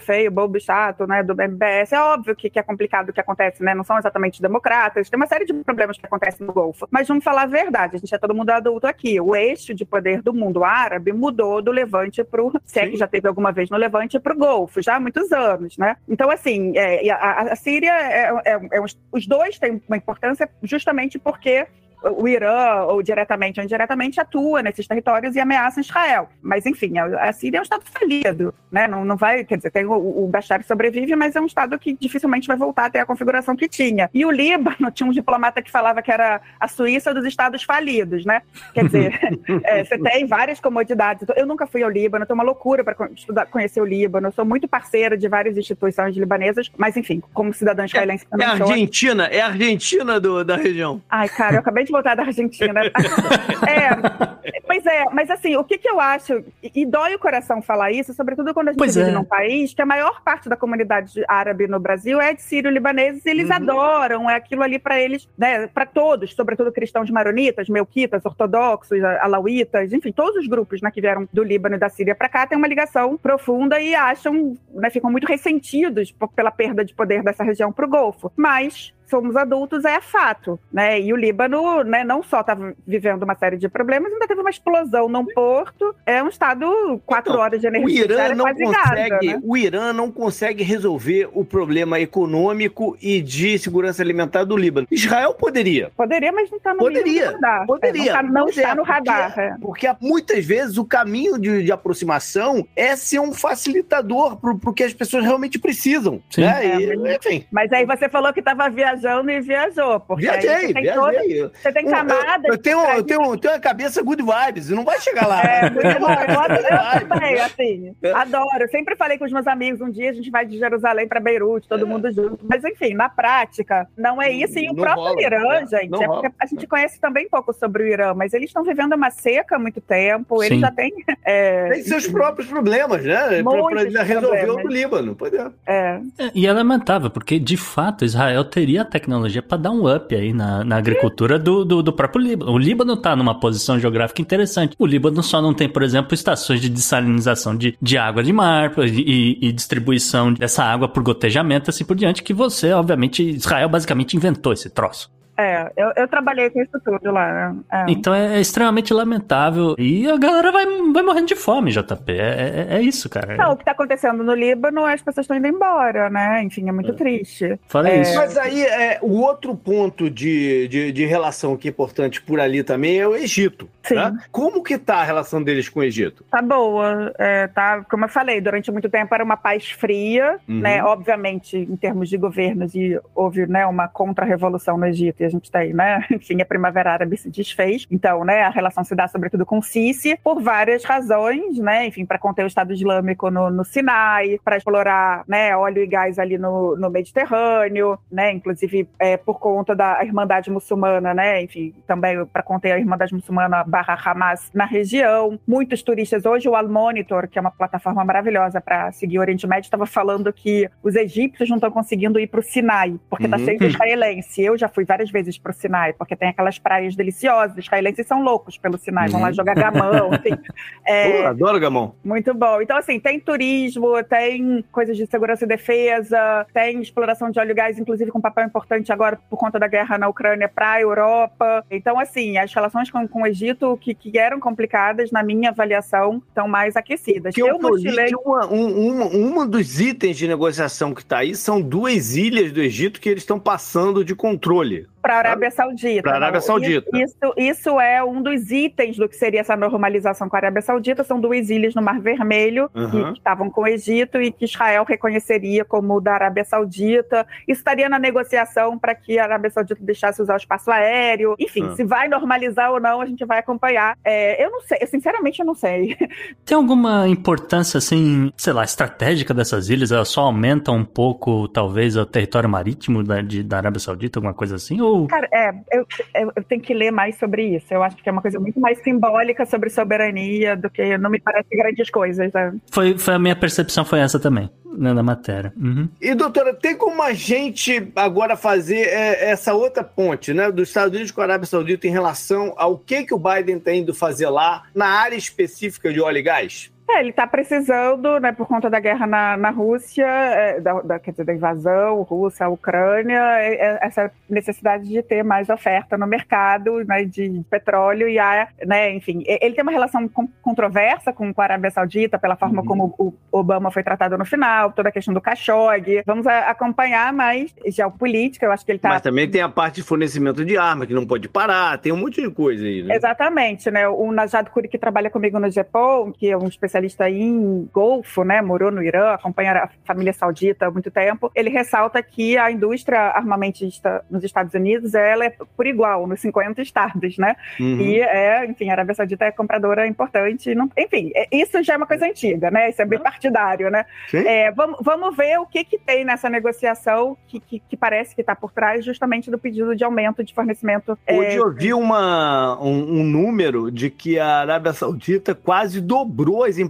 [0.00, 1.22] feio, bobo, chato, né?
[1.22, 1.92] Do MBS.
[1.92, 3.74] É óbvio que, que é complicado o que acontece, né?
[3.74, 5.08] Não são exatamente democratas.
[5.08, 6.86] Tem uma série de problemas que acontecem no Golfo.
[6.90, 7.96] Mas vamos falar a verdade.
[7.96, 9.20] A gente é todo mundo adulto aqui.
[9.20, 12.52] O eixo de poder do mundo árabe mudou do Levante pro.
[12.64, 15.76] Se é que já teve alguma vez no Levante, pro Golfo, já há muitos anos,
[15.76, 15.96] né?
[16.08, 18.80] Então, assim, é, a, a, Síria, é, é, é,
[19.12, 21.66] os dois têm uma importância justamente porque
[22.02, 26.28] o Irã, ou diretamente ou indiretamente, atua nesses territórios e ameaça Israel.
[26.42, 28.86] Mas, enfim, a, Síria é um Estado falido, né?
[28.86, 31.96] Não, não vai, quer dizer, tem o, o Bashar sobrevive, mas é um Estado que
[31.98, 34.08] dificilmente vai voltar a ter a configuração que tinha.
[34.14, 38.24] E o Líbano, tinha um diplomata que falava que era a Suíça dos Estados falidos,
[38.24, 38.42] né?
[38.72, 39.20] Quer dizer,
[39.64, 41.26] é, você tem várias comodidades.
[41.36, 44.28] Eu nunca fui ao Líbano, tô uma loucura para estudar, conhecer o Líbano.
[44.28, 48.46] Eu sou muito parceira de várias instituições libanesas, mas, enfim, como cidadã israelense é, também.
[48.46, 51.02] É a Argentina, é a Argentina do, da região.
[51.10, 52.80] Ai, cara, eu acabei de voltar da Argentina.
[53.66, 57.90] é, pois é, mas assim, o que, que eu acho, e dói o coração falar
[57.92, 59.12] isso, sobretudo quando a gente pois vive é.
[59.12, 63.30] num país que a maior parte da comunidade árabe no Brasil é de sírio-libaneses, e
[63.30, 63.56] eles uhum.
[63.56, 69.92] adoram, é aquilo ali para eles, né, para todos, sobretudo cristãos maronitas, melquitas, ortodoxos, alauítas,
[69.92, 72.56] enfim, todos os grupos né, que vieram do Líbano e da Síria para cá têm
[72.56, 77.72] uma ligação profunda e acham, né, ficam muito ressentidos pela perda de poder dessa região
[77.72, 78.32] para o Golfo.
[78.36, 81.00] Mas somos adultos é fato, né?
[81.00, 82.56] E o Líbano, né, não só está
[82.86, 85.94] vivendo uma série de problemas, ainda teve uma explosão num porto.
[86.06, 88.02] É um estado quatro então, horas de energia.
[88.02, 89.40] O Irã não consegue, né?
[89.42, 94.86] o Irã não consegue resolver o problema econômico e de segurança alimentar do Líbano.
[94.90, 95.90] Israel poderia.
[95.96, 97.66] Poderia, mas não está no poderia, radar.
[97.66, 98.12] Poderia.
[98.12, 99.34] É, não está, no radar.
[99.34, 99.54] Porque, é.
[99.60, 104.84] porque, muitas vezes o caminho de, de, aproximação é ser um facilitador para o que
[104.84, 106.22] as pessoas realmente precisam.
[106.30, 106.42] Sim.
[106.42, 106.66] Né?
[106.66, 107.44] É, e, enfim.
[107.50, 110.00] Mas aí você falou que estava viajando viajando e viajou.
[110.00, 111.40] Porque viajei, você tem viajei.
[111.40, 112.44] Toda, você tem camadas.
[112.44, 115.42] Eu, eu, tenho, eu, tenho, eu tenho uma cabeça good vibes, não vai chegar lá.
[115.42, 116.10] É, muito bom.
[116.10, 117.96] Eu, eu também, assim.
[118.02, 118.12] É.
[118.12, 118.62] Adoro.
[118.62, 121.20] Eu sempre falei com os meus amigos, um dia a gente vai de Jerusalém para
[121.20, 121.88] Beirute, todo é.
[121.88, 122.38] mundo junto.
[122.42, 124.58] Mas, enfim, na prática, não é isso.
[124.58, 125.66] E o próprio rola, Irã, é.
[125.66, 128.94] gente, é porque a gente conhece também pouco sobre o Irã, mas eles estão vivendo
[128.94, 130.60] uma seca há muito tempo, eles Sim.
[130.60, 130.92] já têm...
[131.24, 131.68] É...
[131.70, 133.42] Tem seus próprios problemas, né?
[133.42, 135.14] Para resolver o Líbano.
[135.14, 135.50] Pois é.
[135.66, 136.00] é.
[136.34, 140.64] E é lamentável, porque, de fato, Israel teria tecnologia para dar um up aí na,
[140.64, 142.52] na agricultura do, do, do, próprio Líbano.
[142.52, 144.74] O Líbano está numa posição geográfica interessante.
[144.78, 148.72] O Líbano só não tem, por exemplo, estações de dessalinização de, de água de mar
[148.78, 154.16] e, e distribuição dessa água por gotejamento, assim por diante, que você, obviamente, Israel basicamente
[154.16, 155.10] inventou esse troço.
[155.40, 157.32] É, eu, eu trabalhei com isso tudo lá.
[157.32, 157.56] Né?
[157.72, 157.84] É.
[157.88, 159.74] Então é, é, extremamente lamentável.
[159.78, 162.12] E a galera vai, vai morrendo de fome, JP.
[162.12, 163.36] É, é, é isso, cara.
[163.36, 166.42] Não, o que tá acontecendo no Líbano, as pessoas estão indo embora, né?
[166.42, 167.58] Enfim, é muito triste.
[167.66, 168.14] Fala isso.
[168.14, 172.62] Mas aí, é, o outro ponto de, de, de, relação que é importante por ali
[172.62, 173.68] também é o Egito.
[173.82, 173.94] Sim.
[173.94, 174.18] Né?
[174.30, 176.22] Como que tá a relação deles com o Egito?
[176.30, 177.12] Tá boa.
[177.54, 180.60] tá, como eu falei, durante muito tempo era uma paz fria, uhum.
[180.60, 180.84] né?
[180.84, 185.72] Obviamente, em termos de governos, e houve né, uma contra-revolução no Egito, e gente tem,
[185.72, 186.04] né?
[186.10, 187.86] Enfim, a Primavera Árabe se desfez.
[187.90, 191.86] Então, né, a relação se dá sobretudo com Sisi, por várias razões, né?
[191.86, 196.18] Enfim, para conter o Estado Islâmico no, no Sinai, para explorar né, óleo e gás
[196.18, 198.32] ali no, no Mediterrâneo, né?
[198.32, 201.42] Inclusive é, por conta da Irmandade Muçulmana, né?
[201.42, 205.38] Enfim, também para conter a Irmandade Muçulmana barra Hamas na região.
[205.46, 209.46] Muitos turistas hoje, o Al Monitor, que é uma plataforma maravilhosa para seguir o Oriente
[209.46, 213.36] Médio, estava falando que os egípcios não estão conseguindo ir para o Sinai, porque está
[213.36, 213.44] uhum.
[213.44, 214.42] cheio de israelense.
[214.42, 217.56] Eu já fui várias vezes para o Sinai, porque tem aquelas praias deliciosas.
[217.56, 219.12] Os israelenses são loucos pelo Sinai, uhum.
[219.12, 219.34] vão lá uhum.
[219.34, 220.36] jogar gamão, enfim.
[220.86, 221.94] É, adoro gamão.
[222.02, 222.60] Muito bom.
[222.60, 227.54] Então, assim, tem turismo, tem coisas de segurança e defesa, tem exploração de óleo e
[227.54, 231.64] gás, inclusive com papel importante agora por conta da guerra na Ucrânia para a Europa.
[231.70, 236.22] Então, assim, as relações com, com o Egito, que, que eram complicadas, na minha avaliação,
[236.28, 237.34] estão mais aquecidas.
[237.34, 238.10] Que eu, eu mochilei...
[238.24, 243.00] uma, uma, uma dos itens de negociação que está aí são duas ilhas do Egito
[243.00, 244.86] que eles estão passando de controle.
[245.00, 246.02] Para a Arábia Saudita.
[246.02, 246.90] Para a Arábia Saudita.
[246.94, 251.02] Isso, isso é um dos itens do que seria essa normalização com a Arábia Saudita.
[251.04, 253.12] São duas ilhas no Mar Vermelho uhum.
[253.12, 257.26] que, estavam com o Egito e que Israel reconheceria como da Arábia Saudita.
[257.46, 261.34] Isso estaria na negociação para que a Arábia Saudita deixasse usar o espaço aéreo.
[261.38, 261.76] Enfim, uhum.
[261.76, 263.96] se vai normalizar ou não, a gente vai acompanhar.
[264.04, 265.96] É, eu não sei, eu, sinceramente eu não sei.
[266.44, 269.92] Tem alguma importância, assim, sei lá, estratégica dessas ilhas?
[269.92, 274.34] Elas só aumentam um pouco, talvez, o território marítimo da, de, da Arábia Saudita, alguma
[274.34, 274.80] coisa assim?
[274.90, 277.66] Ou Cara, é, eu, eu, eu, tenho que ler mais sobre isso.
[277.72, 281.20] Eu acho que é uma coisa muito mais simbólica sobre soberania do que não me
[281.20, 282.32] parece grandes coisas.
[282.32, 282.54] Né?
[282.70, 285.52] Foi, foi a minha percepção, foi essa também, né, na matéria.
[285.56, 285.88] Uhum.
[286.00, 290.94] E, doutora, tem como a gente agora fazer é, essa outra ponte, né, dos Estados
[290.94, 294.28] Unidos com a Arábia Saudita em relação ao que, que o Biden está indo fazer
[294.28, 296.70] lá na área específica de óleo e gás?
[296.92, 300.98] É, ele está precisando, né, por conta da guerra na, na Rússia, é, da, da,
[300.98, 306.06] quer dizer, da invasão Rússia, Ucrânia, é, é, essa necessidade de ter mais oferta no
[306.06, 311.32] mercado né, de petróleo e a, né, enfim, ele tem uma relação com, controversa com,
[311.36, 312.66] a Arábia Saudita pela forma uhum.
[312.66, 316.02] como o Obama foi tratado no final, toda a questão do Khashoggi.
[316.04, 318.88] Vamos a, acompanhar mais geopolítica, eu acho que ele está...
[318.88, 321.96] Mas também tem a parte de fornecimento de arma, que não pode parar, tem um
[321.96, 322.96] monte de coisa aí, né?
[322.96, 323.88] Exatamente, né?
[323.88, 328.24] O Najad Kuri, que trabalha comigo no Japão, que é um especialista especialista em Golfo,
[328.24, 332.50] né, morou no Irã, acompanha a família saudita há muito tempo, ele ressalta que a
[332.50, 337.36] indústria armamentista nos Estados Unidos ela é por igual nos 50 estados, né?
[337.58, 337.80] Uhum.
[337.80, 340.54] E é, enfim, a Arábia Saudita é compradora importante.
[340.54, 342.70] Não, enfim, é, isso já é uma coisa antiga, né?
[342.70, 343.84] Isso é bipartidário, né?
[344.12, 348.20] É, vamos, vamos ver o que, que tem nessa negociação que, que, que parece que
[348.20, 350.98] está por trás justamente do pedido de aumento de fornecimento.
[351.06, 351.38] É, Hoje é...
[351.38, 356.69] eu vi uma, um, um número de que a Arábia Saudita quase dobrou as importações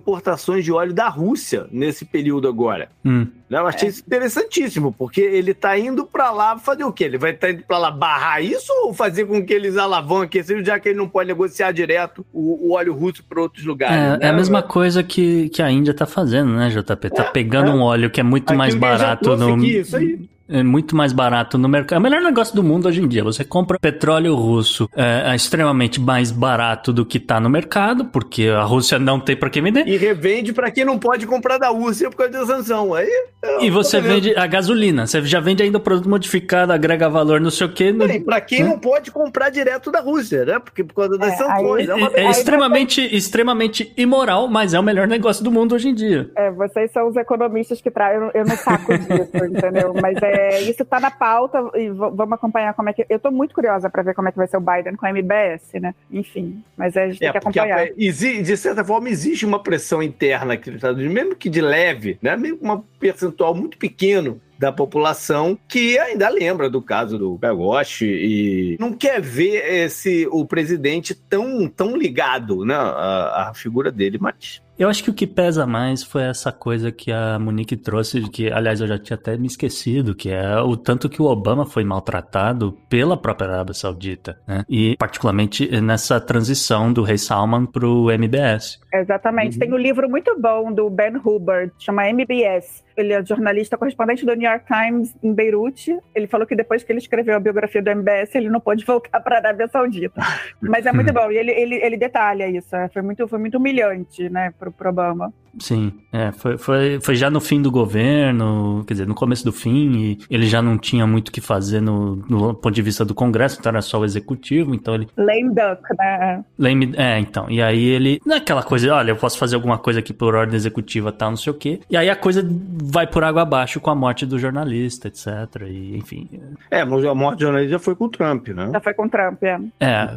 [0.63, 2.89] de óleo da Rússia nesse período agora.
[3.05, 3.27] Hum.
[3.49, 3.91] Eu achei é.
[3.91, 7.05] isso interessantíssimo, porque ele está indo para lá fazer o quê?
[7.05, 10.43] Ele vai estar tá indo para lá barrar isso ou fazer com que eles alavanquem,
[10.65, 13.97] já que ele não pode negociar direto o, o óleo russo para outros lugares?
[13.97, 14.19] É, né?
[14.21, 17.11] é, a mesma coisa que, que a Índia está fazendo, né, JP?
[17.11, 17.75] Tá é, pegando é.
[17.75, 19.55] um óleo que é muito Aquilo mais barato no.
[19.55, 21.97] Aqui, isso aí é muito mais barato no mercado.
[21.97, 23.23] É o melhor negócio do mundo hoje em dia.
[23.23, 28.49] Você compra petróleo russo é, é extremamente mais barato do que está no mercado, porque
[28.49, 29.87] a Rússia não tem para quem vender.
[29.87, 32.95] E revende para quem não pode comprar da Rússia por causa da sanção.
[32.95, 33.09] Aí,
[33.43, 35.07] é, e você vende a gasolina.
[35.07, 37.93] Você já vende ainda o produto modificado, agrega valor, não sei o quê.
[37.93, 38.09] No...
[38.25, 40.59] Para quem não pode comprar direto da Rússia, né?
[40.59, 41.89] Porque por causa das é, sanções.
[41.89, 42.11] É, uma...
[42.15, 46.31] é, extremamente, extremamente imoral, mas é o melhor negócio do mundo hoje em dia.
[46.37, 48.21] É, vocês são os economistas que trazem.
[48.21, 49.95] Eu, eu não saco disso, entendeu?
[50.01, 53.05] Mas é é, isso está na pauta e vamos acompanhar como é que.
[53.09, 55.11] Eu estou muito curiosa para ver como é que vai ser o Biden com a
[55.11, 55.95] MBS, né?
[56.11, 57.79] Enfim, mas a gente é, tem que acompanhar.
[57.81, 61.61] A, de certa forma, existe uma pressão interna aqui nos Estados Unidos, mesmo que de
[61.61, 62.37] leve, né?
[62.37, 68.77] Mesmo um percentual muito pequeno da população que ainda lembra do caso do Gagoshi e
[68.79, 74.61] não quer ver esse o presidente tão, tão ligado né, à, à figura dele, mas
[74.81, 78.51] Eu acho que o que pesa mais foi essa coisa que a Monique trouxe, que
[78.51, 81.85] aliás eu já tinha até me esquecido, que é o tanto que o Obama foi
[81.85, 84.65] maltratado pela própria Arábia Saudita, né?
[84.67, 88.81] E particularmente nessa transição do rei Salman pro MBS.
[88.91, 89.53] Exatamente.
[89.53, 89.59] Uhum.
[89.59, 92.83] Tem um livro muito bom do Ben Hubbard, chama MBS.
[92.97, 95.97] Ele é jornalista correspondente do New York Times em Beirute.
[96.15, 99.21] Ele falou que depois que ele escreveu a biografia do MBS, ele não pôde voltar
[99.21, 100.21] para a Arábia Saudita.
[100.61, 101.31] Mas é muito bom.
[101.31, 102.75] E ele, ele, ele detalha isso.
[102.75, 105.33] É, foi muito, foi muito humilhante, né, para o Obama.
[105.59, 109.53] Sim, é, foi, foi, foi já no fim do governo, quer dizer, no começo do
[109.53, 113.05] fim, e ele já não tinha muito o que fazer no, no ponto de vista
[113.05, 115.09] do Congresso, então era só o executivo, então ele...
[115.17, 116.45] Lame duck, né?
[116.59, 119.79] Lame, é, então, e aí ele, não é aquela coisa, olha, eu posso fazer alguma
[119.79, 122.47] coisa aqui por ordem executiva, tal, não sei o quê, e aí a coisa
[122.83, 126.29] vai por água abaixo com a morte do jornalista, etc, e enfim...
[126.71, 128.71] É, mas a morte do jornalista já foi com o Trump, né?
[128.73, 129.61] Já foi com o Trump, é.
[129.81, 130.09] É,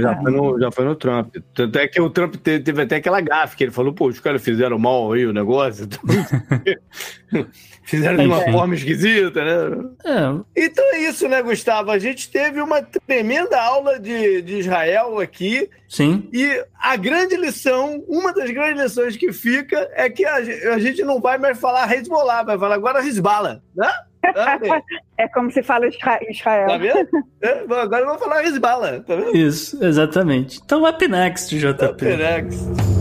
[0.00, 2.96] já, foi no, já foi no Trump, tanto é que o Trump teve, teve até
[2.96, 5.88] aquela gafe, que ele falou, pô, os caras fizeram mal aí o negócio.
[7.86, 9.88] Fizeram de uma forma esquisita, né?
[10.04, 10.64] É.
[10.64, 11.92] Então é isso, né, Gustavo?
[11.92, 15.70] A gente teve uma tremenda aula de, de Israel aqui.
[15.88, 16.28] Sim.
[16.32, 21.02] E a grande lição, uma das grandes lições que fica é que a, a gente
[21.04, 23.92] não vai mais falar Hezbollah, vai falar agora Hezbollah, né?
[25.16, 25.86] é como se fala
[26.28, 26.66] Israel.
[26.66, 27.08] Tá vendo?
[27.40, 29.36] É, agora eu vou falar Hezbollah, tá vendo?
[29.36, 30.60] Isso, exatamente.
[30.64, 31.84] Então, up next, JP.
[31.84, 32.95] Up next.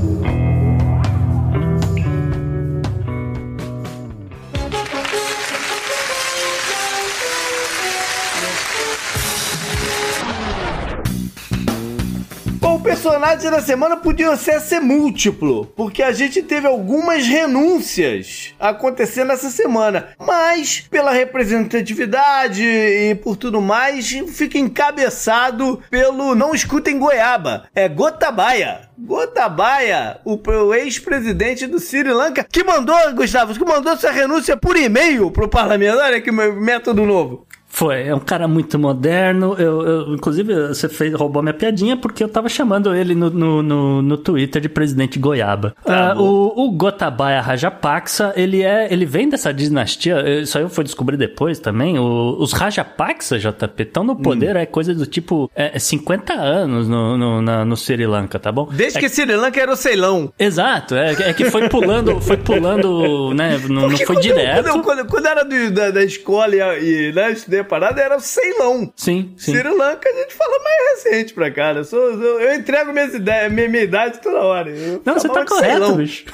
[13.05, 19.51] Personagens da semana podiam ser, ser múltiplo, porque a gente teve algumas renúncias acontecendo essa
[19.51, 20.07] semana.
[20.17, 27.67] Mas, pela representatividade e por tudo mais, fica encabeçado pelo Não Escutem Goiaba.
[27.75, 28.89] É Gotabaia.
[28.97, 35.29] Gotabaia, o, ex-presidente do Sri Lanka, que mandou, Gustavo, que mandou sua renúncia por e-mail
[35.29, 35.99] pro parlamento.
[35.99, 37.45] Olha que método novo.
[37.75, 39.53] Foi, é um cara muito moderno.
[39.59, 43.61] Eu, eu, inclusive, você fez, roubou minha piadinha porque eu tava chamando ele no, no,
[43.61, 45.75] no, no Twitter de presidente Goiaba.
[45.85, 48.87] Ah, uh, o, o Gotabaya Rajapaksa, ele é.
[48.89, 50.23] Ele vem dessa dinastia.
[50.39, 51.99] Isso aí eu fui descobrir depois também.
[51.99, 54.59] O, os Rajapaksa, JP, estão no poder, hum.
[54.59, 58.53] é coisa do tipo é, 50 é anos no, no, na, no Sri Lanka, tá
[58.53, 58.69] bom?
[58.71, 60.31] Desde é, que Sri Lanka era o Ceilão.
[60.39, 63.59] Exato, é, é que foi pulando, foi pulando, né?
[63.67, 64.67] Não, não foi quando direto.
[64.67, 67.35] Eu, quando, quando, quando, era do, da, da escola e, e né,
[67.65, 68.91] parada era o Ceilão.
[68.95, 69.51] Sim, sim.
[69.53, 71.73] Sri Lanka a gente fala mais recente pra cá.
[71.73, 74.69] Eu, sou, eu, eu entrego minhas ideias, minha, minha idade toda hora.
[74.69, 75.97] Eu Não, você tá correto, Ceilão.
[75.97, 76.25] bicho.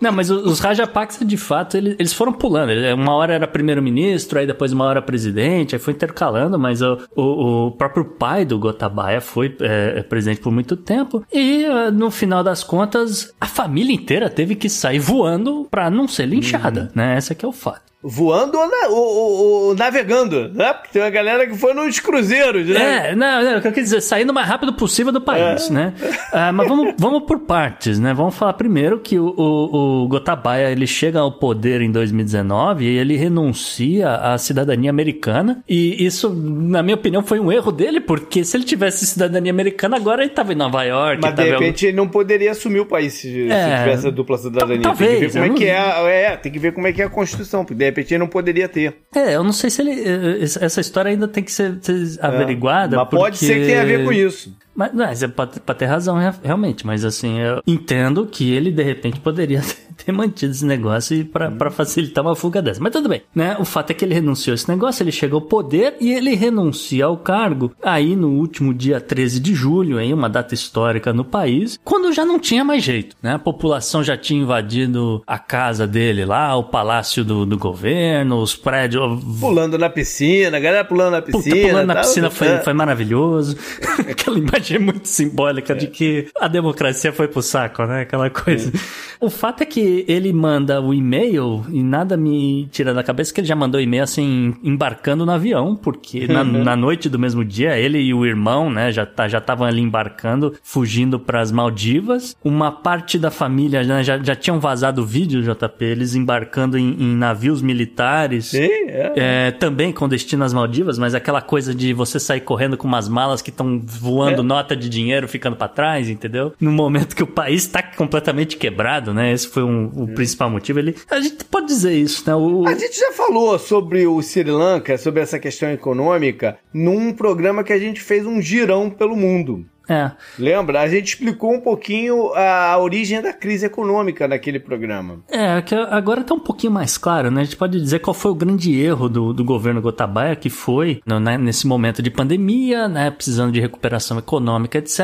[0.00, 2.70] Não, mas os Rajapaksa, de fato, eles foram pulando.
[2.94, 7.66] Uma hora era primeiro-ministro, aí depois uma hora presidente, aí foi intercalando, mas o, o,
[7.66, 11.24] o próprio pai do Gotabaya foi é, presidente por muito tempo.
[11.32, 16.26] E no final das contas, a família inteira teve que sair voando pra não ser
[16.26, 16.88] linchada, uhum.
[16.94, 17.18] né?
[17.18, 20.72] Esse aqui é o fato voando ou, na, ou, ou, navegando, né?
[20.72, 23.10] Porque tem uma galera que foi nos cruzeiros, né?
[23.10, 25.72] É, não, não, eu quero dizer, saindo o mais rápido possível do país, é.
[25.72, 25.94] né?
[26.32, 28.14] Ah, mas vamos, vamos por partes, né?
[28.14, 32.96] Vamos falar primeiro que o, o, o, Gotabaya, ele chega ao poder em 2019 e
[32.96, 38.44] ele renuncia à cidadania americana e isso, na minha opinião, foi um erro dele, porque
[38.44, 41.20] se ele tivesse cidadania americana, agora ele estava em Nova York.
[41.20, 44.38] Mas, de repente, ele não poderia assumir o país se, é, se tivesse a dupla
[44.38, 44.82] cidadania.
[44.82, 45.10] Talvez.
[45.10, 47.04] Tem que ver como é que é, é, tem que ver como é que é
[47.04, 48.96] a Constituição, porque repente não poderia ter.
[49.14, 49.92] É, eu não sei se ele.
[49.92, 52.96] Eh, essa história ainda tem que ser, ser é, averiguada.
[52.96, 53.22] Mas porque...
[53.22, 54.56] pode ser que tenha a ver com isso.
[54.74, 56.86] Mas, não, você pode, pode ter razão, realmente.
[56.86, 62.24] Mas assim, eu entendo que ele de repente poderia ter mantido esse negócio para facilitar
[62.24, 62.80] uma fuga dessa.
[62.80, 63.56] Mas tudo bem, né?
[63.58, 66.34] O fato é que ele renunciou a esse negócio, ele chegou ao poder e ele
[66.34, 71.24] renuncia ao cargo aí no último dia 13 de julho, em uma data histórica no
[71.24, 73.34] país, quando já não tinha mais jeito, né?
[73.34, 78.54] A população já tinha invadido a casa dele lá, o palácio do, do governo, os
[78.54, 79.02] prédios.
[79.40, 81.54] Pulando na piscina, a galera pulando na piscina.
[81.54, 83.56] Puta, pulando na piscina foi, foi maravilhoso.
[84.10, 85.76] Aquela imagem muito simbólica é.
[85.76, 88.02] de que a democracia foi pro saco, né?
[88.02, 88.70] Aquela coisa.
[88.70, 89.24] É.
[89.24, 93.40] O fato é que ele manda o e-mail e nada me tira da cabeça que
[93.40, 96.64] ele já mandou e-mail assim, embarcando no avião, porque na, uhum.
[96.64, 99.80] na, noite do mesmo dia, ele e o irmão, né, já tá, já estavam ali
[99.80, 102.36] embarcando, fugindo para as Maldivas.
[102.42, 107.16] Uma parte da família né, já, já tinham vazado vídeo, JP, eles embarcando em, em
[107.16, 108.46] navios militares.
[108.46, 109.12] Sim, é.
[109.16, 109.50] é.
[109.50, 113.42] Também com destino às Maldivas, mas aquela coisa de você sair correndo com umas malas
[113.42, 114.44] que estão voando é.
[114.44, 116.52] nota de dinheiro ficando para trás, entendeu?
[116.60, 119.32] No momento que o país tá completamente quebrado né?
[119.32, 120.78] Esse foi um, o principal motivo.
[120.78, 122.34] Ele, a gente pode dizer isso, né?
[122.34, 122.66] O...
[122.66, 127.72] A gente já falou sobre o Sri Lanka, sobre essa questão econômica, num programa que
[127.72, 129.64] a gente fez um girão pelo mundo.
[129.90, 130.12] É.
[130.38, 130.80] Lembra?
[130.80, 135.18] A gente explicou um pouquinho a origem da crise econômica naquele programa.
[135.28, 137.40] É, que agora tá um pouquinho mais claro, né?
[137.40, 141.02] A gente pode dizer qual foi o grande erro do, do governo Gotabaya, que foi,
[141.04, 145.00] né, nesse momento de pandemia, né, precisando de recuperação econômica, etc.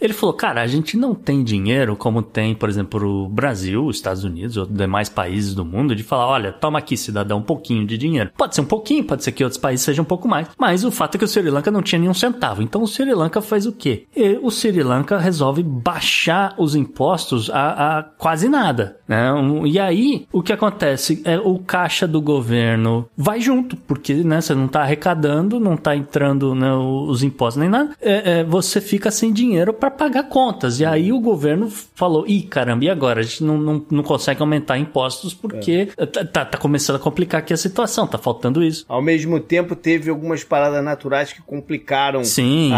[0.00, 3.96] Ele falou, cara, a gente não tem dinheiro como tem, por exemplo, o Brasil, os
[3.96, 7.84] Estados Unidos ou demais países do mundo, de falar, olha, toma aqui, cidadão, um pouquinho
[7.84, 8.30] de dinheiro.
[8.36, 10.92] Pode ser um pouquinho, pode ser que outros países sejam um pouco mais, mas o
[10.92, 12.62] fato é que o Sri Lanka não tinha nenhum centavo.
[12.62, 14.06] Então o Sri Lanka faz o quê?
[14.42, 18.96] O Sri Lanka resolve baixar os impostos a, a quase nada.
[19.06, 19.30] Né?
[19.66, 21.22] E aí, o que acontece?
[21.24, 25.96] É o caixa do governo vai junto, porque né, você não está arrecadando, não está
[25.96, 30.80] entrando né, os impostos nem nada, é, é, você fica sem dinheiro para pagar contas.
[30.80, 33.20] E aí o governo falou: ih, caramba, e agora?
[33.20, 36.06] A gente não, não, não consegue aumentar impostos porque é.
[36.06, 38.84] tá, tá, tá, começando a complicar aqui a situação, tá faltando isso.
[38.88, 42.72] Ao mesmo tempo, teve algumas paradas naturais que complicaram Sim,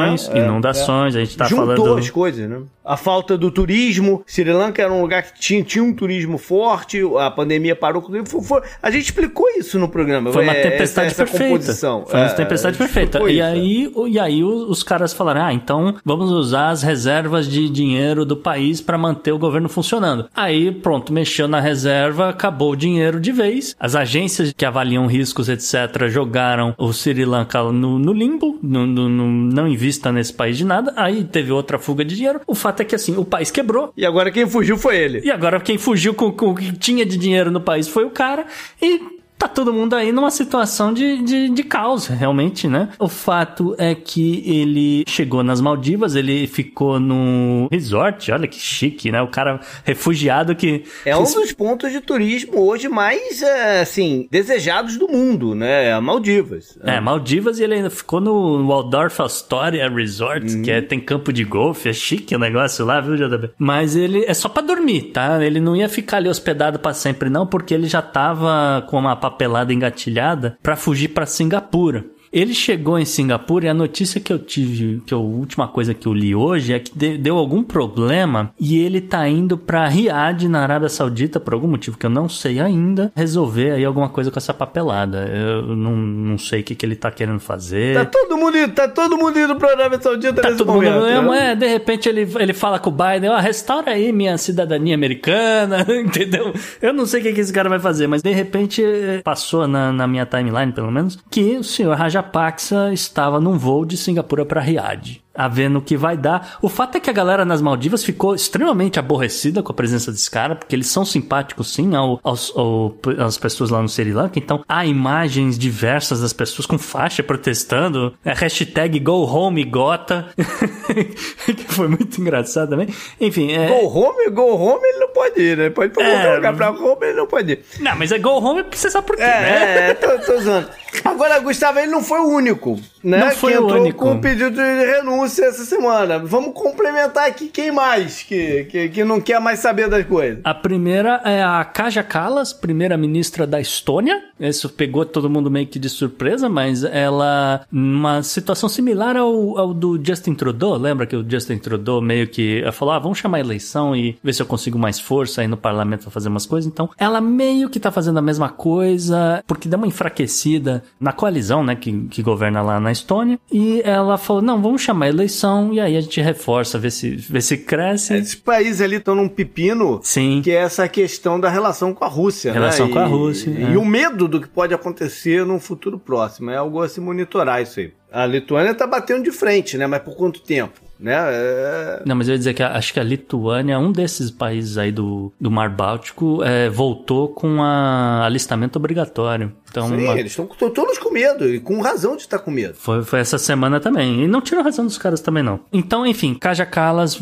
[0.00, 0.46] a é, inundações, né?
[0.46, 1.98] inundações, a gente tá Juntou falando.
[1.98, 2.60] as coisas, né?
[2.84, 4.22] A falta do turismo.
[4.26, 8.02] Sri Lanka era um lugar que tinha, tinha um turismo forte, a pandemia parou.
[8.02, 10.32] Foi, foi, a gente explicou isso no programa.
[10.32, 11.52] Foi uma é, tempestade essa, essa perfeita.
[11.52, 12.04] Composição.
[12.06, 13.20] Foi uma é, tempestade perfeita.
[13.30, 18.24] E aí, e aí os caras falaram: ah, então vamos usar as reservas de dinheiro
[18.24, 20.28] do país para manter o governo funcionando.
[20.34, 23.76] Aí, pronto, mexeu na reserva, acabou o dinheiro de vez.
[23.78, 29.08] As agências que avaliam riscos, etc., jogaram o Sri Lanka no, no limbo, no, no,
[29.08, 30.92] não invista nesse país de nada.
[30.96, 32.40] Aí teve outra fuga de dinheiro.
[32.46, 33.92] O fato é que assim, o país quebrou.
[33.96, 35.20] E agora quem fugiu foi ele.
[35.24, 38.10] E agora quem fugiu com, com o que tinha de dinheiro no país foi o
[38.10, 38.46] cara.
[38.80, 42.90] E tá todo mundo aí numa situação de, de, de caos, realmente, né?
[42.98, 49.10] O fato é que ele chegou nas Maldivas, ele ficou no resort, olha que chique,
[49.10, 49.22] né?
[49.22, 50.84] O cara refugiado que...
[51.06, 55.98] É um dos pontos de turismo hoje mais, é, assim, desejados do mundo, né?
[56.00, 56.78] Maldivas.
[56.82, 60.62] É, Maldivas e ele ainda ficou no Waldorf Astoria Resort, uhum.
[60.62, 63.52] que é, tem campo de golfe, é chique o negócio lá, viu, JB?
[63.56, 65.42] Mas ele é só pra dormir, tá?
[65.42, 69.16] Ele não ia ficar ali hospedado para sempre não, porque ele já tava com uma
[69.30, 72.04] papelada engatilhada para fugir para Singapura.
[72.32, 76.06] Ele chegou em Singapura e a notícia que eu tive, que a última coisa que
[76.06, 80.60] eu li hoje é que deu algum problema e ele tá indo para Riad, na
[80.62, 84.38] Arábia Saudita, por algum motivo que eu não sei ainda, resolver aí alguma coisa com
[84.38, 85.26] essa papelada.
[85.26, 87.94] Eu não, não sei o que, que ele tá querendo fazer.
[87.94, 90.94] Tá todo mundo indo, tá todo mundo indo pra Arábia Saudita tá nesse todo momento.
[90.94, 91.50] Mundo, né?
[91.50, 94.94] É, de repente ele, ele fala com o Biden, ó, oh, restaura aí minha cidadania
[94.94, 96.52] americana, entendeu?
[96.80, 98.84] Eu não sei o que, que esse cara vai fazer, mas de repente
[99.24, 103.84] passou na, na minha timeline, pelo menos, que o senhor Raja Rajapaksa estava num voo
[103.84, 106.58] de Singapura para Riad a ver no que vai dar.
[106.60, 110.30] O fato é que a galera nas Maldivas ficou extremamente aborrecida com a presença desse
[110.30, 114.38] cara, porque eles são simpáticos sim ao, aos, ao, às pessoas lá no Sri Lanka.
[114.38, 118.14] Então há imagens diversas das pessoas com faixa protestando.
[118.24, 120.28] É hashtag Go Home Gota,
[121.46, 122.88] que foi muito engraçado também.
[123.20, 123.68] Enfim, é...
[123.68, 125.70] Go Home, Go Home ele não pode ir, né?
[125.70, 126.36] Pode ir pra é...
[126.36, 127.64] lugar pra Home ele não pode ir.
[127.78, 129.90] Não, mas é Go Home você sabe por quê, é, né?
[129.90, 130.68] É, tô, tô usando.
[131.04, 133.18] Agora, Gustavo, ele não foi o único, né?
[133.18, 133.98] Não foi que o único.
[133.98, 136.18] com um pedido de renúncia essa semana.
[136.18, 140.40] Vamos complementar aqui quem mais que, que, que não quer mais saber das coisas.
[140.44, 144.22] A primeira é a Kaja Kallas, primeira-ministra da Estônia.
[144.38, 149.74] Isso pegou todo mundo meio que de surpresa, mas ela, uma situação similar ao, ao
[149.74, 153.40] do Justin Trudeau, lembra que o Justin Trudeau meio que falou, ah, vamos chamar a
[153.40, 156.70] eleição e ver se eu consigo mais força aí no parlamento pra fazer umas coisas.
[156.70, 161.62] Então, ela meio que tá fazendo a mesma coisa, porque deu uma enfraquecida na coalizão,
[161.62, 165.72] né, que, que governa lá na Estônia, e ela falou, não, vamos chamar a eleição
[165.72, 168.14] e aí a gente reforça, vê se, vê se cresce.
[168.14, 170.40] Esses países ali estão num pepino Sim.
[170.42, 172.52] que é essa questão da relação com a Rússia.
[172.52, 172.92] Relação né?
[172.92, 173.50] com a Rússia.
[173.50, 173.70] E, é.
[173.72, 176.50] e o medo do que pode acontecer no futuro próximo.
[176.50, 177.92] É algo a se monitorar isso aí.
[178.12, 179.86] A Lituânia está batendo de frente, né?
[179.86, 180.80] Mas por quanto tempo?
[181.00, 181.14] Né?
[181.16, 182.02] É...
[182.04, 185.32] Não, mas eu ia dizer que acho que a Lituânia, um desses países aí do,
[185.40, 189.52] do Mar Báltico, é, voltou com a alistamento obrigatório.
[189.70, 190.18] Então, Sim, uma...
[190.18, 192.74] eles estão todos com medo, e com razão de estar com medo.
[192.74, 194.24] Foi, foi essa semana também.
[194.24, 195.60] E não tirou razão dos caras também, não.
[195.72, 196.68] Então, enfim, Kaja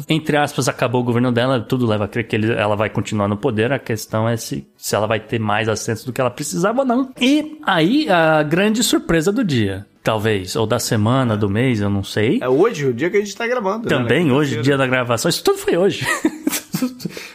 [0.09, 3.29] entre aspas, acabou o governo dela, tudo leva a crer que ele, ela vai continuar
[3.29, 3.73] no poder.
[3.73, 6.87] A questão é se, se ela vai ter mais assentos do que ela precisava ou
[6.87, 7.11] não.
[7.21, 12.03] E aí, a grande surpresa do dia talvez, ou da semana, do mês, eu não
[12.03, 12.39] sei.
[12.41, 13.91] É hoje, o dia que a gente tá gravando.
[13.91, 13.95] Né?
[13.95, 14.33] Também, né?
[14.33, 15.29] hoje, dia da gravação.
[15.29, 16.07] Isso tudo foi hoje.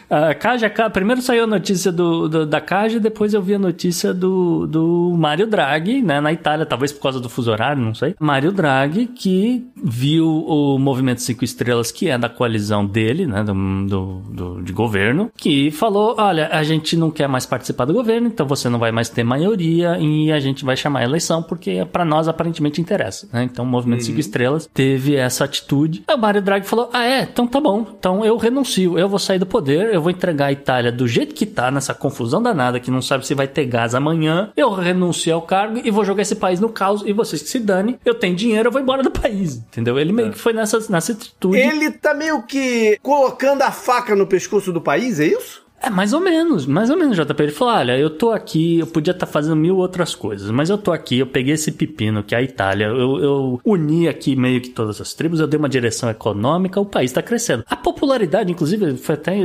[0.08, 4.12] a Caja, primeiro saiu a notícia do, do, da Caja, depois eu vi a notícia
[4.12, 8.14] do, do Mário Draghi, né, na Itália, talvez por causa do fuso horário, não sei.
[8.18, 13.54] Mário Draghi, que viu o Movimento Cinco Estrelas, que é da coalizão dele, né, do,
[13.86, 18.28] do, do, de governo, que falou: olha, a gente não quer mais participar do governo,
[18.28, 21.84] então você não vai mais ter maioria e a gente vai chamar a eleição, porque
[21.84, 23.28] para nós aparentemente interessa.
[23.32, 23.44] Né?
[23.44, 24.06] Então o Movimento uhum.
[24.06, 26.04] Cinco Estrelas teve essa atitude.
[26.06, 29.18] Aí o Mário Draghi falou: ah, é, então tá bom, então eu renuncio, eu vou
[29.18, 32.80] sair do poder, eu vou entregar a Itália do jeito que tá, nessa confusão danada,
[32.80, 36.22] que não sabe se vai ter gás amanhã, eu renuncio ao cargo e vou jogar
[36.22, 39.02] esse país no caos e vocês que se dane, eu tenho dinheiro, eu vou embora
[39.02, 39.56] do país.
[39.56, 39.98] Entendeu?
[39.98, 40.30] Ele meio é.
[40.32, 41.58] que foi nessa, nessa atitude.
[41.58, 45.63] Ele tá meio que colocando a faca no pescoço do país, é isso?
[45.84, 47.42] É, mais ou menos, mais ou menos, JP.
[47.42, 50.70] Ele falou: olha, eu tô aqui, eu podia estar tá fazendo mil outras coisas, mas
[50.70, 54.34] eu tô aqui, eu peguei esse pepino que é a Itália, eu, eu uni aqui
[54.34, 57.64] meio que todas as tribos, eu dei uma direção econômica, o país tá crescendo.
[57.68, 59.36] A popularidade, inclusive, foi até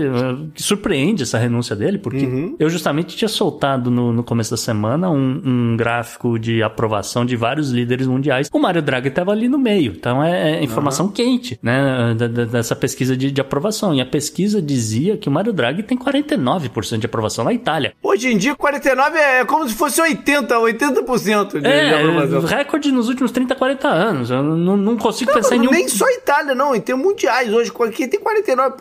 [0.54, 2.56] que surpreende essa renúncia dele, porque uhum.
[2.58, 7.36] eu justamente tinha soltado no, no começo da semana um, um, gráfico de aprovação de
[7.36, 8.50] vários líderes mundiais.
[8.54, 11.12] O Mário Draghi estava ali no meio, então é, é informação uhum.
[11.12, 12.16] quente, né,
[12.50, 13.94] dessa pesquisa de, de aprovação.
[13.94, 17.94] E a pesquisa dizia que o Mário Draghi tem 40 49% de aprovação na Itália.
[18.02, 22.42] Hoje em dia, 49% é como se fosse 80%, 80% de, é, de aprovação.
[22.42, 24.30] recorde nos últimos 30, 40 anos.
[24.30, 25.72] Eu não, não consigo não, pensar em nenhum...
[25.72, 26.76] Nem só Itália, não.
[26.76, 27.52] Em termos mundiais.
[27.52, 28.78] Hoje, quem tem 49%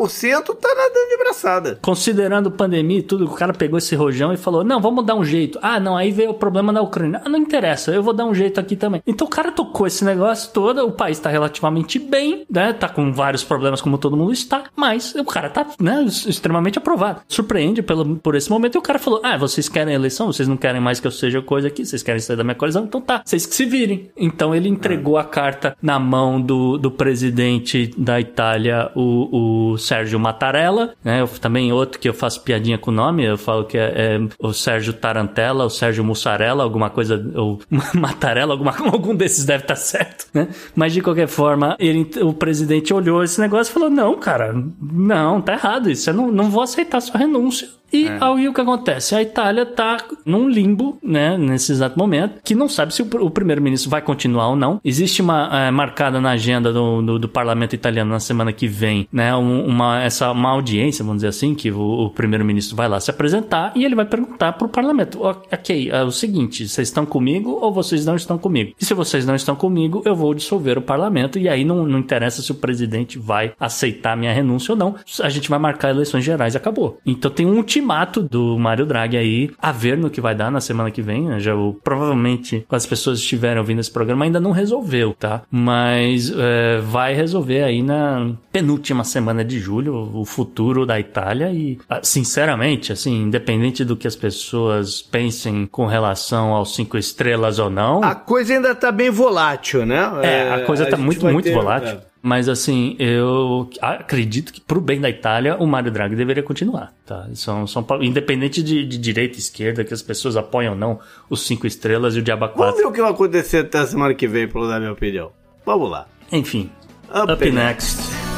[0.57, 1.79] tá nadando de braçada.
[1.81, 5.25] Considerando pandemia e tudo, o cara pegou esse rojão e falou, não, vamos dar um
[5.25, 5.59] jeito.
[5.63, 7.21] Ah, não, aí veio o problema na Ucrânia.
[7.25, 9.03] Ah, não interessa, eu vou dar um jeito aqui também.
[9.07, 12.73] Então o cara tocou esse negócio todo, o país tá relativamente bem, né?
[12.73, 17.23] Tá com vários problemas como todo mundo está, mas o cara tá, né, extremamente aprovado
[17.29, 18.77] surpreende pelo, por esse momento.
[18.77, 20.27] E o cara falou: Ah, vocês querem eleição?
[20.29, 21.85] Vocês não querem mais que eu seja coisa aqui?
[21.85, 22.85] Vocês querem sair da minha coalizão?
[22.85, 24.11] Então tá, vocês que se virem.
[24.17, 30.19] Então ele entregou a carta na mão do, do presidente da Itália, o, o Sérgio
[30.19, 31.21] Mattarella, né?
[31.21, 34.21] Eu, também outro que eu faço piadinha com o nome, eu falo que é, é
[34.39, 37.61] o Sérgio Tarantella, o Sérgio Mussarella, alguma coisa, ou
[37.95, 40.49] Mattarella, alguma, algum desses deve estar tá certo, né?
[40.75, 45.41] Mas de qualquer forma, ele, o presidente olhou esse negócio e falou: Não, cara, não,
[45.41, 47.69] tá errado isso, eu não, não vou aceitar sua renúncia.
[47.93, 48.19] E é.
[48.21, 49.15] aí o que acontece?
[49.15, 53.91] A Itália está num limbo, né, nesse exato momento, que não sabe se o, primeiro-ministro
[53.91, 54.81] vai continuar ou não.
[54.85, 59.09] Existe uma é, marcada na agenda do, do, do, parlamento italiano na semana que vem,
[59.13, 63.11] né, uma, essa, uma audiência, vamos dizer assim, que o, o primeiro-ministro vai lá se
[63.11, 67.59] apresentar e ele vai perguntar para o parlamento: ok, é o seguinte, vocês estão comigo
[67.61, 68.75] ou vocês não estão comigo?
[68.81, 71.99] E se vocês não estão comigo, eu vou dissolver o parlamento e aí não, não
[71.99, 74.97] interessa se o presidente vai aceitar minha renúncia ou não.
[75.23, 76.99] A gente vai marcar eleições gerais acabou.
[77.07, 80.61] Então tem um ultimato do Mário Draghi aí, a ver no que vai dar na
[80.61, 81.23] semana que vem.
[81.23, 81.41] Né?
[81.41, 81.53] Já
[81.83, 85.43] provavelmente, quando as pessoas estiverem ouvindo esse programa, ainda não resolveu, tá?
[85.51, 91.79] Mas é, vai resolver aí na penúltima semana de julho o futuro da Itália e,
[91.89, 97.71] ah, sinceramente, assim, independente do que as pessoas pensem com relação aos cinco estrelas ou
[97.71, 98.03] não.
[98.03, 99.99] A coisa ainda tá bem volátil, né?
[100.23, 101.91] É, a coisa é, tá a muito, muito ter, volátil.
[101.91, 102.09] É.
[102.21, 107.29] Mas assim, eu acredito que pro bem da Itália, o Mário Draghi deveria continuar, tá?
[107.35, 110.99] São, são independente de, de direita e esquerda, que as pessoas apoiam ou não,
[111.31, 112.59] os cinco estrelas e o Diaba 4.
[112.59, 115.31] Vamos ver o que vai acontecer até a semana que vem, pra dar minha opinião.
[115.65, 116.07] Vamos lá.
[116.33, 116.71] Enfim,
[117.09, 117.99] up, up next.
[117.99, 118.29] next.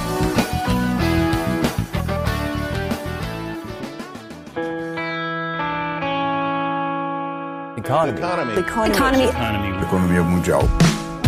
[7.90, 8.18] Economy.
[8.20, 8.52] Economy.
[8.58, 9.24] Economy.
[9.24, 9.82] Economy.
[9.82, 10.62] Economia mundial.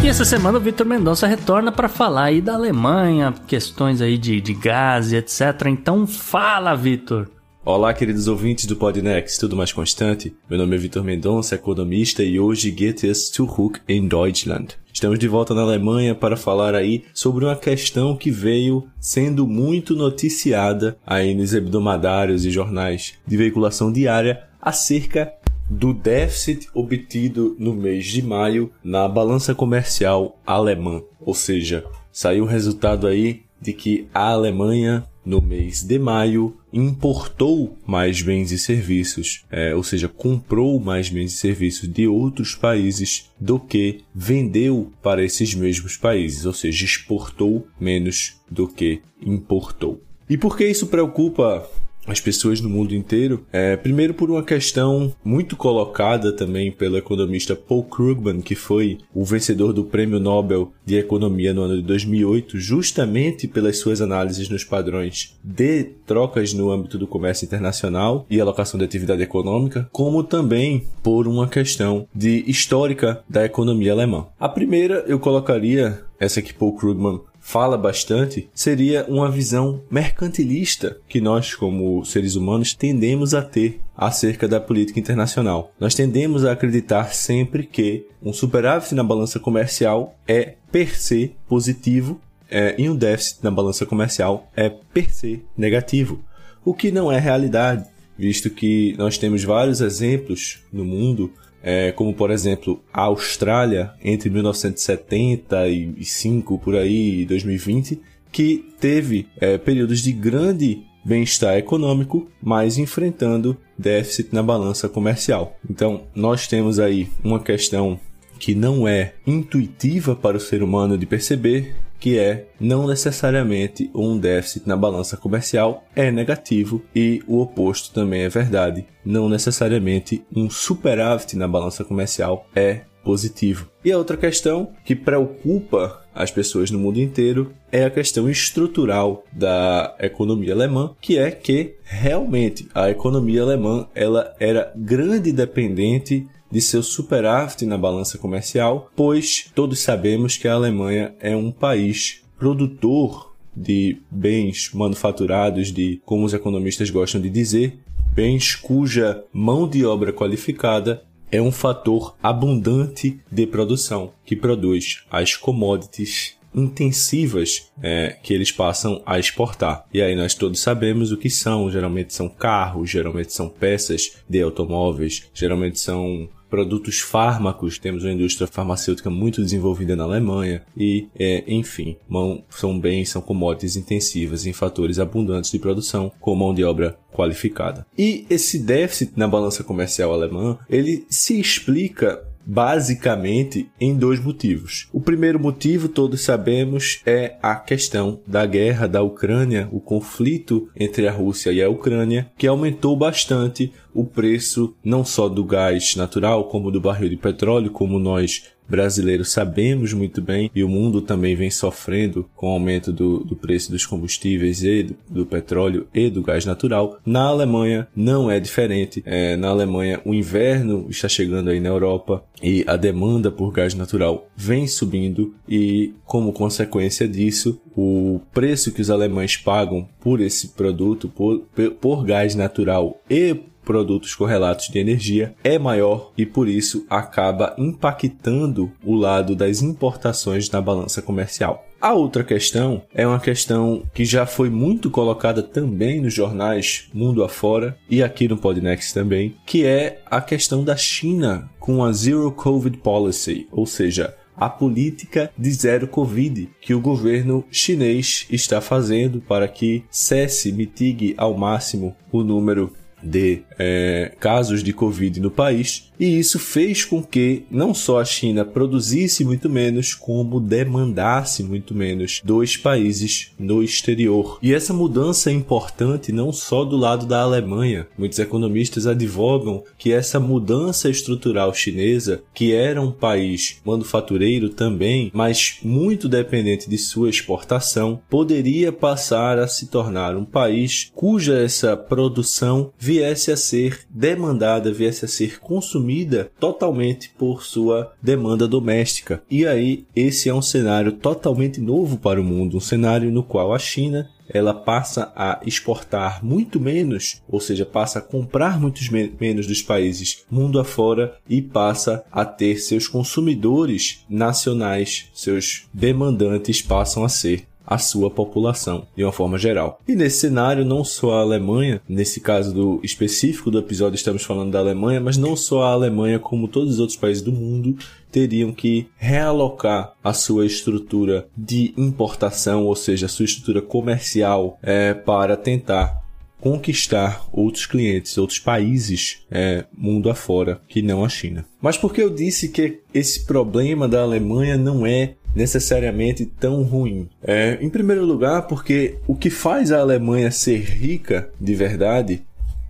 [0.03, 4.40] E essa semana o Vitor Mendonça retorna para falar aí da Alemanha, questões aí de,
[4.40, 5.66] de gás e etc.
[5.68, 7.30] Então fala, Vitor.
[7.64, 10.34] Olá, queridos ouvintes do Podnext, tudo mais constante?
[10.50, 14.74] Meu nome é Vitor Mendonça, economista e hoje geht es zurück in Deutschland.
[14.92, 19.94] Estamos de volta na Alemanha para falar aí sobre uma questão que veio sendo muito
[19.94, 25.32] noticiada aí nos hebdomadários e jornais de veiculação diária acerca
[25.68, 31.02] do déficit obtido no mês de maio na balança comercial alemã.
[31.20, 37.78] Ou seja, saiu o resultado aí de que a Alemanha, no mês de maio, importou
[37.86, 43.30] mais bens e serviços, é, ou seja, comprou mais bens e serviços de outros países
[43.38, 50.02] do que vendeu para esses mesmos países, ou seja, exportou menos do que importou.
[50.28, 51.68] E por que isso preocupa
[52.07, 53.44] as pessoas no mundo inteiro.
[53.53, 59.24] É, primeiro por uma questão muito colocada também pelo economista Paul Krugman, que foi o
[59.24, 64.64] vencedor do Prêmio Nobel de Economia no ano de 2008, justamente pelas suas análises nos
[64.64, 70.86] padrões de trocas no âmbito do comércio internacional e alocação de atividade econômica, como também
[71.03, 74.26] por uma questão de histórica da economia alemã.
[74.38, 81.20] A primeira eu colocaria essa que Paul Krugman fala bastante seria uma visão mercantilista que
[81.20, 85.72] nós, como seres humanos, tendemos a ter acerca da política internacional.
[85.78, 92.20] Nós tendemos a acreditar sempre que um superávit na balança comercial é per se positivo
[92.49, 96.22] é, e um déficit na balança comercial é per se negativo,
[96.64, 97.84] o que não é realidade,
[98.16, 101.32] visto que nós temos vários exemplos no mundo
[101.62, 108.00] é, como por exemplo a Austrália entre 1975 por aí e 2020,
[108.30, 115.56] que teve é, períodos de grande bem-estar econômico, mas enfrentando déficit na balança comercial.
[115.68, 118.00] Então, nós temos aí uma questão
[118.38, 124.18] que não é intuitiva para o ser humano de perceber, que é não necessariamente um
[124.18, 128.84] déficit na balança comercial é negativo e o oposto também é verdade.
[129.05, 133.70] Não necessariamente um superávit na balança comercial é positivo.
[133.84, 139.22] E a outra questão que preocupa as pessoas no mundo inteiro é a questão estrutural
[139.32, 146.61] da economia alemã, que é que realmente a economia alemã ela era grande dependente de
[146.61, 153.32] seu superávit na balança comercial, pois todos sabemos que a Alemanha é um país produtor
[153.57, 157.78] de bens manufaturados, de como os economistas gostam de dizer,
[158.14, 165.34] bens cuja mão de obra qualificada é um fator abundante de produção, que produz as
[165.34, 169.86] commodities intensivas é, que eles passam a exportar.
[169.92, 171.70] E aí nós todos sabemos o que são.
[171.70, 178.46] Geralmente são carros, geralmente são peças de automóveis, geralmente são produtos fármacos, temos uma indústria
[178.46, 184.53] farmacêutica muito desenvolvida na Alemanha e, é, enfim, mão, são bens, são commodities intensivas em
[184.53, 187.86] fatores abundantes de produção com mão de obra qualificada.
[187.96, 194.88] E esse déficit na balança comercial alemã, ele se explica basicamente em dois motivos.
[194.93, 201.07] O primeiro motivo, todos sabemos, é a questão da guerra da Ucrânia, o conflito entre
[201.07, 206.49] a Rússia e a Ucrânia, que aumentou bastante o preço não só do gás natural,
[206.49, 211.36] como do barril de petróleo, como nós brasileiros sabemos muito bem, e o mundo também
[211.36, 216.08] vem sofrendo com o aumento do, do preço dos combustíveis e do, do, petróleo e
[216.08, 216.98] do gás natural.
[217.04, 219.02] Na Alemanha não é diferente.
[219.04, 223.74] É, na Alemanha o inverno está chegando aí na Europa e a demanda por gás
[223.74, 230.48] natural vem subindo e como consequência disso o preço que os alemães pagam por esse
[230.48, 231.40] produto, por,
[231.78, 238.70] por gás natural e produtos correlatos de energia é maior e por isso acaba impactando
[238.84, 241.66] o lado das importações na balança comercial.
[241.80, 247.24] A outra questão é uma questão que já foi muito colocada também nos jornais mundo
[247.24, 252.30] afora e aqui no Podnext também, que é a questão da China com a Zero
[252.30, 259.20] Covid Policy, ou seja, a política de zero Covid que o governo chinês está fazendo
[259.20, 262.72] para que cesse, mitigue ao máximo o número
[263.03, 268.05] de é, casos de Covid no país, e isso fez com que não só a
[268.05, 274.36] China produzisse muito menos, como demandasse muito menos dos países no exterior.
[274.42, 277.86] E essa mudança é importante não só do lado da Alemanha.
[277.96, 285.59] Muitos economistas advogam que essa mudança estrutural chinesa, que era um país manufatureiro também, mas
[285.62, 292.72] muito dependente de sua exportação, poderia passar a se tornar um país cuja essa produção
[292.76, 295.91] viesse a ser demandada, viesse a ser consumida
[296.38, 299.22] totalmente por sua demanda doméstica.
[299.30, 303.53] E aí, esse é um cenário totalmente novo para o mundo, um cenário no qual
[303.53, 309.12] a China ela passa a exportar muito menos, ou seja, passa a comprar muito me
[309.20, 317.05] menos dos países mundo afora e passa a ter seus consumidores nacionais, seus demandantes passam
[317.05, 319.80] a ser a sua população, de uma forma geral.
[319.86, 324.52] E nesse cenário, não só a Alemanha, nesse caso do específico do episódio estamos falando
[324.52, 327.76] da Alemanha, mas não só a Alemanha, como todos os outros países do mundo,
[328.10, 334.92] teriam que realocar a sua estrutura de importação, ou seja, a sua estrutura comercial, é,
[334.92, 336.02] para tentar
[336.42, 341.46] conquistar outros clientes, outros países é, mundo afora, que não a China.
[341.60, 347.08] Mas por que eu disse que esse problema da Alemanha não é necessariamente tão ruim.
[347.22, 352.22] É, em primeiro lugar, porque o que faz a Alemanha ser rica de verdade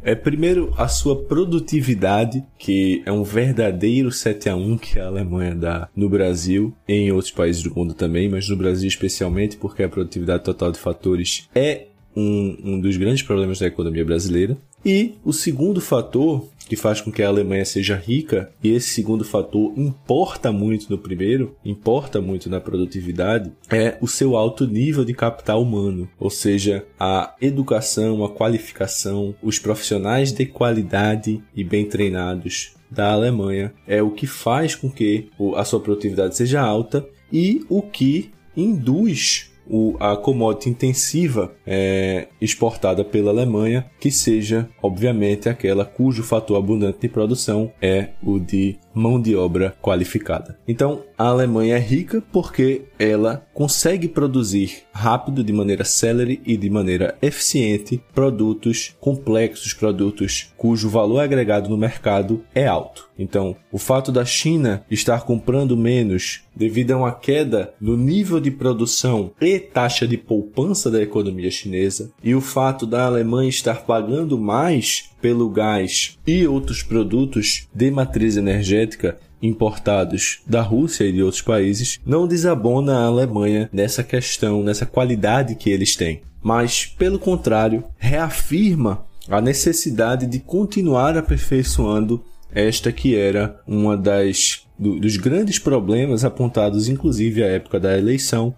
[0.05, 5.55] é primeiro a sua produtividade, que é um verdadeiro 7 a 1 que a Alemanha
[5.55, 9.89] dá no Brasil em outros países do mundo também, mas no Brasil especialmente porque a
[9.89, 11.87] produtividade total de fatores é
[12.17, 14.57] um, um dos grandes problemas da economia brasileira.
[14.85, 19.25] E o segundo fator que faz com que a Alemanha seja rica, e esse segundo
[19.25, 25.13] fator importa muito no primeiro, importa muito na produtividade, é o seu alto nível de
[25.13, 32.75] capital humano, ou seja, a educação, a qualificação, os profissionais de qualidade e bem treinados
[32.91, 37.83] da Alemanha é o que faz com que a sua produtividade seja alta e o
[37.83, 46.23] que induz o, a commodity intensiva é, exportada pela Alemanha, que seja, obviamente, aquela cujo
[46.23, 50.59] fator abundante de produção é o de mão de obra qualificada.
[50.67, 56.69] Então, a Alemanha é rica porque ela consegue produzir rápido, de maneira célere e de
[56.69, 63.11] maneira eficiente, produtos complexos, produtos cujo valor agregado no mercado é alto.
[63.19, 68.51] Então, o fato da China estar comprando menos devido a uma queda no nível de
[68.51, 74.39] produção e taxa de poupança da economia chinesa, e o fato da Alemanha estar pagando
[74.39, 81.43] mais pelo gás e outros produtos de matriz energética importados da Rússia e de outros
[81.43, 86.23] países, não desabona a Alemanha nessa questão, nessa qualidade que eles têm.
[86.43, 94.99] Mas, pelo contrário, reafirma a necessidade de continuar aperfeiçoando esta que era uma das do,
[94.99, 98.55] dos grandes problemas apontados inclusive à época da eleição,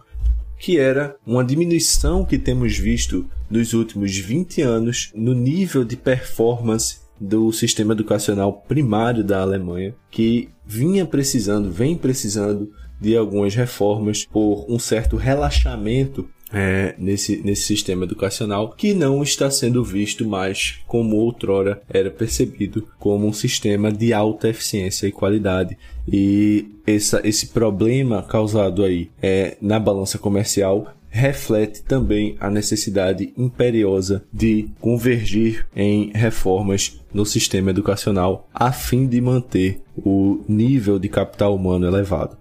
[0.65, 7.01] que era uma diminuição que temos visto nos últimos 20 anos no nível de performance
[7.21, 14.65] do sistema educacional primário da Alemanha, que vinha precisando, vem precisando de algumas reformas por
[14.67, 21.17] um certo relaxamento é, nesse, nesse sistema educacional que não está sendo visto mais como
[21.17, 25.77] outrora era percebido como um sistema de alta eficiência e qualidade.
[26.07, 34.25] E essa, esse problema causado aí é, na balança comercial reflete também a necessidade imperiosa
[34.33, 41.55] de convergir em reformas no sistema educacional a fim de manter o nível de capital
[41.55, 42.37] humano elevado.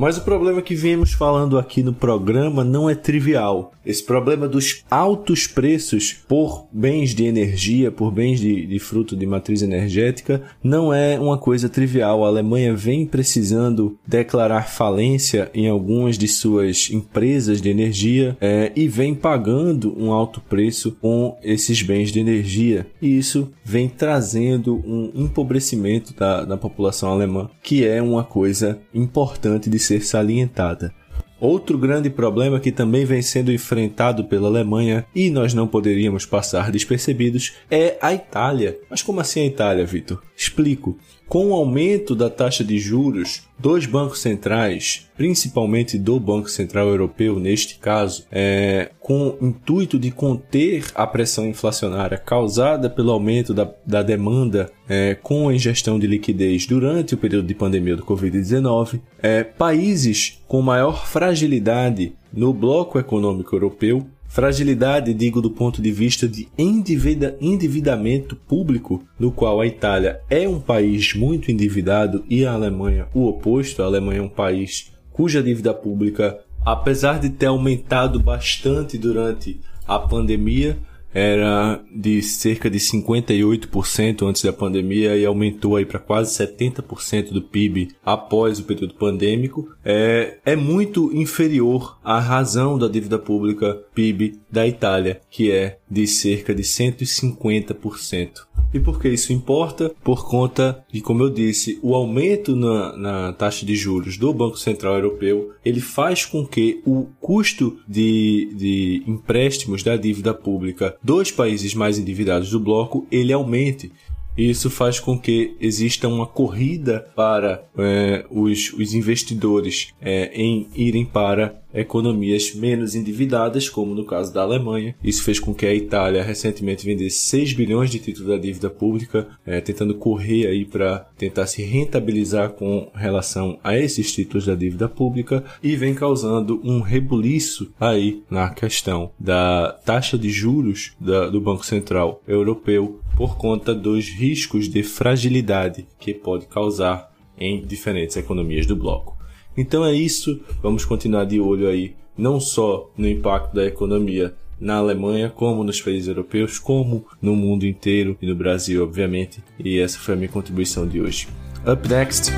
[0.00, 3.70] Mas o problema que viemos falando aqui no programa não é trivial.
[3.84, 9.26] Esse problema dos altos preços por bens de energia, por bens de, de fruto de
[9.26, 12.24] matriz energética, não é uma coisa trivial.
[12.24, 18.88] A Alemanha vem precisando declarar falência em algumas de suas empresas de energia é, e
[18.88, 22.86] vem pagando um alto preço com esses bens de energia.
[23.02, 29.68] E isso vem trazendo um empobrecimento da, da população alemã, que é uma coisa importante
[29.68, 30.94] de ser salientada.
[31.40, 36.70] Outro grande problema que também vem sendo enfrentado pela Alemanha e nós não poderíamos passar
[36.70, 38.78] despercebidos é a Itália.
[38.90, 40.22] Mas como assim a Itália, Vitor?
[40.40, 40.96] Explico.
[41.28, 47.38] Com o aumento da taxa de juros dos bancos centrais, principalmente do Banco Central Europeu
[47.38, 53.70] neste caso, é, com o intuito de conter a pressão inflacionária causada pelo aumento da,
[53.86, 58.98] da demanda é, com a ingestão de liquidez durante o período de pandemia do Covid-19,
[59.22, 66.28] é, países com maior fragilidade no bloco econômico europeu Fragilidade, digo, do ponto de vista
[66.28, 72.52] de endivida, endividamento público, no qual a Itália é um país muito endividado e a
[72.52, 73.82] Alemanha o oposto.
[73.82, 79.98] A Alemanha é um país cuja dívida pública, apesar de ter aumentado bastante durante a
[79.98, 80.78] pandemia,
[81.12, 87.42] era de cerca de 58% antes da pandemia e aumentou aí para quase 70% do
[87.42, 94.40] PIB após o período pandêmico, é, é muito inferior à razão da dívida pública PIB
[94.50, 98.50] da Itália, que é de cerca de 150%.
[98.72, 99.92] E por que isso importa?
[100.04, 104.58] Por conta de, como eu disse, o aumento na, na taxa de juros do Banco
[104.58, 111.32] Central Europeu, ele faz com que o custo de, de empréstimos da dívida pública dos
[111.32, 113.90] países mais endividados do bloco, ele aumente.
[114.38, 121.04] Isso faz com que exista uma corrida para é, os, os investidores é, em irem
[121.04, 124.94] para economias menos endividadas, como no caso da Alemanha.
[125.02, 129.28] Isso fez com que a Itália recentemente vendesse 6 bilhões de títulos da dívida pública,
[129.46, 134.88] é, tentando correr aí para tentar se rentabilizar com relação a esses títulos da dívida
[134.88, 141.40] pública e vem causando um rebuliço aí na questão da taxa de juros da, do
[141.40, 148.66] Banco Central Europeu por conta dos riscos de fragilidade que pode causar em diferentes economias
[148.66, 149.19] do bloco.
[149.60, 154.76] Então é isso, vamos continuar de olho aí, não só no impacto da economia na
[154.76, 159.44] Alemanha, como nos países europeus, como no mundo inteiro e no Brasil, obviamente.
[159.62, 161.28] E essa foi a minha contribuição de hoje.
[161.70, 162.32] Up next.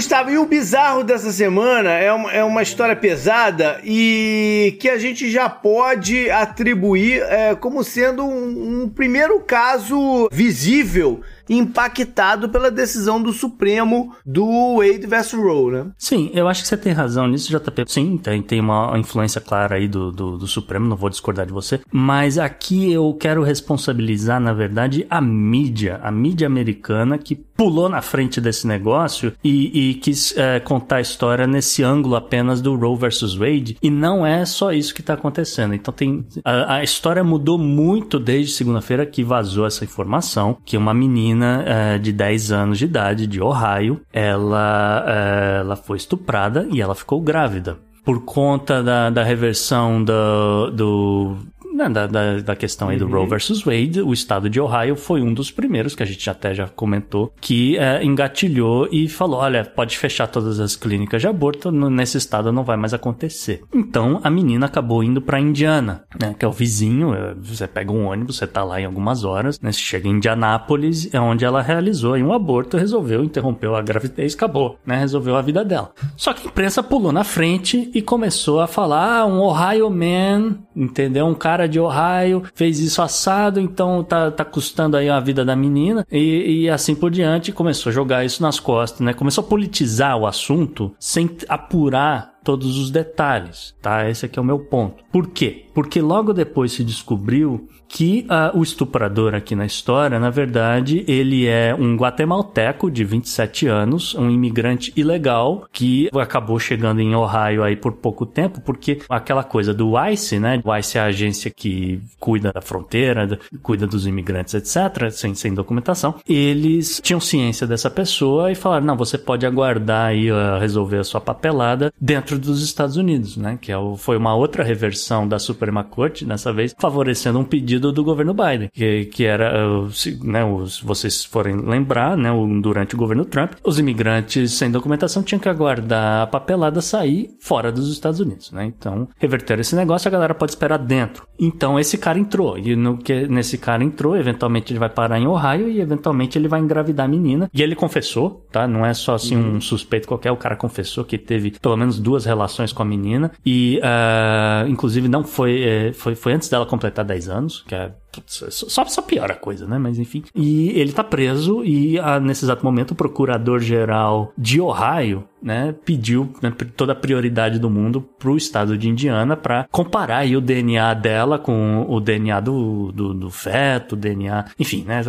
[0.00, 4.96] Gustavo, e o bizarro dessa semana é uma, é uma história pesada e que a
[4.96, 11.20] gente já pode atribuir é, como sendo um, um primeiro caso visível
[11.50, 15.32] impactado pela decisão do Supremo do Wade vs.
[15.32, 15.86] Roe, né?
[15.98, 17.84] Sim, eu acho que você tem razão nisso, JP.
[17.88, 21.52] Sim, tem, tem uma influência clara aí do, do, do, Supremo, não vou discordar de
[21.52, 21.80] você.
[21.92, 28.00] Mas aqui eu quero responsabilizar, na verdade, a mídia, a mídia americana que pulou na
[28.00, 32.96] frente desse negócio e, e quis é, contar a história nesse ângulo apenas do Roe
[32.96, 33.34] vs.
[33.34, 33.76] Wade.
[33.82, 35.74] E não é só isso que está acontecendo.
[35.74, 36.24] Então tem.
[36.44, 41.64] A, a história mudou muito desde segunda-feira que vazou essa informação que uma menina menina
[41.66, 46.94] é, de 10 anos de idade, de Ohio, ela, é, ela foi estuprada e ela
[46.94, 47.78] ficou grávida.
[48.04, 51.36] Por conta da, da reversão do, do
[51.80, 53.12] né, da, da, da, questão aí do uhum.
[53.12, 56.54] Roe versus Wade, o estado de Ohio foi um dos primeiros, que a gente até
[56.54, 61.70] já comentou, que é, engatilhou e falou: olha, pode fechar todas as clínicas de aborto,
[61.70, 63.62] nesse estado não vai mais acontecer.
[63.72, 67.14] Então a menina acabou indo para Indiana, né, que é o vizinho.
[67.14, 70.12] É, você pega um ônibus, você tá lá em algumas horas, né, você chega em
[70.12, 75.42] Indianápolis, é onde ela realizou um aborto, resolveu, interrompeu a gravidez, acabou, né, resolveu a
[75.42, 75.92] vida dela.
[76.16, 80.58] Só que a imprensa pulou na frente e começou a falar: ah, um Ohio man,
[80.74, 81.26] entendeu?
[81.26, 85.56] Um cara de Ohio fez isso assado, então tá, tá custando aí a vida da
[85.56, 87.52] menina e, e assim por diante.
[87.52, 89.12] Começou a jogar isso nas costas, né?
[89.12, 94.08] Começou a politizar o assunto sem apurar todos os detalhes, tá?
[94.08, 95.04] Esse aqui é o meu ponto.
[95.12, 95.66] Por quê?
[95.74, 101.48] Porque logo depois se descobriu que uh, o estuprador aqui na história, na verdade, ele
[101.48, 107.74] é um guatemalteco de 27 anos, um imigrante ilegal que acabou chegando em Ohio aí
[107.74, 110.62] por pouco tempo, porque aquela coisa do ICE, né?
[110.64, 115.52] O ICE é a agência que cuida da fronteira, cuida dos imigrantes, etc., sem, sem
[115.52, 116.14] documentação.
[116.28, 121.04] Eles tinham ciência dessa pessoa e falaram: não, você pode aguardar aí uh, resolver a
[121.04, 123.58] sua papelada dentro dos Estados Unidos, né?
[123.60, 127.79] Que é o, foi uma outra reversão da Suprema Corte, dessa vez, favorecendo um pedido
[127.80, 129.52] pedido do governo Biden, que, que era,
[129.90, 132.30] se né, os, vocês forem lembrar, né,
[132.60, 137.72] durante o governo Trump, os imigrantes sem documentação tinham que aguardar a papelada sair fora
[137.72, 138.64] dos Estados Unidos, né?
[138.66, 141.26] Então, reverter esse negócio, a galera pode esperar dentro.
[141.38, 145.26] Então, esse cara entrou, e no que nesse cara entrou, eventualmente ele vai parar em
[145.26, 147.50] Ohio e eventualmente ele vai engravidar a menina.
[147.54, 148.68] E ele confessou, tá?
[148.68, 152.24] Não é só assim um suspeito qualquer, o cara confessou que teve pelo menos duas
[152.26, 157.04] relações com a menina e, uh, inclusive, não foi, eh, foi, foi antes dela completar
[157.04, 157.92] 10 anos, que é
[158.26, 159.78] só, só piora a coisa, né?
[159.78, 160.24] Mas enfim.
[160.34, 166.32] E ele tá preso e a, nesse exato momento o procurador-geral de Ohio, né, pediu
[166.42, 170.92] né, toda a prioridade do mundo pro estado de Indiana para comparar aí o DNA
[170.94, 175.02] dela com o DNA do, do, do feto, DNA, enfim, né,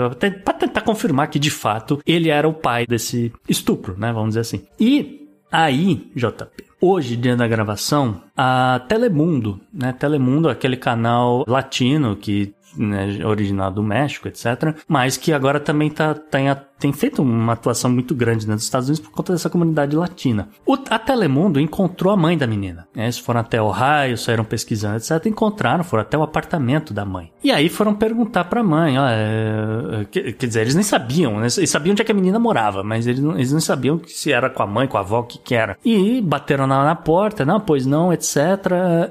[0.44, 4.42] para tentar confirmar que de fato ele era o pai desse estupro, né, vamos dizer
[4.42, 4.64] assim.
[4.80, 9.94] E aí, JP, Hoje, dia da gravação, a Telemundo, né?
[9.94, 14.76] Telemundo, aquele canal latino que né, original do México, etc.
[14.88, 16.48] Mas que agora também tá, tem,
[16.82, 20.50] tem feito uma atuação muito grande nos Estados Unidos por conta dessa comunidade latina.
[20.66, 22.88] O, a Telemundo encontrou a mãe da menina.
[22.96, 23.04] Né?
[23.04, 25.24] Eles foram até Ohio, saíram pesquisando, etc.
[25.28, 27.32] Encontraram, foram até o apartamento da mãe.
[27.44, 31.48] E aí foram perguntar pra mãe, ó, é, quer, quer dizer, eles nem sabiam, né?
[31.56, 34.32] Eles sabiam onde é que a menina morava, mas eles não, eles não sabiam se
[34.32, 35.78] era com a mãe, com a avó, o que que era.
[35.86, 38.38] E bateram lá na porta, não, pois não, etc.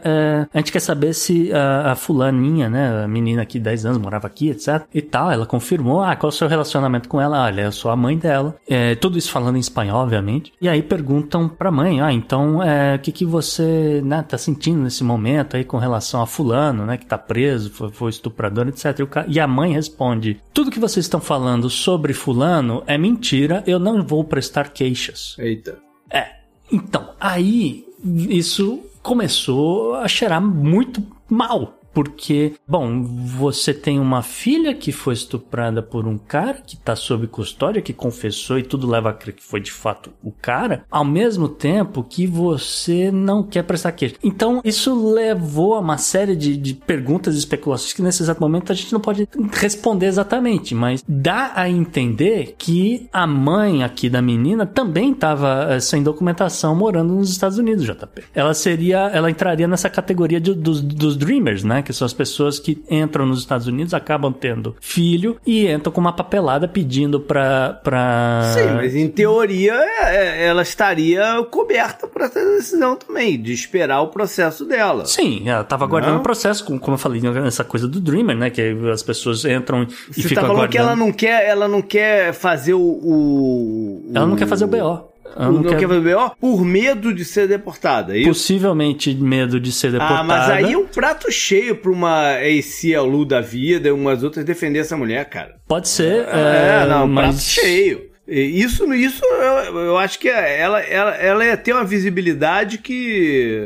[0.05, 3.99] É, a gente quer saber se a, a fulaninha, né, a menina aqui, 10 anos,
[3.99, 4.83] morava aqui, etc.
[4.93, 5.31] E tal.
[5.31, 7.45] Ela confirmou, ah, qual é o seu relacionamento com ela?
[7.45, 8.57] Olha, eu sou a mãe dela.
[8.69, 10.53] É, tudo isso falando em espanhol, obviamente.
[10.61, 14.81] E aí perguntam pra mãe, ah, então, é, o que que você, né, tá sentindo
[14.81, 19.01] nesse momento aí com relação a fulano, né, que tá preso, foi, foi estuprador, etc.
[19.29, 24.03] E a mãe responde, tudo que vocês estão falando sobre fulano é mentira, eu não
[24.03, 25.37] vou prestar queixas.
[25.39, 25.79] Eita.
[26.11, 26.27] É.
[26.71, 34.93] Então, aí, isso começou a cheirar muito mal porque, bom, você tem uma filha que
[34.93, 39.13] foi estuprada por um cara que tá sob custódia, que confessou e tudo leva a
[39.13, 43.93] crer que foi de fato o cara, ao mesmo tempo que você não quer prestar
[43.93, 44.17] queixa.
[44.23, 48.73] Então, isso levou a uma série de, de perguntas e especulações que nesse exato momento
[48.73, 54.23] a gente não pode responder exatamente, mas dá a entender que a mãe aqui da
[54.23, 58.25] menina também estava eh, sem documentação morando nos Estados Unidos, JP.
[58.35, 61.80] Ela seria, ela entraria nessa categoria de, dos, dos Dreamers, né?
[61.83, 66.01] Que são as pessoas que entram nos Estados Unidos, acabam tendo filho e entram com
[66.01, 67.81] uma papelada pedindo pra.
[67.83, 68.53] pra...
[68.55, 74.01] Sim, mas em teoria é, é, ela estaria coberta por essa decisão também, de esperar
[74.03, 75.07] o processo dela.
[75.07, 78.51] Sim, ela tava aguardando o processo, como eu falei, essa coisa do Dreamer, né?
[78.51, 80.71] Que as pessoas entram e Você ficam tá falando aguardando.
[80.71, 84.11] que ela não quer, ela não quer fazer o, o.
[84.15, 85.10] Ela não quer fazer o BO.
[85.37, 88.19] Eu não não quer fazer BO por medo de ser deportada.
[88.19, 88.25] é?
[88.25, 90.21] Possivelmente medo de ser deportada.
[90.21, 94.45] Ah, mas aí é um prato cheio pra uma ACLU da vida e umas outras
[94.45, 95.57] defender essa mulher, cara.
[95.67, 96.27] Pode ser.
[96.29, 97.45] É, é, não, um prato mas...
[97.45, 98.11] cheio.
[98.31, 103.61] E Isso, isso eu, eu acho que ela, ela, ela ia ter uma visibilidade que.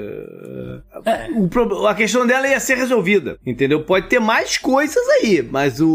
[1.05, 1.29] É.
[1.35, 3.83] O, a questão dela ia ser resolvida, entendeu?
[3.83, 5.87] Pode ter mais coisas aí, mas o,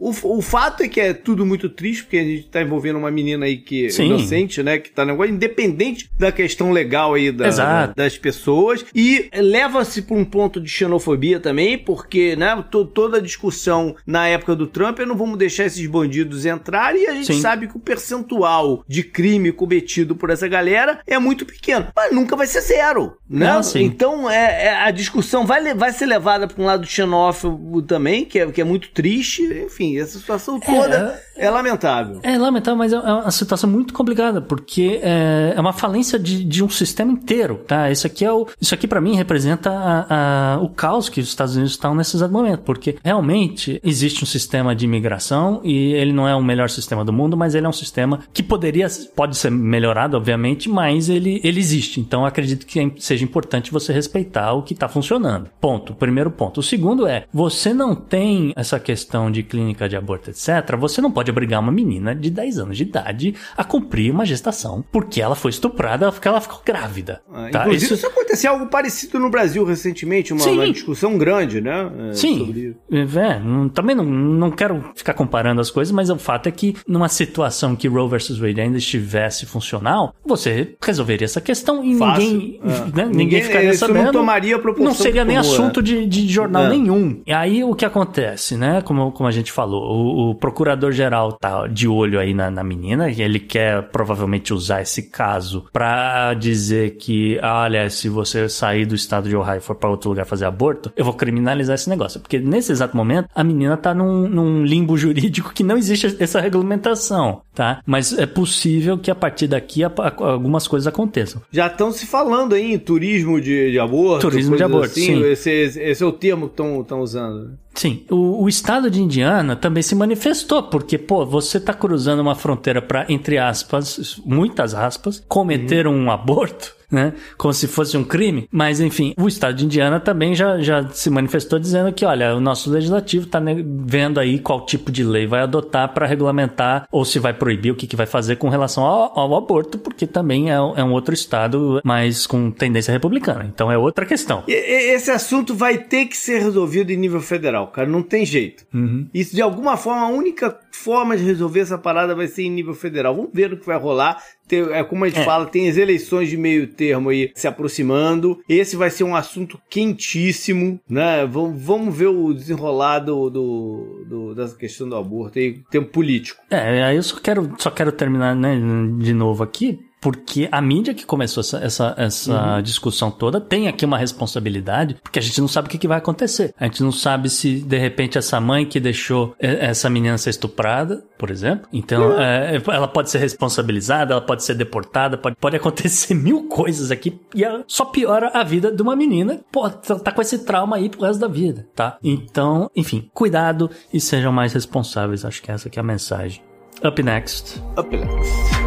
[0.00, 3.10] o, o fato é que é tudo muito triste, porque a gente tá envolvendo uma
[3.10, 4.06] menina aí que é Sim.
[4.06, 4.78] inocente, né?
[4.78, 8.84] Que tá no negócio, independente da questão legal aí da, da- das pessoas.
[8.94, 14.26] E leva-se por um ponto de xenofobia também, porque, né, to- toda a discussão na
[14.28, 17.40] época do Trump é não vamos deixar esses bandidos entrarem e a gente Sim.
[17.40, 21.88] sabe que o percentual de crime cometido por essa galera é muito pequeno.
[21.94, 23.50] Mas nunca vai ser zero, né?
[23.76, 28.38] Então é, é- a discussão vai, vai ser levada para um lado xenófobo também, que
[28.38, 29.42] é, que é muito triste.
[29.64, 32.20] Enfim, essa situação toda é, lamentável.
[32.22, 36.62] É lamentável, mas é uma situação muito complicada, porque é, é uma falência de, de
[36.62, 37.90] um sistema inteiro, tá?
[37.90, 41.28] Isso aqui é o, isso aqui para mim representa a- a- o caos que os
[41.28, 46.12] Estados Unidos estão nesse exato momento, porque realmente existe um sistema de imigração e ele
[46.12, 49.36] não é o melhor sistema do mundo, mas ele é um sistema que poderia, pode
[49.36, 52.00] ser melhorado, obviamente, mas ele, ele existe.
[52.00, 55.48] Então acredito que seja importante você respeitar o que está funcionando.
[55.60, 55.94] Ponto.
[55.94, 56.60] Primeiro ponto.
[56.60, 60.76] O segundo é, você não tem essa questão de clínica de aborto, etc.
[60.78, 64.84] Você não pode obrigar uma menina de 10 anos de idade a cumprir uma gestação
[64.92, 67.20] porque ela foi estuprada, porque ela ficou grávida.
[67.32, 67.60] Ah, tá?
[67.60, 71.90] Inclusive, Isso- isso aconteceu algo parecido no Brasil recentemente, uma, uma discussão grande, né?
[72.10, 73.18] é, sobre Sim, isso.
[73.18, 76.74] é, não- também não, não quero ficar comparando as coisas, mas o fato é que
[76.86, 82.22] numa situação que Roe versus Wade ainda estivesse funcional, você resolveria essa questão e Fácil,
[82.32, 82.68] ninguém, é.
[82.68, 84.12] né, ninguém, Ninguém- ficaria isso não sabendo.
[84.12, 85.82] tomaria a proporção Não seria nem tomou, assunto é.
[85.82, 86.68] de, de jornal É.
[86.70, 87.22] nenhum.
[87.26, 88.80] E aí o que acontece, né?
[88.82, 93.10] Como, como a gente falou, o, o procurador-geral tá de olho aí na, na menina,
[93.10, 98.94] e ele quer provavelmente usar esse caso pra dizer que, olha, se você sair do
[98.94, 102.20] estado de Ohio e for pra outro lugar fazer aborto, eu vou criminalizar esse negócio.
[102.20, 106.40] Porque nesse exato momento, a menina tá num, num limbo jurídico que não existe essa
[106.40, 107.80] regulamentação, tá?
[107.86, 111.40] Mas é possível que a partir daqui a- a- algumas coisas aconteçam.
[111.50, 114.28] Já estão se falando aí em turismo de, de aborto.
[114.28, 115.22] Turismo de aborto, sim.
[115.24, 117.56] Esse, esse, esse é o termo que estão usando.
[117.76, 122.34] Sim, o, o estado de Indiana também se manifestou, porque, pô, você tá cruzando uma
[122.34, 127.12] fronteira para, entre aspas, muitas aspas, cometer um aborto, né?
[127.36, 128.48] Como se fosse um crime.
[128.50, 132.40] Mas, enfim, o estado de Indiana também já, já se manifestou dizendo que, olha, o
[132.40, 137.04] nosso legislativo tá ne- vendo aí qual tipo de lei vai adotar para regulamentar ou
[137.04, 140.50] se vai proibir, o que, que vai fazer com relação ao, ao aborto, porque também
[140.50, 143.44] é, é um outro estado, mas com tendência republicana.
[143.44, 144.44] Então é outra questão.
[144.46, 147.88] Esse assunto vai ter que ser resolvido em nível federal, cara.
[147.88, 148.64] Não tem jeito.
[148.72, 149.08] Uhum.
[149.12, 152.74] Isso, de alguma forma, a única forma de resolver essa parada vai ser em nível
[152.74, 153.14] federal.
[153.14, 154.22] Vamos ver o que vai rolar.
[154.50, 155.24] É como a gente É.
[155.24, 158.38] fala, tem as eleições de meio termo aí se aproximando.
[158.48, 161.26] Esse vai ser um assunto quentíssimo, né?
[161.26, 166.40] Vamos, vamos ver o desenrolar do, do, do- dessa questão do aborto aí, tempo político.
[166.50, 168.54] É, aí eu só quero, só quero terminar né,
[168.98, 173.84] de novo aqui, porque a mídia que começou essa, essa, essa discussão toda tem aqui
[173.84, 176.54] uma responsabilidade, porque a gente não sabe o que, que vai acontecer.
[176.60, 180.30] A gente não sabe se, de repente, essa mãe que deixou eh, essa menina ser
[180.30, 185.56] estuprada, por exemplo, então eh, ela pode ser responsabilizada, ela pode ser deportada, pode, pode
[185.56, 189.74] acontecer mil coisas aqui e ela só piora a vida de uma menina que pode
[190.04, 191.98] tá com esse trauma aí pro resto da vida, tá?
[192.00, 195.24] Então, enfim, cuidado e sejam mais responsáveis.
[195.24, 196.44] Acho que essa aqui é a mensagem.
[196.84, 197.60] Up next.
[197.76, 198.65] Up next.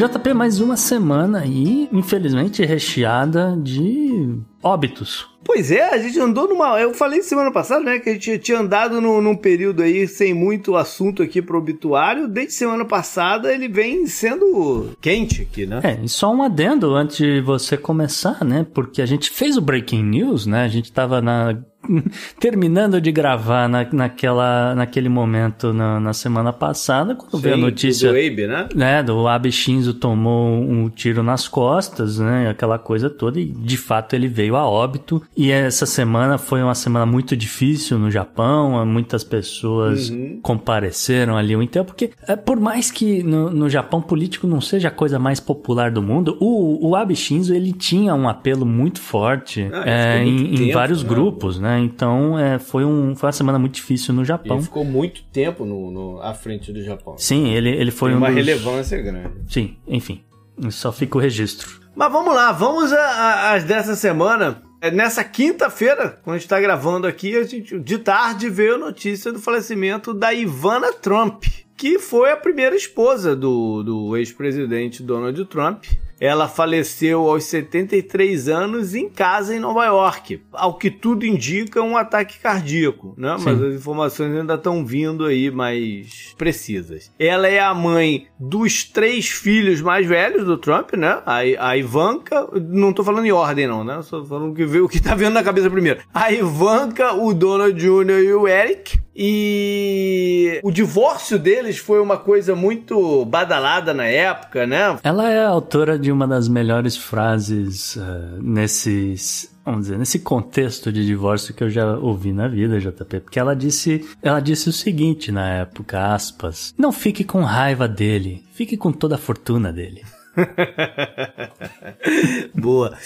[0.00, 5.28] JP, mais uma semana aí, infelizmente recheada de óbitos.
[5.44, 6.80] Pois é, a gente andou numa.
[6.80, 7.98] Eu falei semana passada, né?
[7.98, 12.28] Que a gente tinha andado num, num período aí sem muito assunto aqui pro obituário.
[12.28, 15.80] Desde semana passada ele vem sendo quente aqui, né?
[15.82, 18.66] É, e só um adendo antes de você começar, né?
[18.72, 20.64] Porque a gente fez o Breaking News, né?
[20.64, 21.58] A gente tava na.
[22.38, 27.62] Terminando de gravar na, naquela, naquele momento na, na semana passada, quando veio a Sim,
[27.64, 28.68] notícia Do Abe, né?
[28.74, 33.76] né, do Abe Shinzo tomou um tiro nas costas, né, aquela coisa toda, e de
[33.76, 35.22] fato ele veio a óbito.
[35.36, 40.38] E essa semana foi uma semana muito difícil no Japão, muitas pessoas Uhum.
[40.42, 44.88] compareceram ali o enterro, porque é, por mais que no, no Japão político não seja
[44.88, 49.00] a coisa mais popular do mundo, o, o Abe Shinzo ele tinha um apelo muito
[49.00, 51.08] forte Ah, é, em, em tempo, vários né?
[51.08, 54.56] grupos, né, então é, foi, um, foi uma semana muito difícil no Japão.
[54.56, 57.16] Ele ficou muito tempo no, no- à frente do Japão.
[57.18, 58.36] Sim, ele, ele foi Tem um uma dos...
[58.36, 59.30] relevância grande.
[59.48, 60.22] Sim, enfim.
[60.70, 61.80] Só fica o registro.
[61.94, 64.62] Mas vamos lá, vamos às dessa semana.
[64.82, 68.78] É, nessa quinta-feira, quando a gente está gravando aqui, a gente, de tarde veio a
[68.78, 71.44] notícia do falecimento da Ivana Trump,
[71.76, 75.84] que foi a primeira esposa do, do ex-presidente Donald Trump.
[76.20, 80.42] Ela faleceu aos 73 anos em casa em Nova York.
[80.52, 83.36] Ao que tudo indica, um ataque cardíaco, né?
[83.38, 83.44] Sim.
[83.46, 87.10] Mas as informações ainda estão vindo aí mais precisas.
[87.18, 91.22] Ela é a mãe dos três filhos mais velhos do Trump, né?
[91.24, 94.02] A, a Ivanka, não tô falando em ordem não, né?
[94.02, 96.00] Só falando que o que tá vendo na cabeça primeiro.
[96.12, 98.20] A Ivanka, o Donald Jr.
[98.22, 99.00] e o Eric.
[99.14, 104.98] E o divórcio deles foi uma coisa muito badalada na época, né?
[105.02, 111.06] Ela é autora de uma das melhores frases uh, nesses vamos dizer, nesse contexto de
[111.06, 115.30] divórcio que eu já ouvi na vida, JP, porque ela disse, ela disse o seguinte
[115.30, 120.02] na época, aspas, não fique com raiva dele, fique com toda a fortuna dele.
[122.54, 122.96] Boa.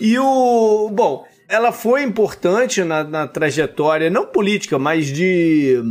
[0.00, 5.82] E o, bom, ela foi importante na, na trajetória, não política, mas de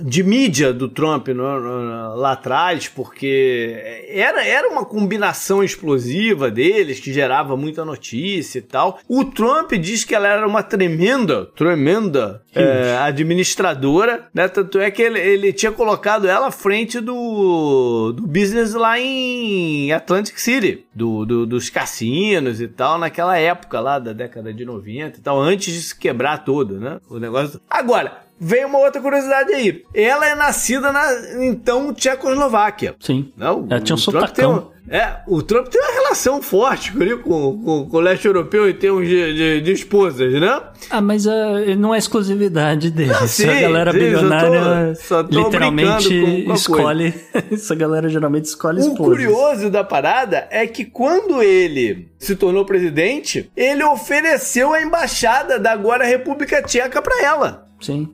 [0.00, 6.98] de mídia do Trump no, no, lá atrás, porque era, era uma combinação explosiva deles
[6.98, 8.98] que gerava muita notícia e tal.
[9.06, 14.48] O Trump diz que ela era uma tremenda, tremenda é, administradora, né?
[14.48, 19.92] Tanto é que ele, ele tinha colocado ela à frente do, do business lá em
[19.92, 25.18] Atlantic City, do, do, dos cassinos e tal, naquela época lá da década de 90
[25.18, 26.98] e tal, antes de se quebrar todo, né?
[27.10, 27.60] O negócio.
[27.68, 29.84] Agora, Vem uma outra curiosidade aí.
[29.94, 31.06] Ela é nascida na,
[31.44, 32.96] então, Tchecoslováquia.
[32.98, 33.32] Sim.
[33.36, 34.68] Não, Ela tinha um sotacão.
[34.68, 38.68] Um, é, o Trump tem uma relação forte ali, com, com, com o leste europeu
[38.68, 40.60] em termos de, de, de esposas, né?
[40.90, 41.30] Ah, mas uh,
[41.78, 43.12] não é exclusividade dele.
[43.12, 47.14] Ah, sim, essa galera sim, bilionária só tô, só tô literalmente escolhe.
[47.52, 49.00] essa galera geralmente escolhe esposas.
[49.00, 55.60] O curioso da parada é que quando ele se tornou presidente, ele ofereceu a embaixada
[55.60, 57.68] da agora República Tcheca para ela.
[57.80, 58.12] Sim.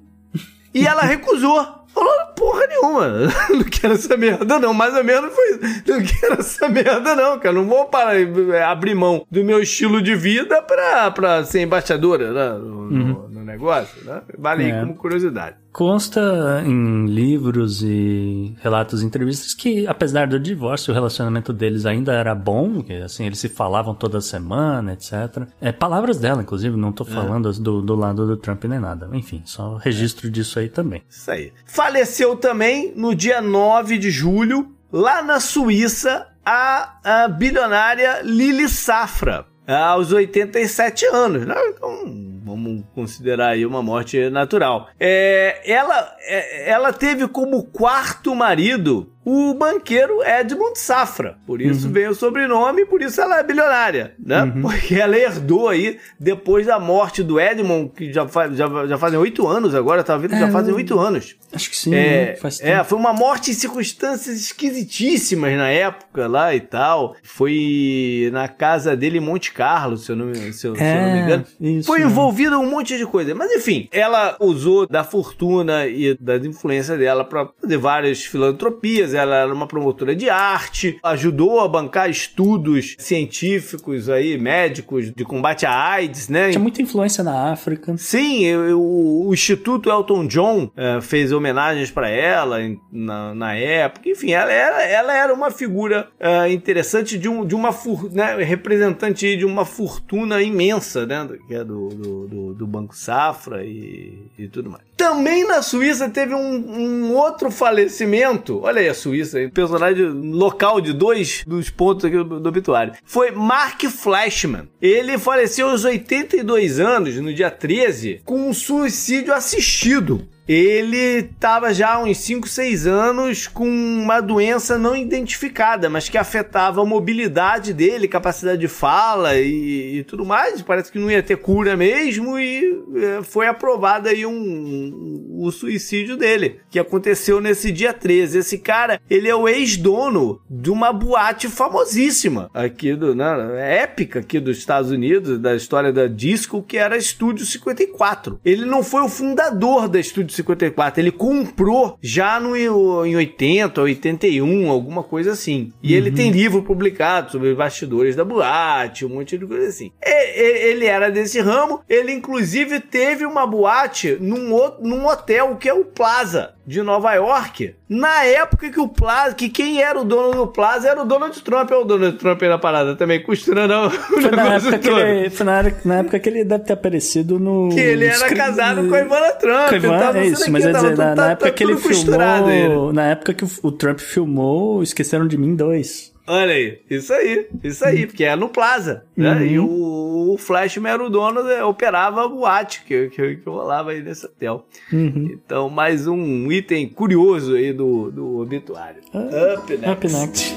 [0.79, 1.79] E ela recusou.
[1.89, 3.09] Falou, porra nenhuma.
[3.51, 4.73] Não quero essa merda, não.
[4.73, 5.83] Mais ou menos foi isso.
[5.87, 7.55] Não quero essa merda, não, cara.
[7.55, 12.33] Não vou parar, é, abrir mão do meu estilo de vida pra, pra ser embaixadora
[12.33, 12.59] né?
[12.59, 13.29] no, uhum.
[13.31, 14.23] no negócio, né?
[14.39, 14.81] Vale é.
[14.81, 15.57] como curiosidade.
[15.79, 22.35] Consta em livros e relatos, entrevistas que, apesar do divórcio, o relacionamento deles ainda era
[22.35, 25.47] bom, que assim eles se falavam toda semana, etc.
[25.61, 27.07] É palavras dela, inclusive, não tô é.
[27.07, 27.53] falando é.
[27.53, 29.09] do, do lado do Trump nem nada.
[29.13, 30.31] Enfim, só registro é.
[30.33, 31.05] disso aí também.
[31.09, 31.53] Isso aí.
[31.65, 39.47] Faleceu também no dia 9 de julho, lá na Suíça, a, a bilionária Lili Safra,
[39.75, 41.55] aos 87 anos, né?
[41.69, 42.05] Então
[42.43, 44.89] vamos considerar aí uma morte natural.
[44.99, 51.37] É, ela, é, ela teve como quarto marido o banqueiro Edmund Safra.
[51.47, 51.93] Por isso uhum.
[51.93, 54.45] veio o sobrenome, por isso ela é bilionária, né?
[54.45, 54.63] Uhum.
[54.63, 59.19] Porque ela herdou aí, depois da morte do Edmund, que já, faz, já, já fazem
[59.19, 60.35] oito anos agora, tá vendo?
[60.35, 61.37] É, já fazem oito anos.
[61.53, 62.51] Acho que sim, é, né?
[62.63, 67.15] É, foi uma morte em circunstâncias esquisitíssimas na época lá e tal.
[67.23, 70.75] Foi na casa dele em Monte Carlo, se eu não, se eu, se eu não
[70.77, 71.45] me é, engano.
[71.61, 73.35] Isso, foi envolvido um monte de coisa.
[73.35, 79.37] Mas enfim, ela usou da fortuna e das influências dela para fazer várias filantropias ela
[79.37, 85.73] era uma promotora de arte, ajudou a bancar estudos científicos aí, médicos, de combate à
[85.73, 86.51] AIDS, né?
[86.51, 87.97] Tinha muita influência na África.
[87.97, 92.59] Sim, o, o Instituto Elton John é, fez homenagens para ela
[92.93, 94.09] na, na, época.
[94.09, 97.71] Enfim, ela era, ela era uma figura é, interessante de, um, de uma
[98.13, 101.29] né, representante de uma fortuna imensa, né?
[101.47, 104.83] Que é do, do, do, Banco Safra e, e tudo mais.
[104.97, 108.61] Também na Suíça teve um, um outro falecimento.
[108.63, 112.93] Olha aí a Suíça, personagem local de dois dos pontos aqui do, do obituário.
[113.05, 114.69] Foi Mark Flashman.
[114.83, 121.95] Ele faleceu aos 82 anos, no dia 13, com um suicídio assistido ele estava já
[121.95, 127.75] há uns 5, 6 anos com uma doença não identificada, mas que afetava a mobilidade
[127.75, 130.63] dele, capacidade de fala e, e tudo mais.
[130.63, 135.53] Parece que não ia ter cura mesmo e é, foi aprovado aí um, um, o
[135.53, 138.39] suicídio dele, que aconteceu nesse dia 13.
[138.39, 144.41] Esse cara, ele é o ex-dono de uma boate famosíssima aqui do, né, épica aqui
[144.41, 148.41] dos Estados Unidos, da história da disco, que era Estúdio 54.
[148.43, 151.01] Ele não foi o fundador da Estúdio 54.
[151.01, 155.73] Ele comprou já no, em 80, 81, alguma coisa assim.
[155.83, 155.97] E uhum.
[155.99, 159.93] ele tem livro publicado sobre bastidores da boate, um monte de coisa assim.
[160.03, 161.81] Ele era desse ramo.
[161.89, 164.49] Ele, inclusive, teve uma boate num,
[164.81, 169.49] num hotel que é o Plaza de Nova York, na época que o Plaza, que
[169.49, 172.49] quem era o dono do Plaza era o Donald Trump, é o Donald Trump aí
[172.51, 176.29] na parada também, costurando o foi na, época que ele, foi na, na, época que
[176.29, 177.71] ele deve ter aparecido no...
[177.71, 179.69] Que ele era casado com a Ivana Trump.
[179.71, 181.77] Com Ivana, é isso, aqui, mas é dizer, na, na tá, época tá que ele
[181.79, 182.93] filmou...
[182.93, 186.18] Na época que o, o Trump filmou Esqueceram de Mim 2.
[186.31, 189.33] Olha aí, isso aí, isso aí, porque é no Plaza, né?
[189.33, 189.47] Uhum.
[189.47, 193.93] E o, o Flashman era o dono, né, operava a boate que, que, que rolava
[193.93, 194.67] aí nesse hotel.
[194.93, 195.31] Uhum.
[195.33, 199.01] Então, mais um item curioso aí do, do obituário.
[199.15, 199.91] Uh, up next.
[199.91, 200.55] Up next.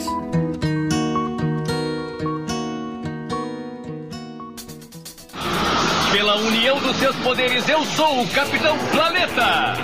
[6.11, 9.75] Pela união dos seus poderes, eu sou o Capitão Planeta!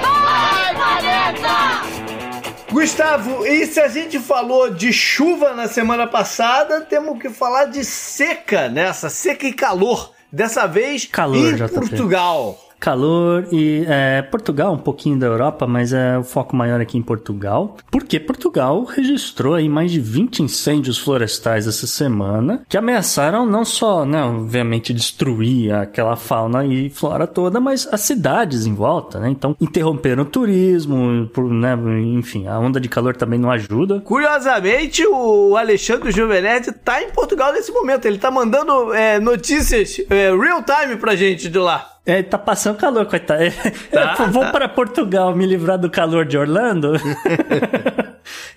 [0.00, 2.05] Vai, Planeta!
[2.70, 7.84] Gustavo, e se a gente falou de chuva na semana passada, temos que falar de
[7.84, 10.12] seca nessa, seca e calor.
[10.30, 16.18] Dessa vez calor, em Portugal calor e é, Portugal, um pouquinho da Europa, mas é
[16.18, 17.76] o foco maior aqui em Portugal.
[17.90, 24.04] Porque Portugal registrou aí mais de 20 incêndios florestais essa semana, que ameaçaram não só,
[24.04, 29.28] né, obviamente, destruir aquela fauna e flora toda, mas as cidades em volta, né?
[29.28, 31.76] Então, interromperam o turismo, por, né,
[32.14, 34.00] enfim, a onda de calor também não ajuda.
[34.00, 38.06] Curiosamente, o Alexandre Juvenetti tá em Portugal nesse momento.
[38.06, 41.95] Ele tá mandando é, notícias é, real time pra gente de lá.
[42.06, 43.42] É, tá passando calor, coitado.
[43.90, 44.52] Tá, vou tá.
[44.52, 46.92] para Portugal me livrar do calor de Orlando.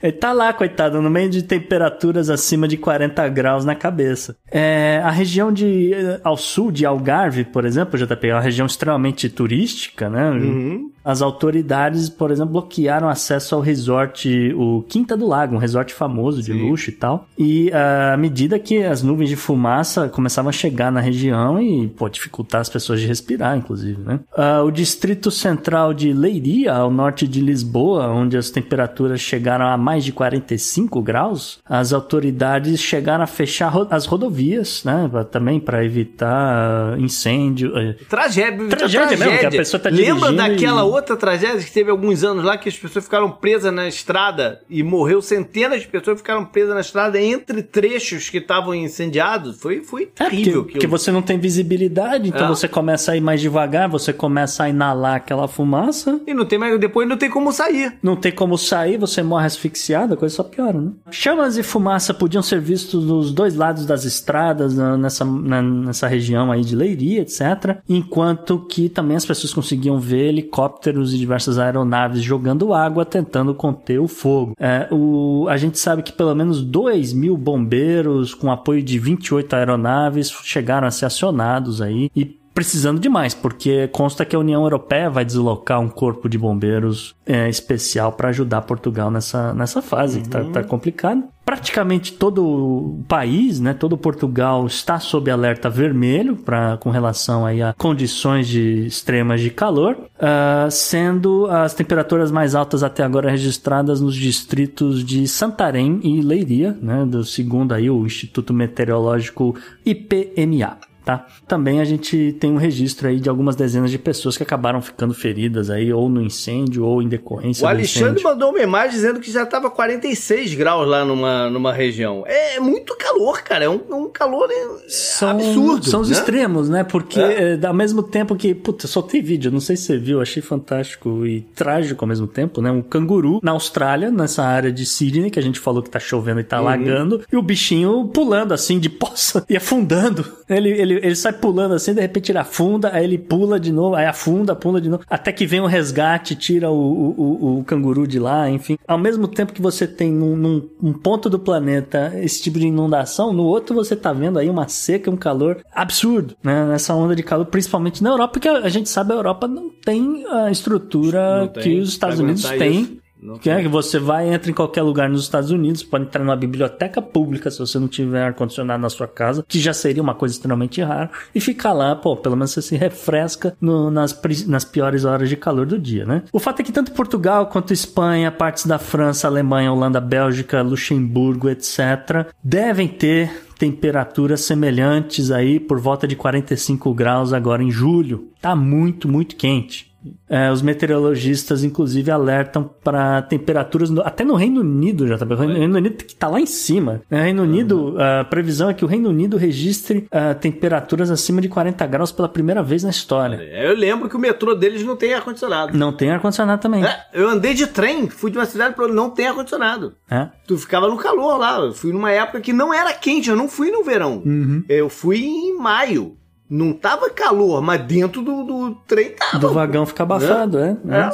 [0.03, 4.35] Ele tá lá, coitado, no meio de temperaturas acima de 40 graus na cabeça.
[4.51, 5.91] É, a região de
[6.23, 10.30] ao sul de Algarve, por exemplo, JP, é uma região extremamente turística, né?
[10.30, 10.91] Uhum.
[11.03, 16.41] As autoridades, por exemplo, bloquearam acesso ao resort, o Quinta do Lago, um resort famoso
[16.41, 16.69] de Sim.
[16.69, 17.27] luxo e tal.
[17.38, 22.09] E à medida que as nuvens de fumaça começavam a chegar na região e pô,
[22.09, 24.19] dificultar as pessoas de respirar, inclusive, né?
[24.34, 29.77] Uh, o distrito central de Leiria, ao norte de Lisboa, onde as temperaturas chegaram a
[29.77, 35.09] mais de 45 graus, as autoridades chegaram a fechar as rodovias, né?
[35.31, 37.77] Também para evitar incêndio.
[37.77, 40.88] Eh, tragédia, tragédia, tragédia mesmo, que a pessoa tá Lembra daquela e...
[40.89, 44.83] outra tragédia que teve alguns anos lá que as pessoas ficaram presas na estrada e
[44.83, 49.59] morreu centenas de pessoas ficaram presas na estrada entre trechos que estavam incendiados?
[49.59, 50.51] Foi, foi terrível.
[50.51, 52.49] É, porque, porque você não tem visibilidade, então é.
[52.49, 56.19] você começa a ir mais devagar, você começa a inalar aquela fumaça.
[56.25, 57.97] E não tem mais, depois não tem como sair.
[58.01, 60.91] Não tem como sair, você morre asfixiado, a coisa só piora, né?
[61.11, 66.61] Chamas e fumaça podiam ser vistos dos dois lados das estradas, nessa, nessa região aí
[66.61, 67.77] de Leiria, etc.
[67.87, 70.78] Enquanto que também as pessoas conseguiam ver helicópteros
[71.14, 74.53] e diversas aeronaves jogando água, tentando conter o fogo.
[74.60, 79.56] É, o, a gente sabe que pelo menos 2 mil bombeiros, com apoio de 28
[79.56, 85.10] aeronaves, chegaram a ser acionados aí e precisando demais, porque consta que a União Europeia
[85.10, 90.23] vai deslocar um corpo de bombeiros é, especial para ajudar Portugal nessa, nessa fase, uhum.
[90.23, 91.23] que tá, tá complicado.
[91.45, 97.61] Praticamente todo o país, né, todo Portugal está sob alerta vermelho pra, com relação aí
[97.61, 104.02] a condições de extremas de calor, uh, sendo as temperaturas mais altas até agora registradas
[104.02, 109.56] nos distritos de Santarém e Leiria, né, do segundo aí o Instituto Meteorológico
[109.86, 111.26] IPMA tá?
[111.47, 115.13] Também a gente tem um registro aí de algumas dezenas de pessoas que acabaram ficando
[115.13, 119.31] feridas aí, ou no incêndio, ou em decorrência O Alexandre mandou uma imagem dizendo que
[119.31, 122.23] já tava 46 graus lá numa, numa região.
[122.26, 123.65] É muito calor, cara.
[123.65, 124.55] É um, um calor né,
[124.88, 125.89] são, absurdo.
[125.89, 126.15] São os né?
[126.15, 126.84] extremos, né?
[126.84, 127.59] Porque é.
[127.61, 127.65] é.
[127.65, 131.41] ao mesmo tempo que, puta, soltei vídeo, não sei se você viu, achei fantástico e
[131.55, 132.71] trágico ao mesmo tempo, né?
[132.71, 136.39] Um canguru na Austrália, nessa área de Sydney, que a gente falou que tá chovendo
[136.39, 136.65] e tá uhum.
[136.65, 140.26] lagando, e o bichinho pulando assim de poça e afundando.
[140.49, 143.95] Ele, ele ele, sai pulando assim, de repente ele afunda, aí ele pula de novo,
[143.95, 148.07] aí afunda, pula de novo, até que vem o resgate, tira o, o, o, canguru
[148.07, 148.77] de lá, enfim.
[148.87, 152.67] Ao mesmo tempo que você tem num, num um ponto do planeta esse tipo de
[152.67, 156.65] inundação, no outro você tá vendo aí uma seca, um calor absurdo, né?
[156.65, 160.25] Nessa onda de calor, principalmente na Europa, porque a gente sabe a Europa não tem
[160.27, 162.99] a estrutura tem, que os Estados Unidos têm
[163.41, 166.35] que é que você vai entra em qualquer lugar nos Estados Unidos, pode entrar numa
[166.35, 170.15] biblioteca pública se você não tiver ar condicionado na sua casa, que já seria uma
[170.15, 174.65] coisa extremamente rara, e ficar lá, pô, pelo menos você se refresca no, nas, nas
[174.65, 176.23] piores horas de calor do dia, né?
[176.31, 181.49] O fato é que tanto Portugal quanto Espanha, partes da França, Alemanha, Holanda, Bélgica, Luxemburgo,
[181.49, 188.29] etc., devem ter temperaturas semelhantes aí por volta de 45 graus agora em julho.
[188.41, 189.88] Tá muito, muito quente.
[190.30, 195.35] É, os meteorologistas, inclusive, alertam para temperaturas, no, até no Reino Unido, já tá O
[195.35, 197.01] Reino Unido que tá lá em cima.
[197.09, 201.49] No Reino Unido, a previsão é que o Reino Unido registre uh, temperaturas acima de
[201.49, 203.35] 40 graus pela primeira vez na história.
[203.38, 205.77] Eu lembro que o metrô deles não tem ar-condicionado.
[205.77, 206.85] Não tem ar-condicionado também.
[206.85, 209.93] É, eu andei de trem, fui de uma cidade para não tem ar-condicionado.
[210.09, 210.30] É?
[210.47, 211.59] Tu ficava no calor lá.
[211.59, 214.21] Eu fui numa época que não era quente, eu não fui no verão.
[214.26, 214.63] Uhum.
[214.69, 216.18] Eu fui em maio.
[216.49, 219.39] Não tava calor, mas dentro do, do trem tava.
[219.39, 220.77] Do vagão fica abafado, é.
[220.88, 220.97] é.
[220.97, 221.09] é.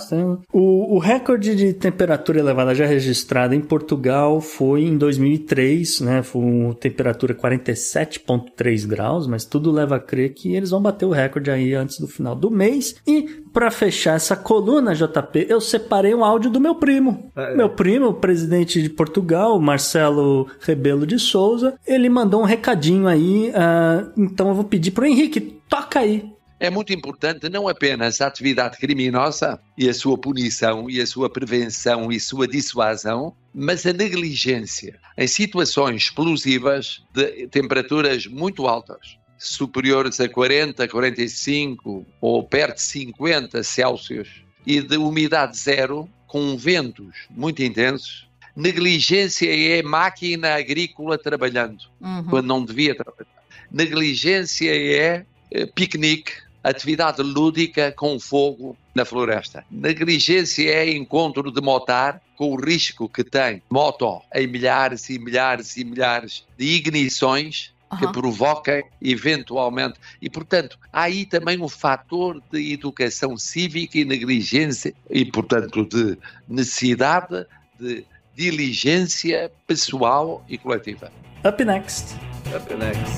[0.51, 6.23] O, o recorde de temperatura elevada já registrado em Portugal foi em 2003, né?
[6.23, 11.11] Foi uma temperatura 47,3 graus, mas tudo leva a crer que eles vão bater o
[11.11, 12.95] recorde aí antes do final do mês.
[13.05, 17.31] E para fechar essa coluna, JP, eu separei um áudio do meu primo.
[17.35, 17.55] É.
[17.55, 23.49] Meu primo, o presidente de Portugal, Marcelo Rebelo de Souza, ele mandou um recadinho aí.
[23.49, 25.24] Uh, então eu vou pedir pro Henrique,
[25.69, 26.31] toca aí.
[26.59, 31.29] É muito importante não apenas a atividade criminosa e a sua punição e a sua
[31.29, 40.19] prevenção e sua dissuasão, mas a negligência em situações explosivas de temperaturas muito altas superiores
[40.19, 44.29] a 40, 45 ou perto de 50 Celsius
[44.65, 52.23] e de umidade zero, com ventos muito intensos, negligência é máquina agrícola trabalhando, uhum.
[52.23, 53.34] quando não devia trabalhar.
[53.75, 56.31] Negligência é, é piquenique,
[56.63, 59.65] atividade lúdica com fogo na floresta.
[59.69, 65.75] Negligência é encontro de motar com o risco que tem moto em milhares e milhares
[65.75, 69.99] e milhares de ignições que provoquem eventualmente.
[70.21, 76.17] E, portanto, há aí também um fator de educação cívica e negligência e, portanto, de
[76.47, 77.45] necessidade
[77.77, 81.11] de diligência pessoal e coletiva.
[81.43, 82.15] Up next.
[82.53, 83.15] Up next.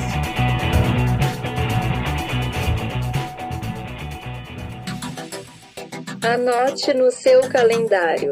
[6.26, 8.32] Anote no seu calendário.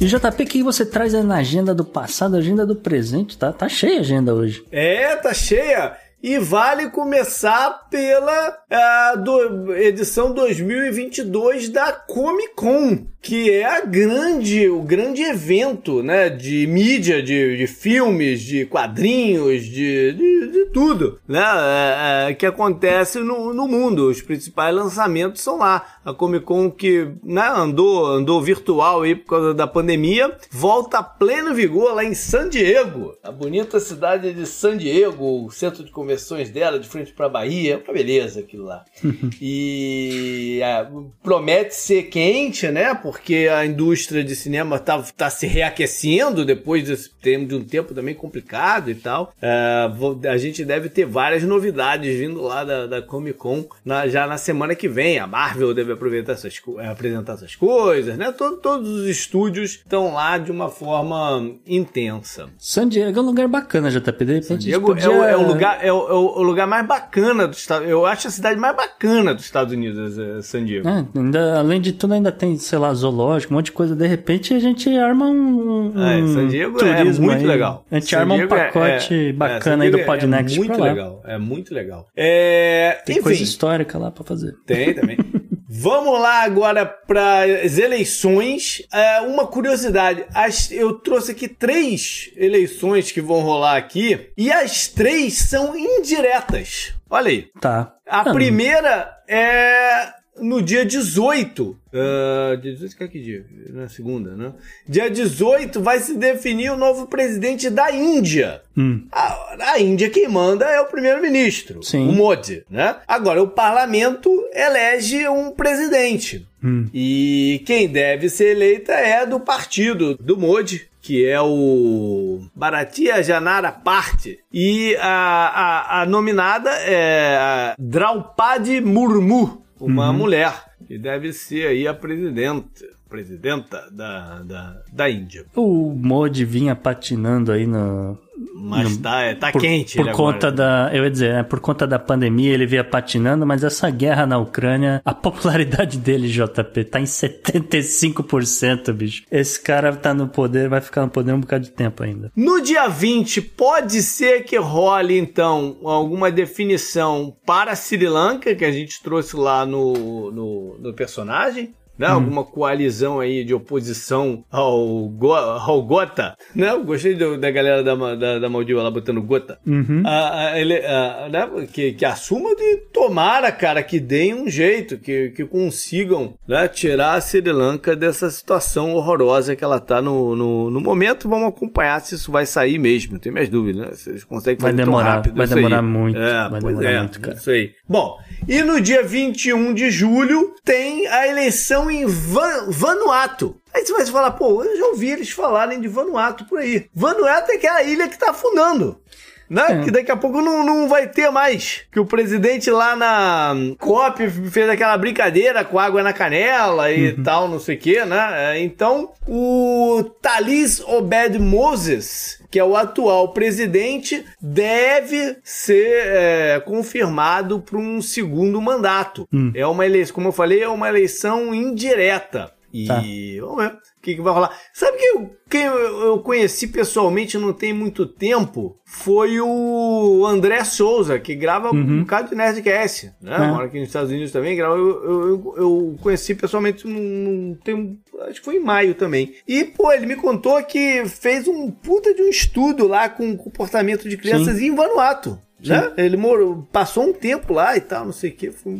[0.00, 3.38] E JP, o que você traz na agenda do passado, agenda do presente?
[3.38, 4.64] Tá, tá cheia a agenda hoje.
[4.70, 5.96] É, tá cheia.
[6.22, 14.68] E vale começar pela uh, do, edição 2022 da Comic Con que é a grande,
[14.68, 21.18] o grande evento, né, de mídia, de, de filmes, de quadrinhos, de, de, de tudo,
[21.26, 24.08] né, é, é, que acontece no, no mundo.
[24.08, 25.84] Os principais lançamentos são lá.
[26.04, 31.02] A Comic Con que né, andou, andou virtual aí por causa da pandemia, volta a
[31.02, 35.90] pleno vigor lá em San Diego, a bonita cidade de San Diego, o centro de
[35.90, 38.84] convenções dela, de frente para Bahia, é uma beleza aquilo lá.
[39.42, 40.86] e é,
[41.24, 46.84] promete ser quente, né, por porque a indústria de cinema tá, tá se reaquecendo depois
[46.84, 49.32] desse de um tempo também complicado e tal.
[49.42, 49.90] É,
[50.28, 54.38] a gente deve ter várias novidades vindo lá da, da Comic Con na, já na
[54.38, 55.18] semana que vem.
[55.18, 58.30] A Marvel deve aproveitar essas, é, apresentar essas coisas, né?
[58.30, 62.48] Todo, todos os estúdios estão lá de uma forma intensa.
[62.58, 64.24] San Diego é um lugar bacana, JP.
[64.24, 65.06] De San Diego podia...
[65.06, 67.84] é, o, é, o, lugar, é, o, é o lugar mais bacana do estado.
[67.84, 70.88] Eu acho a cidade mais bacana dos Estados Unidos, é San Diego.
[70.88, 73.94] É, ainda, além de tudo, ainda tem, sei lá, zoológico, um monte de coisa.
[73.94, 75.92] De repente a gente arma um.
[75.94, 77.46] um é, San Diego é muito aí.
[77.46, 77.84] legal.
[77.90, 80.56] A gente San arma Diego um é- pacote é, bacana aí do Podnext.
[80.56, 82.06] É muito legal, é muito legal.
[82.16, 84.54] É, tem enfim, coisa histórica lá pra fazer.
[84.66, 85.16] Tem também.
[85.68, 88.82] Vamos lá agora para as eleições.
[88.92, 94.88] É, uma curiosidade: as, eu trouxe aqui três eleições que vão rolar aqui e as
[94.88, 96.94] três são indiretas.
[97.10, 97.48] Olha aí.
[97.60, 97.94] Tá.
[98.08, 101.62] A primeira é no dia 18.
[101.64, 103.46] Uh, dia 18 que é que dia?
[103.70, 104.52] Na segunda, né?
[104.88, 108.62] Dia 18 vai se definir o novo presidente da Índia.
[108.76, 109.06] Hum.
[109.10, 112.96] A, a, Índia quem manda é o primeiro-ministro, o Modi, né?
[113.06, 116.46] Agora, o parlamento elege um presidente.
[116.62, 116.88] Hum.
[116.92, 123.70] E quem deve ser eleita é do partido do Modi, que é o Bharatiya Janara
[123.70, 124.40] Party.
[124.52, 130.16] E a, a, a nominada é a Draupadi Murmu uma uhum.
[130.16, 135.44] mulher, que deve ser aí a presidenta presidenta da, da, da Índia.
[135.54, 138.18] O Modi vinha patinando aí no.
[138.54, 140.88] Mas no, tá, é, tá por, quente, Por conta agora.
[140.88, 140.94] da.
[140.94, 144.38] Eu ia dizer, né, por conta da pandemia ele vinha patinando, mas essa guerra na
[144.38, 149.24] Ucrânia, a popularidade dele, JP, tá em 75%, bicho.
[149.30, 152.30] Esse cara tá no poder, vai ficar no poder um bocado de tempo ainda.
[152.36, 158.72] No dia 20, pode ser que role, então, alguma definição para Sri Lanka, que a
[158.72, 162.06] gente trouxe lá no, no, no personagem né?
[162.06, 166.70] Alguma coalizão aí de oposição ao, Go ao Gota, né?
[166.70, 169.58] Eu gostei do, da galera da, da, da Maldiva lá botando Gota.
[169.66, 170.02] Uhum.
[170.04, 171.66] Ah, ah, ele, ah, né?
[171.72, 176.68] que, que assuma de tomara, cara, que deem um jeito, que, que consigam né?
[176.68, 181.28] tirar a Sri Lanka dessa situação horrorosa que ela tá no, no, no momento.
[181.28, 183.88] Vamos acompanhar se isso vai sair mesmo, tem minhas dúvidas, né?
[183.92, 186.18] Vocês conseguem Vai fazer tão demorar, rápido vai demorar muito.
[186.18, 187.36] É, vai demorar é, muito, cara.
[187.36, 187.72] isso aí.
[187.88, 188.18] Bom,
[188.48, 193.56] e no dia 21 de julho tem a eleição em Van- Vanuatu.
[193.74, 196.88] Aí você vai falar, pô, eu já ouvi eles falarem de Vanuatu por aí.
[196.94, 199.00] Vanuatu é aquela ilha que tá afundando.
[199.48, 199.62] Né?
[199.68, 199.84] É.
[199.84, 201.82] Que daqui a pouco não, não vai ter mais.
[201.92, 207.48] Que o presidente lá na COP fez aquela brincadeira com água na canela e tal,
[207.48, 208.54] não sei o que, né?
[208.56, 217.60] É, Então, o Thalys Obed Moses, que é o atual presidente, deve ser é, confirmado
[217.60, 219.28] para um segundo mandato.
[219.54, 222.52] É uma eleição, como eu falei, é uma eleição indireta.
[222.72, 223.00] E Tá.
[223.40, 223.72] vamos ver
[224.06, 224.56] que, que vai rolar.
[224.72, 231.18] Sabe que eu, quem eu, conheci pessoalmente não tem muito tempo foi o André Souza,
[231.18, 233.34] que grava um bocado de Nerdcast, né?
[233.34, 233.46] É.
[233.48, 234.76] Mora aqui nos Estados Unidos também, grava.
[234.76, 239.34] Eu, eu, eu- conheci pessoalmente num, num acho que foi em maio também.
[239.46, 243.36] E, pô, ele me contou que fez um puta de um estudo lá com o
[243.36, 245.36] comportamento de crianças em Vanuatu.
[245.64, 245.92] Né?
[245.96, 248.50] Ele morou, passou um tempo lá e tal, não sei o que.
[248.52, 248.78] Foi,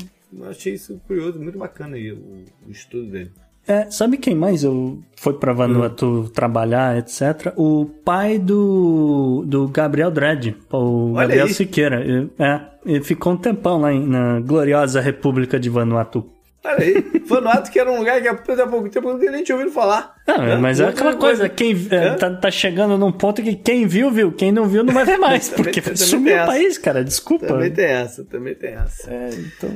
[0.49, 3.33] achei isso curioso, muito bacana aí o, o estudo dele.
[3.69, 7.53] É, sabe quem mais eu foi pra Vanuatu trabalhar, etc?
[7.57, 11.55] O pai do, do Gabriel Dredd, o Olha Gabriel aí.
[11.55, 12.01] Siqueira.
[12.01, 16.25] Ele- É, ele ficou um tempão lá em- na gloriosa República de Vanuatu.
[16.65, 18.35] Olha aí, Vanuatu que era um lugar que há
[18.67, 20.15] pouco tempo eu nem tinha ouvido falar.
[20.27, 23.87] Não, É, mas é aquela coisa, quem é, tá, tá chegando num ponto que quem
[23.87, 24.33] viu, viu.
[24.33, 25.49] Quem não viu, não vai ver mais.
[25.55, 26.47] Porque também sumiu o essa.
[26.47, 27.05] país, cara.
[27.05, 27.47] Desculpa.
[27.47, 29.09] Também tem essa, também tem essa.
[29.11, 29.71] É, então...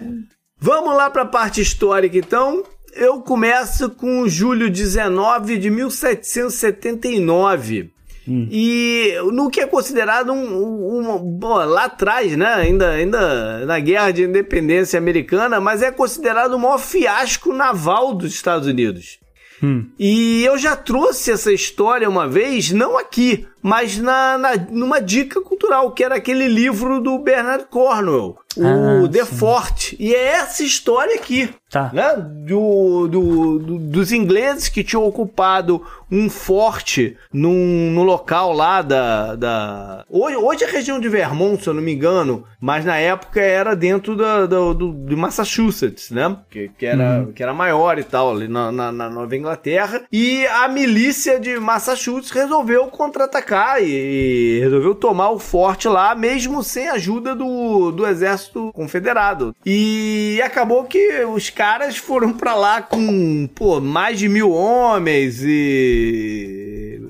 [0.63, 2.63] Vamos lá para a parte histórica então.
[2.95, 7.91] Eu começo com julho 19 de 1779.
[8.29, 12.47] E no que é considerado um, um- um- bom, lá atrás, né?
[12.55, 18.33] Ainda, ainda na guerra de independência americana, mas é considerado o maior fiasco naval dos
[18.33, 19.19] Estados Unidos.
[19.63, 19.87] Hum.
[19.99, 25.41] E eu já trouxe essa história uma vez, não aqui, mas na, na- numa dica
[25.41, 28.65] cultural, que era aquele livro do Bernard Cornwell, o
[29.05, 29.37] Ah, The sim.
[29.37, 29.93] Fort.
[29.99, 31.89] E é essa história aqui, Tá.
[31.93, 32.17] né?
[32.17, 35.81] Do, do- do- dos ingleses que tinham ocupado
[36.11, 39.37] um forte num, no local lá da.
[39.37, 40.05] da...
[40.11, 43.41] Hoje, hoje é a região de Vermont, se eu não me engano, mas na época
[43.41, 46.37] era dentro da, da- do, de Massachusetts, né?
[46.51, 50.03] Que, que, era, que era maior e tal, ali na, na, na Nova Inglaterra.
[50.11, 53.50] E a milícia de Massachusetts resolveu contra-atacar
[53.81, 59.55] e, e resolveu tomar o forte lá, mesmo sem ajuda do, do exército confederado.
[59.65, 67.01] E acabou que os caras foram pra lá com, pô, mais de mil homens e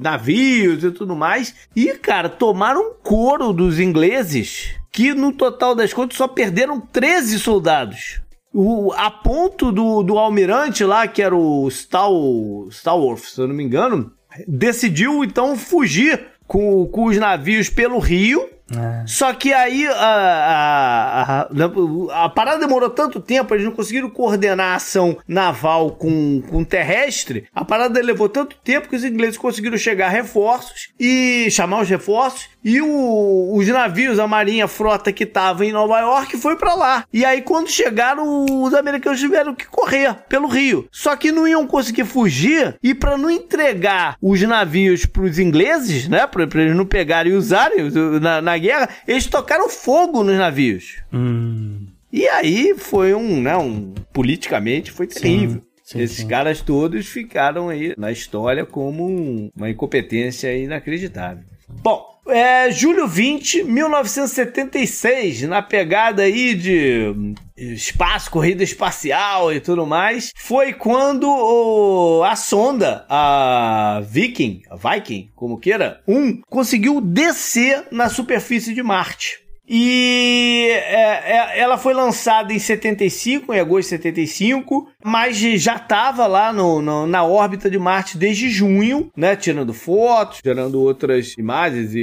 [0.00, 1.54] navios e tudo mais.
[1.76, 7.38] E, cara, tomaram um couro dos ingleses que, no total das contas, só perderam 13
[7.38, 8.20] soldados.
[8.52, 13.54] O, a ponto do, do almirante lá, que era o Stal, Stalworth, se eu não
[13.54, 14.12] me engano,
[14.46, 18.48] decidiu então fugir com, com os navios pelo rio.
[18.72, 19.04] É.
[19.06, 24.72] Só que aí a, a, a, a parada demorou tanto tempo, eles não conseguiram coordenar
[24.72, 27.46] a ação naval com, com terrestre.
[27.52, 31.88] A parada levou tanto tempo que os ingleses conseguiram chegar a reforços e chamar os
[31.88, 32.48] reforços.
[32.62, 36.74] E o- os navios, a marinha, a frota que estava em Nova York foi pra
[36.74, 37.04] lá.
[37.12, 40.86] E aí, quando chegaram, os americanos tiveram que correr pelo rio.
[40.92, 42.76] Só que não iam conseguir fugir.
[42.82, 46.26] E pra não entregar os navios pros ingleses, né?
[46.26, 50.36] Pra, pra eles não pegarem e usarem os- na, na guerra, eles tocaram fogo nos
[50.36, 50.98] navios.
[51.12, 53.56] Hum, E aí foi um, né?
[53.56, 55.62] Um, politicamente foi terrível.
[55.84, 56.26] sim, Esses sim.
[56.28, 61.44] caras todos ficaram aí na história como um- uma incompetência inacreditável.
[61.82, 69.86] Bom, é, julho 20, 1976, na pegada aí de hum, espaço, corrida espacial e tudo
[69.86, 77.84] mais, foi quando o- a sonda, a Viking, a Viking, como queira, 1, conseguiu descer
[77.90, 79.38] na superfície de Marte.
[79.72, 86.26] E é, é, ela foi lançada em 75, em agosto de 75, mas já estava
[86.26, 89.36] lá no, no- na órbita de Marte desde junho, né?
[89.36, 91.98] Tirando fotos, tirando outras imagens e,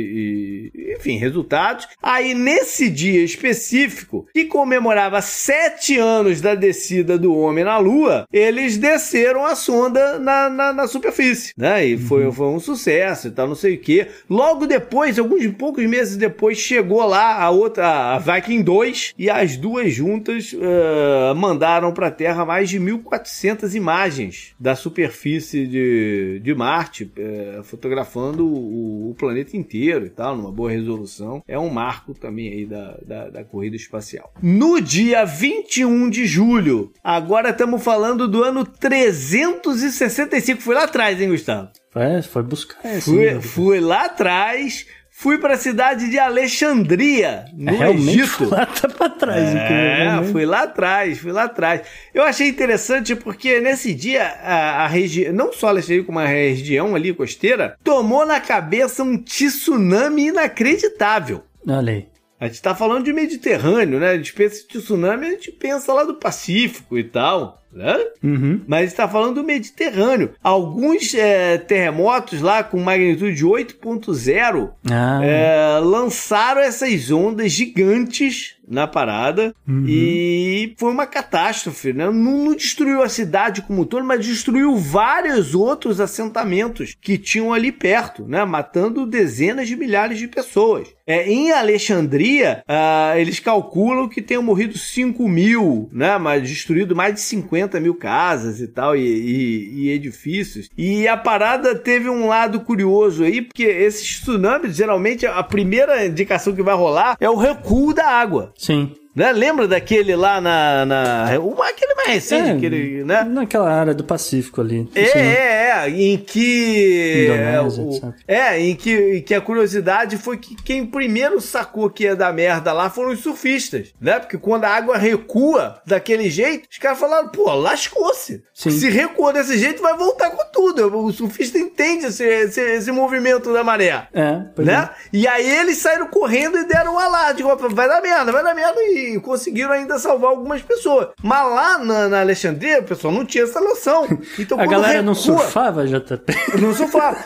[0.75, 1.87] e- enfim, resultados.
[2.01, 8.77] Aí, nesse dia específico, que comemorava sete anos da descida do homem na Lua, eles
[8.77, 11.85] desceram a sonda na, na, na superfície, né?
[11.85, 12.31] E foi, Uhum.
[12.31, 14.07] foi um sucesso e tal, não sei o quê.
[14.29, 19.55] Logo depois, alguns poucos meses depois, chegou lá a outra, a Viking 2, e as
[19.57, 26.55] duas juntas eh, mandaram para a Terra mais de 1.400 imagens da superfície de, de
[26.55, 31.43] Marte, eh, fotografando o, o planeta inteiro e tal, numa boa resolução.
[31.47, 34.33] É um marco também aí da, da, da corrida espacial.
[34.41, 40.61] No dia 21 de julho, agora estamos falando do ano 365.
[40.61, 41.69] Fui lá atrás, hein, Gustavo?
[41.95, 42.77] É, foi buscar.
[43.01, 44.85] Fui, fui lá atrás,
[45.19, 48.45] fui para a cidade de Alexandria, no É, realmente Egito.
[48.53, 49.49] lá tá pra trás.
[49.49, 50.31] É, incrivelmente.
[50.31, 51.81] fui lá atrás, fui lá atrás.
[52.13, 56.95] Eu achei interessante porque nesse dia a, a região, não só Alexandria, como a região
[56.95, 61.43] ali costeira, tomou na cabeça um tsunami inacreditável.
[61.67, 62.07] Olha aí.
[62.39, 64.11] A gente tá falando de Mediterrâneo, né?
[64.11, 67.97] A gente pensa em tsunami, a gente pensa lá do Pacífico e tal, né?
[68.23, 68.61] Uhum.
[68.67, 70.31] Mas está falando do Mediterrâneo.
[70.43, 78.85] Alguns é, terremotos lá com magnitude de 8.0 Ah, é, lançaram essas ondas gigantes na
[78.85, 79.85] parada Uhum.
[79.87, 82.05] e foi uma catástrofe, né?
[82.05, 87.53] Não, não destruiu a cidade como um todo, mas destruiu vários outros assentamentos que tinham
[87.53, 88.43] ali perto, né?
[88.45, 90.87] Matando dezenas de milhares de pessoas.
[91.07, 96.17] É, em Alexandria, ah, eles calculam que tenham morrido 5 mil, né?
[96.17, 100.69] Mas destruído mais de 50 mil casas e tal, e, e- e edifícios.
[100.77, 106.53] E a parada teve um lado curioso aí, porque esses tsunamis, geralmente, a primeira indicação
[106.53, 108.53] que vai rolar é o recuo da água.
[108.57, 108.91] sim.
[109.17, 109.31] Né?
[109.31, 110.85] Lembra daquele lá na.
[110.85, 113.23] na aquele mais recente, É, aquele, né?
[113.23, 114.87] Naquela área do Pacífico ali.
[114.93, 117.25] É, é, é, em que.
[117.25, 118.03] Indonésia, o- etc.
[118.27, 122.31] É, em que, em que a curiosidade foi que quem primeiro sacou que ia dar
[122.31, 124.19] merda lá foram os surfistas, né?
[124.19, 128.43] Porque quando a água recua daquele jeito, os caras falaram, pô, lascou-se.
[128.53, 130.95] Se recuou desse jeito, vai voltar com tudo.
[130.95, 134.07] O surfista entende esse, esse, esse movimento da maré.
[134.13, 134.89] É, Né?
[135.11, 137.41] E aí eles saíram correndo e deram um alarde.
[137.41, 138.79] Vai dar merda, vai dar merda.
[138.79, 141.09] E conseguiram ainda salvar algumas pessoas.
[141.23, 144.05] Mas lá na, na Alexandria, o pessoal não tinha essa noção.
[144.37, 146.33] Então, A galera não recua- surfava, JP?
[146.61, 147.17] não surfava.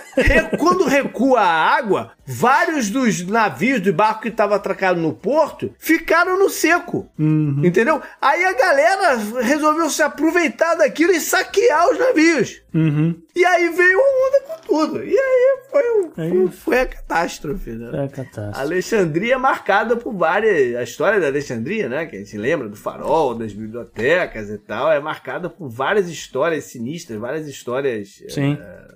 [0.58, 6.38] Quando recua a água, vários dos navios do barco que estavam atracados no porto ficaram
[6.38, 7.10] no seco.
[7.18, 7.62] Uhum.
[7.64, 8.02] Entendeu?
[8.22, 12.62] Aí a galera resolveu se aproveitar daquilo e saquear os navios.
[12.74, 13.16] Uhum.
[13.36, 15.04] E aí veio a onda com tudo.
[15.04, 18.04] E aí foi, um- Aí- foi, foi a catástrofe, né?
[18.04, 18.60] É catástrofe.
[18.60, 20.76] Alexandria é marcada por várias.
[20.76, 22.06] A história da Alexandria, né?
[22.06, 26.66] Que a gente lembra do farol, das bibliotecas e tal, é marcada por várias histórias
[26.66, 28.58] sinistras, várias histórias Sim.
[28.62, 28.92] é,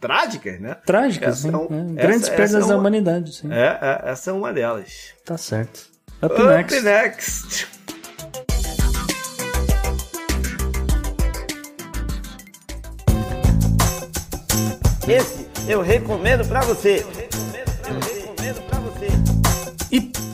[0.00, 0.76] trágicas, né?
[0.86, 1.48] Trágicas, Essa sim.
[1.48, 3.52] é É, essa- Grandes essa perdas é da uma- humanidade, sim.
[3.52, 5.14] É, é, essa é uma delas.
[5.24, 5.90] Tá certo.
[6.22, 6.80] Up, Up next.
[6.82, 7.68] next.
[15.10, 17.04] Esse eu recomendo pra você.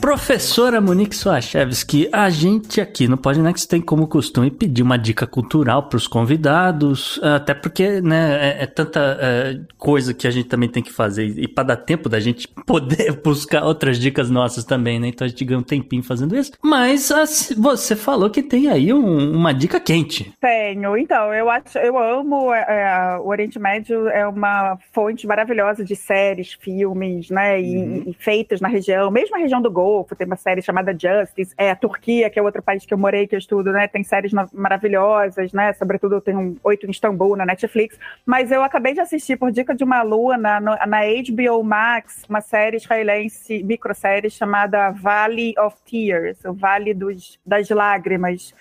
[0.07, 5.83] Professora Monique Soachevski, a gente aqui no Podnext tem como costume pedir uma dica cultural
[5.83, 10.69] para os convidados, até porque né, é, é tanta é, coisa que a gente também
[10.69, 14.97] tem que fazer e para dar tempo da gente poder buscar outras dicas nossas também,
[14.97, 15.09] né?
[15.09, 16.53] Então a gente ganha um tempinho fazendo isso.
[16.63, 20.31] Mas assim, você falou que tem aí um- uma dica quente.
[20.39, 20.95] Tenho.
[20.95, 25.97] Então, eu acho, eu amo é, é, o Oriente Médio é uma fonte maravilhosa de
[25.97, 30.35] séries, filmes, né, e, e feitas na região, mesmo a região do Golfo, tem uma
[30.35, 33.39] série chamada Justice, é a Turquia, que é outro país que eu morei, que eu
[33.39, 37.97] estudo, né, tem séries na- maravilhosas, né, sobretudo tem um Oito em Istambul na Netflix,
[38.25, 42.41] mas eu acabei de assistir por dica de uma aluna no- na HBO Max, uma
[42.41, 48.53] série israelense, microsérie chamada Valley of Tears, o Vale dos, das Lágrimas,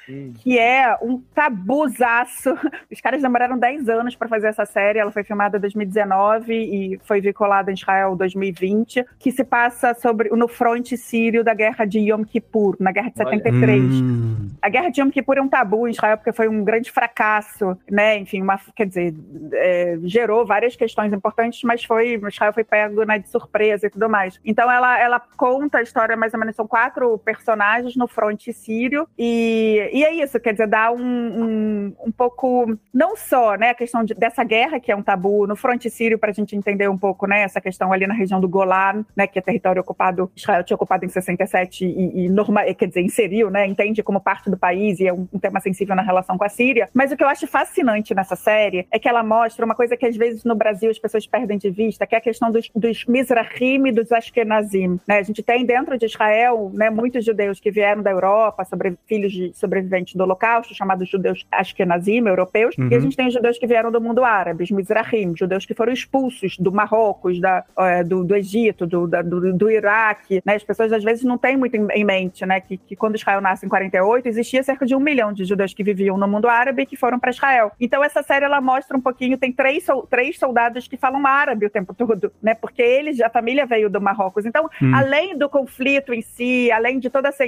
[0.43, 2.55] que é um tabuzaço.
[2.91, 4.99] Os caras demoraram 10 anos para fazer essa série.
[4.99, 9.95] Ela foi filmada em 2019 e foi vinculada em Israel em 2020, que se passa
[9.95, 13.83] sobre no fronte sírio da guerra de Yom Kippur, na guerra de 73.
[13.83, 16.91] Hum, A guerra de Yom Kippur é um tabu em Israel porque foi um grande
[16.91, 18.19] fracasso, né?
[18.19, 19.15] Enfim, uma, quer dizer,
[19.53, 24.09] é, gerou várias questões importantes, mas foi Israel foi pego né, de surpresa e tudo
[24.09, 24.39] mais.
[24.45, 29.07] Então ela, ela conta a história mais ou menos são quatro personagens no fronte sírio
[29.19, 33.75] e, e é isso, quer dizer, dá um, um, um pouco não só, né, a
[33.75, 36.89] questão de- dessa guerra que é um tabu no fronte sírio para a gente entender
[36.89, 40.31] um pouco, né, essa questão ali na região do Golan, né, que é território ocupado
[40.35, 44.51] Israel tinha ocupado em 67 e, e norma, quer dizer, inseriu, né, entende como parte
[44.51, 46.89] do país e é um, um, tema sensível na relação com a Síria.
[46.93, 50.07] Mas o que eu acho fascinante nessa série é que ela mostra uma coisa que
[50.07, 53.05] às vezes no Brasil as pessoas perdem de vista, que é a questão dos, dos
[53.07, 55.01] Mizrahim e dos Ashkenazim.
[55.07, 55.19] Né?
[55.19, 59.33] A gente tem dentro de Israel né, muitos judeus que vieram da Europa, sobre, filhos
[59.33, 62.89] de sobreviventes do Holocausto, chamados judeus Ashkenazim, europeus, uhum.
[62.91, 65.93] e a gente tem judeus que vieram do mundo árabe, os Mizrahim, judeus que foram
[65.93, 70.43] expulsos do Marrocos, da, uh, do, do, Egito, do, da, do, do, Iraque.
[70.45, 70.55] Né?
[70.55, 73.67] As pessoas às vezes não têm muito em, mente né, que, que quando Israel nasce
[73.67, 76.87] em 48, existia cerca de um milhão de judeus que viviam no mundo árabe e
[76.87, 77.73] que foram para Israel.
[77.81, 81.71] Então essa série ela mostra um pouquinho, tem três, três soldados que falam árabe o
[81.71, 82.55] tempo todo, né?
[82.55, 84.47] Porque eles, a família veio do Marrocos.
[84.47, 84.95] Então, hum.
[84.95, 87.45] além do conflito em si, além de toda essa.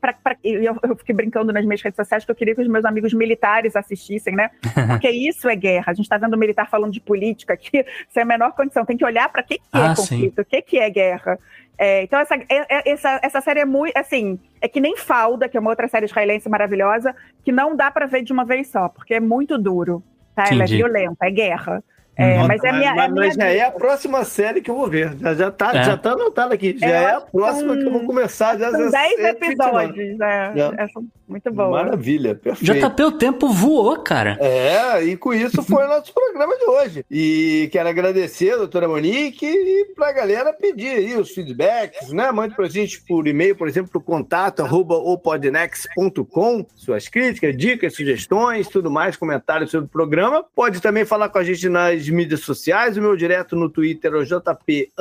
[0.00, 2.68] Pra, pra, eu, eu fiquei brincando nas minhas redes sociais que eu queria que os
[2.68, 4.50] meus amigos militares assistissem, né?
[4.88, 5.84] Porque isso é guerra.
[5.88, 8.84] A gente está vendo o militar falando de política aqui, sem a menor condição.
[8.84, 10.42] Tem que olhar para que, que é ah, conflito, sim.
[10.42, 11.38] o que, que é guerra.
[11.82, 15.48] É, então, essa, é, é, essa, essa série é muito, assim, é que nem Falda,
[15.48, 18.68] que é uma outra série israelense maravilhosa, que não dá para ver de uma vez
[18.68, 20.02] só, porque é muito duro,
[20.36, 20.44] tá?
[20.50, 21.82] Ela é violenta, é guerra.
[22.14, 24.76] É, mas é minha, mas, é minha mas já é a próxima série que eu
[24.76, 25.16] vou ver.
[25.16, 25.82] Já, já, tá, é.
[25.82, 26.76] já tá anotado aqui.
[26.76, 28.58] Já é, é a próxima que eu vou começar.
[28.58, 30.18] Já, são 10 episódios.
[30.18, 30.52] Né?
[30.76, 30.86] É,
[31.30, 31.70] muito bom.
[31.70, 32.90] Maravilha, perfeito.
[32.90, 34.36] JP, o tempo voou, cara.
[34.40, 37.04] É, e com isso foi o nosso programa de hoje.
[37.10, 42.30] E quero agradecer a doutora Monique e pra galera pedir aí os feedbacks, né?
[42.32, 48.68] Mande pra gente por e-mail, por exemplo, pro contato arroba opodnex.com, suas críticas, dicas, sugestões,
[48.68, 50.44] tudo mais, comentários sobre o programa.
[50.54, 54.16] Pode também falar com a gente nas mídias sociais, o meu direto no Twitter é
[54.16, 54.92] o JP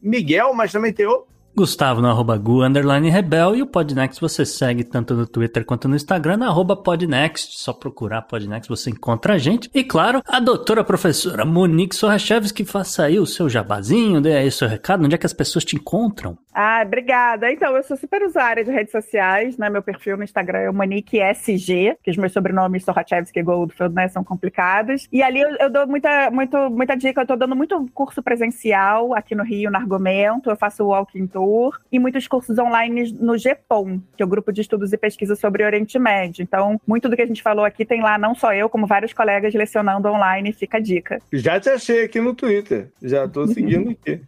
[0.00, 1.26] Miguel, mas também tem o
[1.58, 5.88] Gustavo no arroba Gu, underline Rebel, e o Podnext você segue tanto no Twitter quanto
[5.88, 9.68] no Instagram, na arroba Podnext, só procurar Podnext você encontra a gente.
[9.74, 14.52] E claro, a doutora professora Monique Sorrachevski, faça aí o seu jabazinho, dê aí o
[14.52, 16.38] seu recado, onde é que as pessoas te encontram?
[16.54, 17.50] Ah, obrigada.
[17.50, 19.68] Então, eu sou super usuária de redes sociais, né?
[19.70, 24.08] Meu perfil no Instagram é Monique SG, que os meus sobrenomes Sorrachevski e Goldfield, né,
[24.08, 25.08] são complicados.
[25.12, 29.14] E ali eu, eu, dou muita, muito, muita dica, eu tô dando muito curso presencial
[29.14, 31.47] aqui no Rio, no Argumento, eu faço o Walking Tour,
[31.90, 35.64] e muitos cursos online no GEPOM, que é o Grupo de Estudos e Pesquisa sobre
[35.64, 36.42] Oriente Médio.
[36.42, 39.12] Então, muito do que a gente falou aqui tem lá, não só eu, como vários
[39.12, 41.20] colegas lecionando online, fica a dica.
[41.32, 44.20] Já te achei aqui no Twitter, já tô seguindo aqui.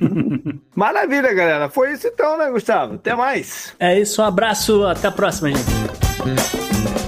[0.74, 1.68] Maravilha, galera.
[1.68, 2.94] Foi isso então, né, Gustavo?
[2.94, 3.74] Até mais.
[3.78, 7.07] É isso, um abraço, até a próxima, gente.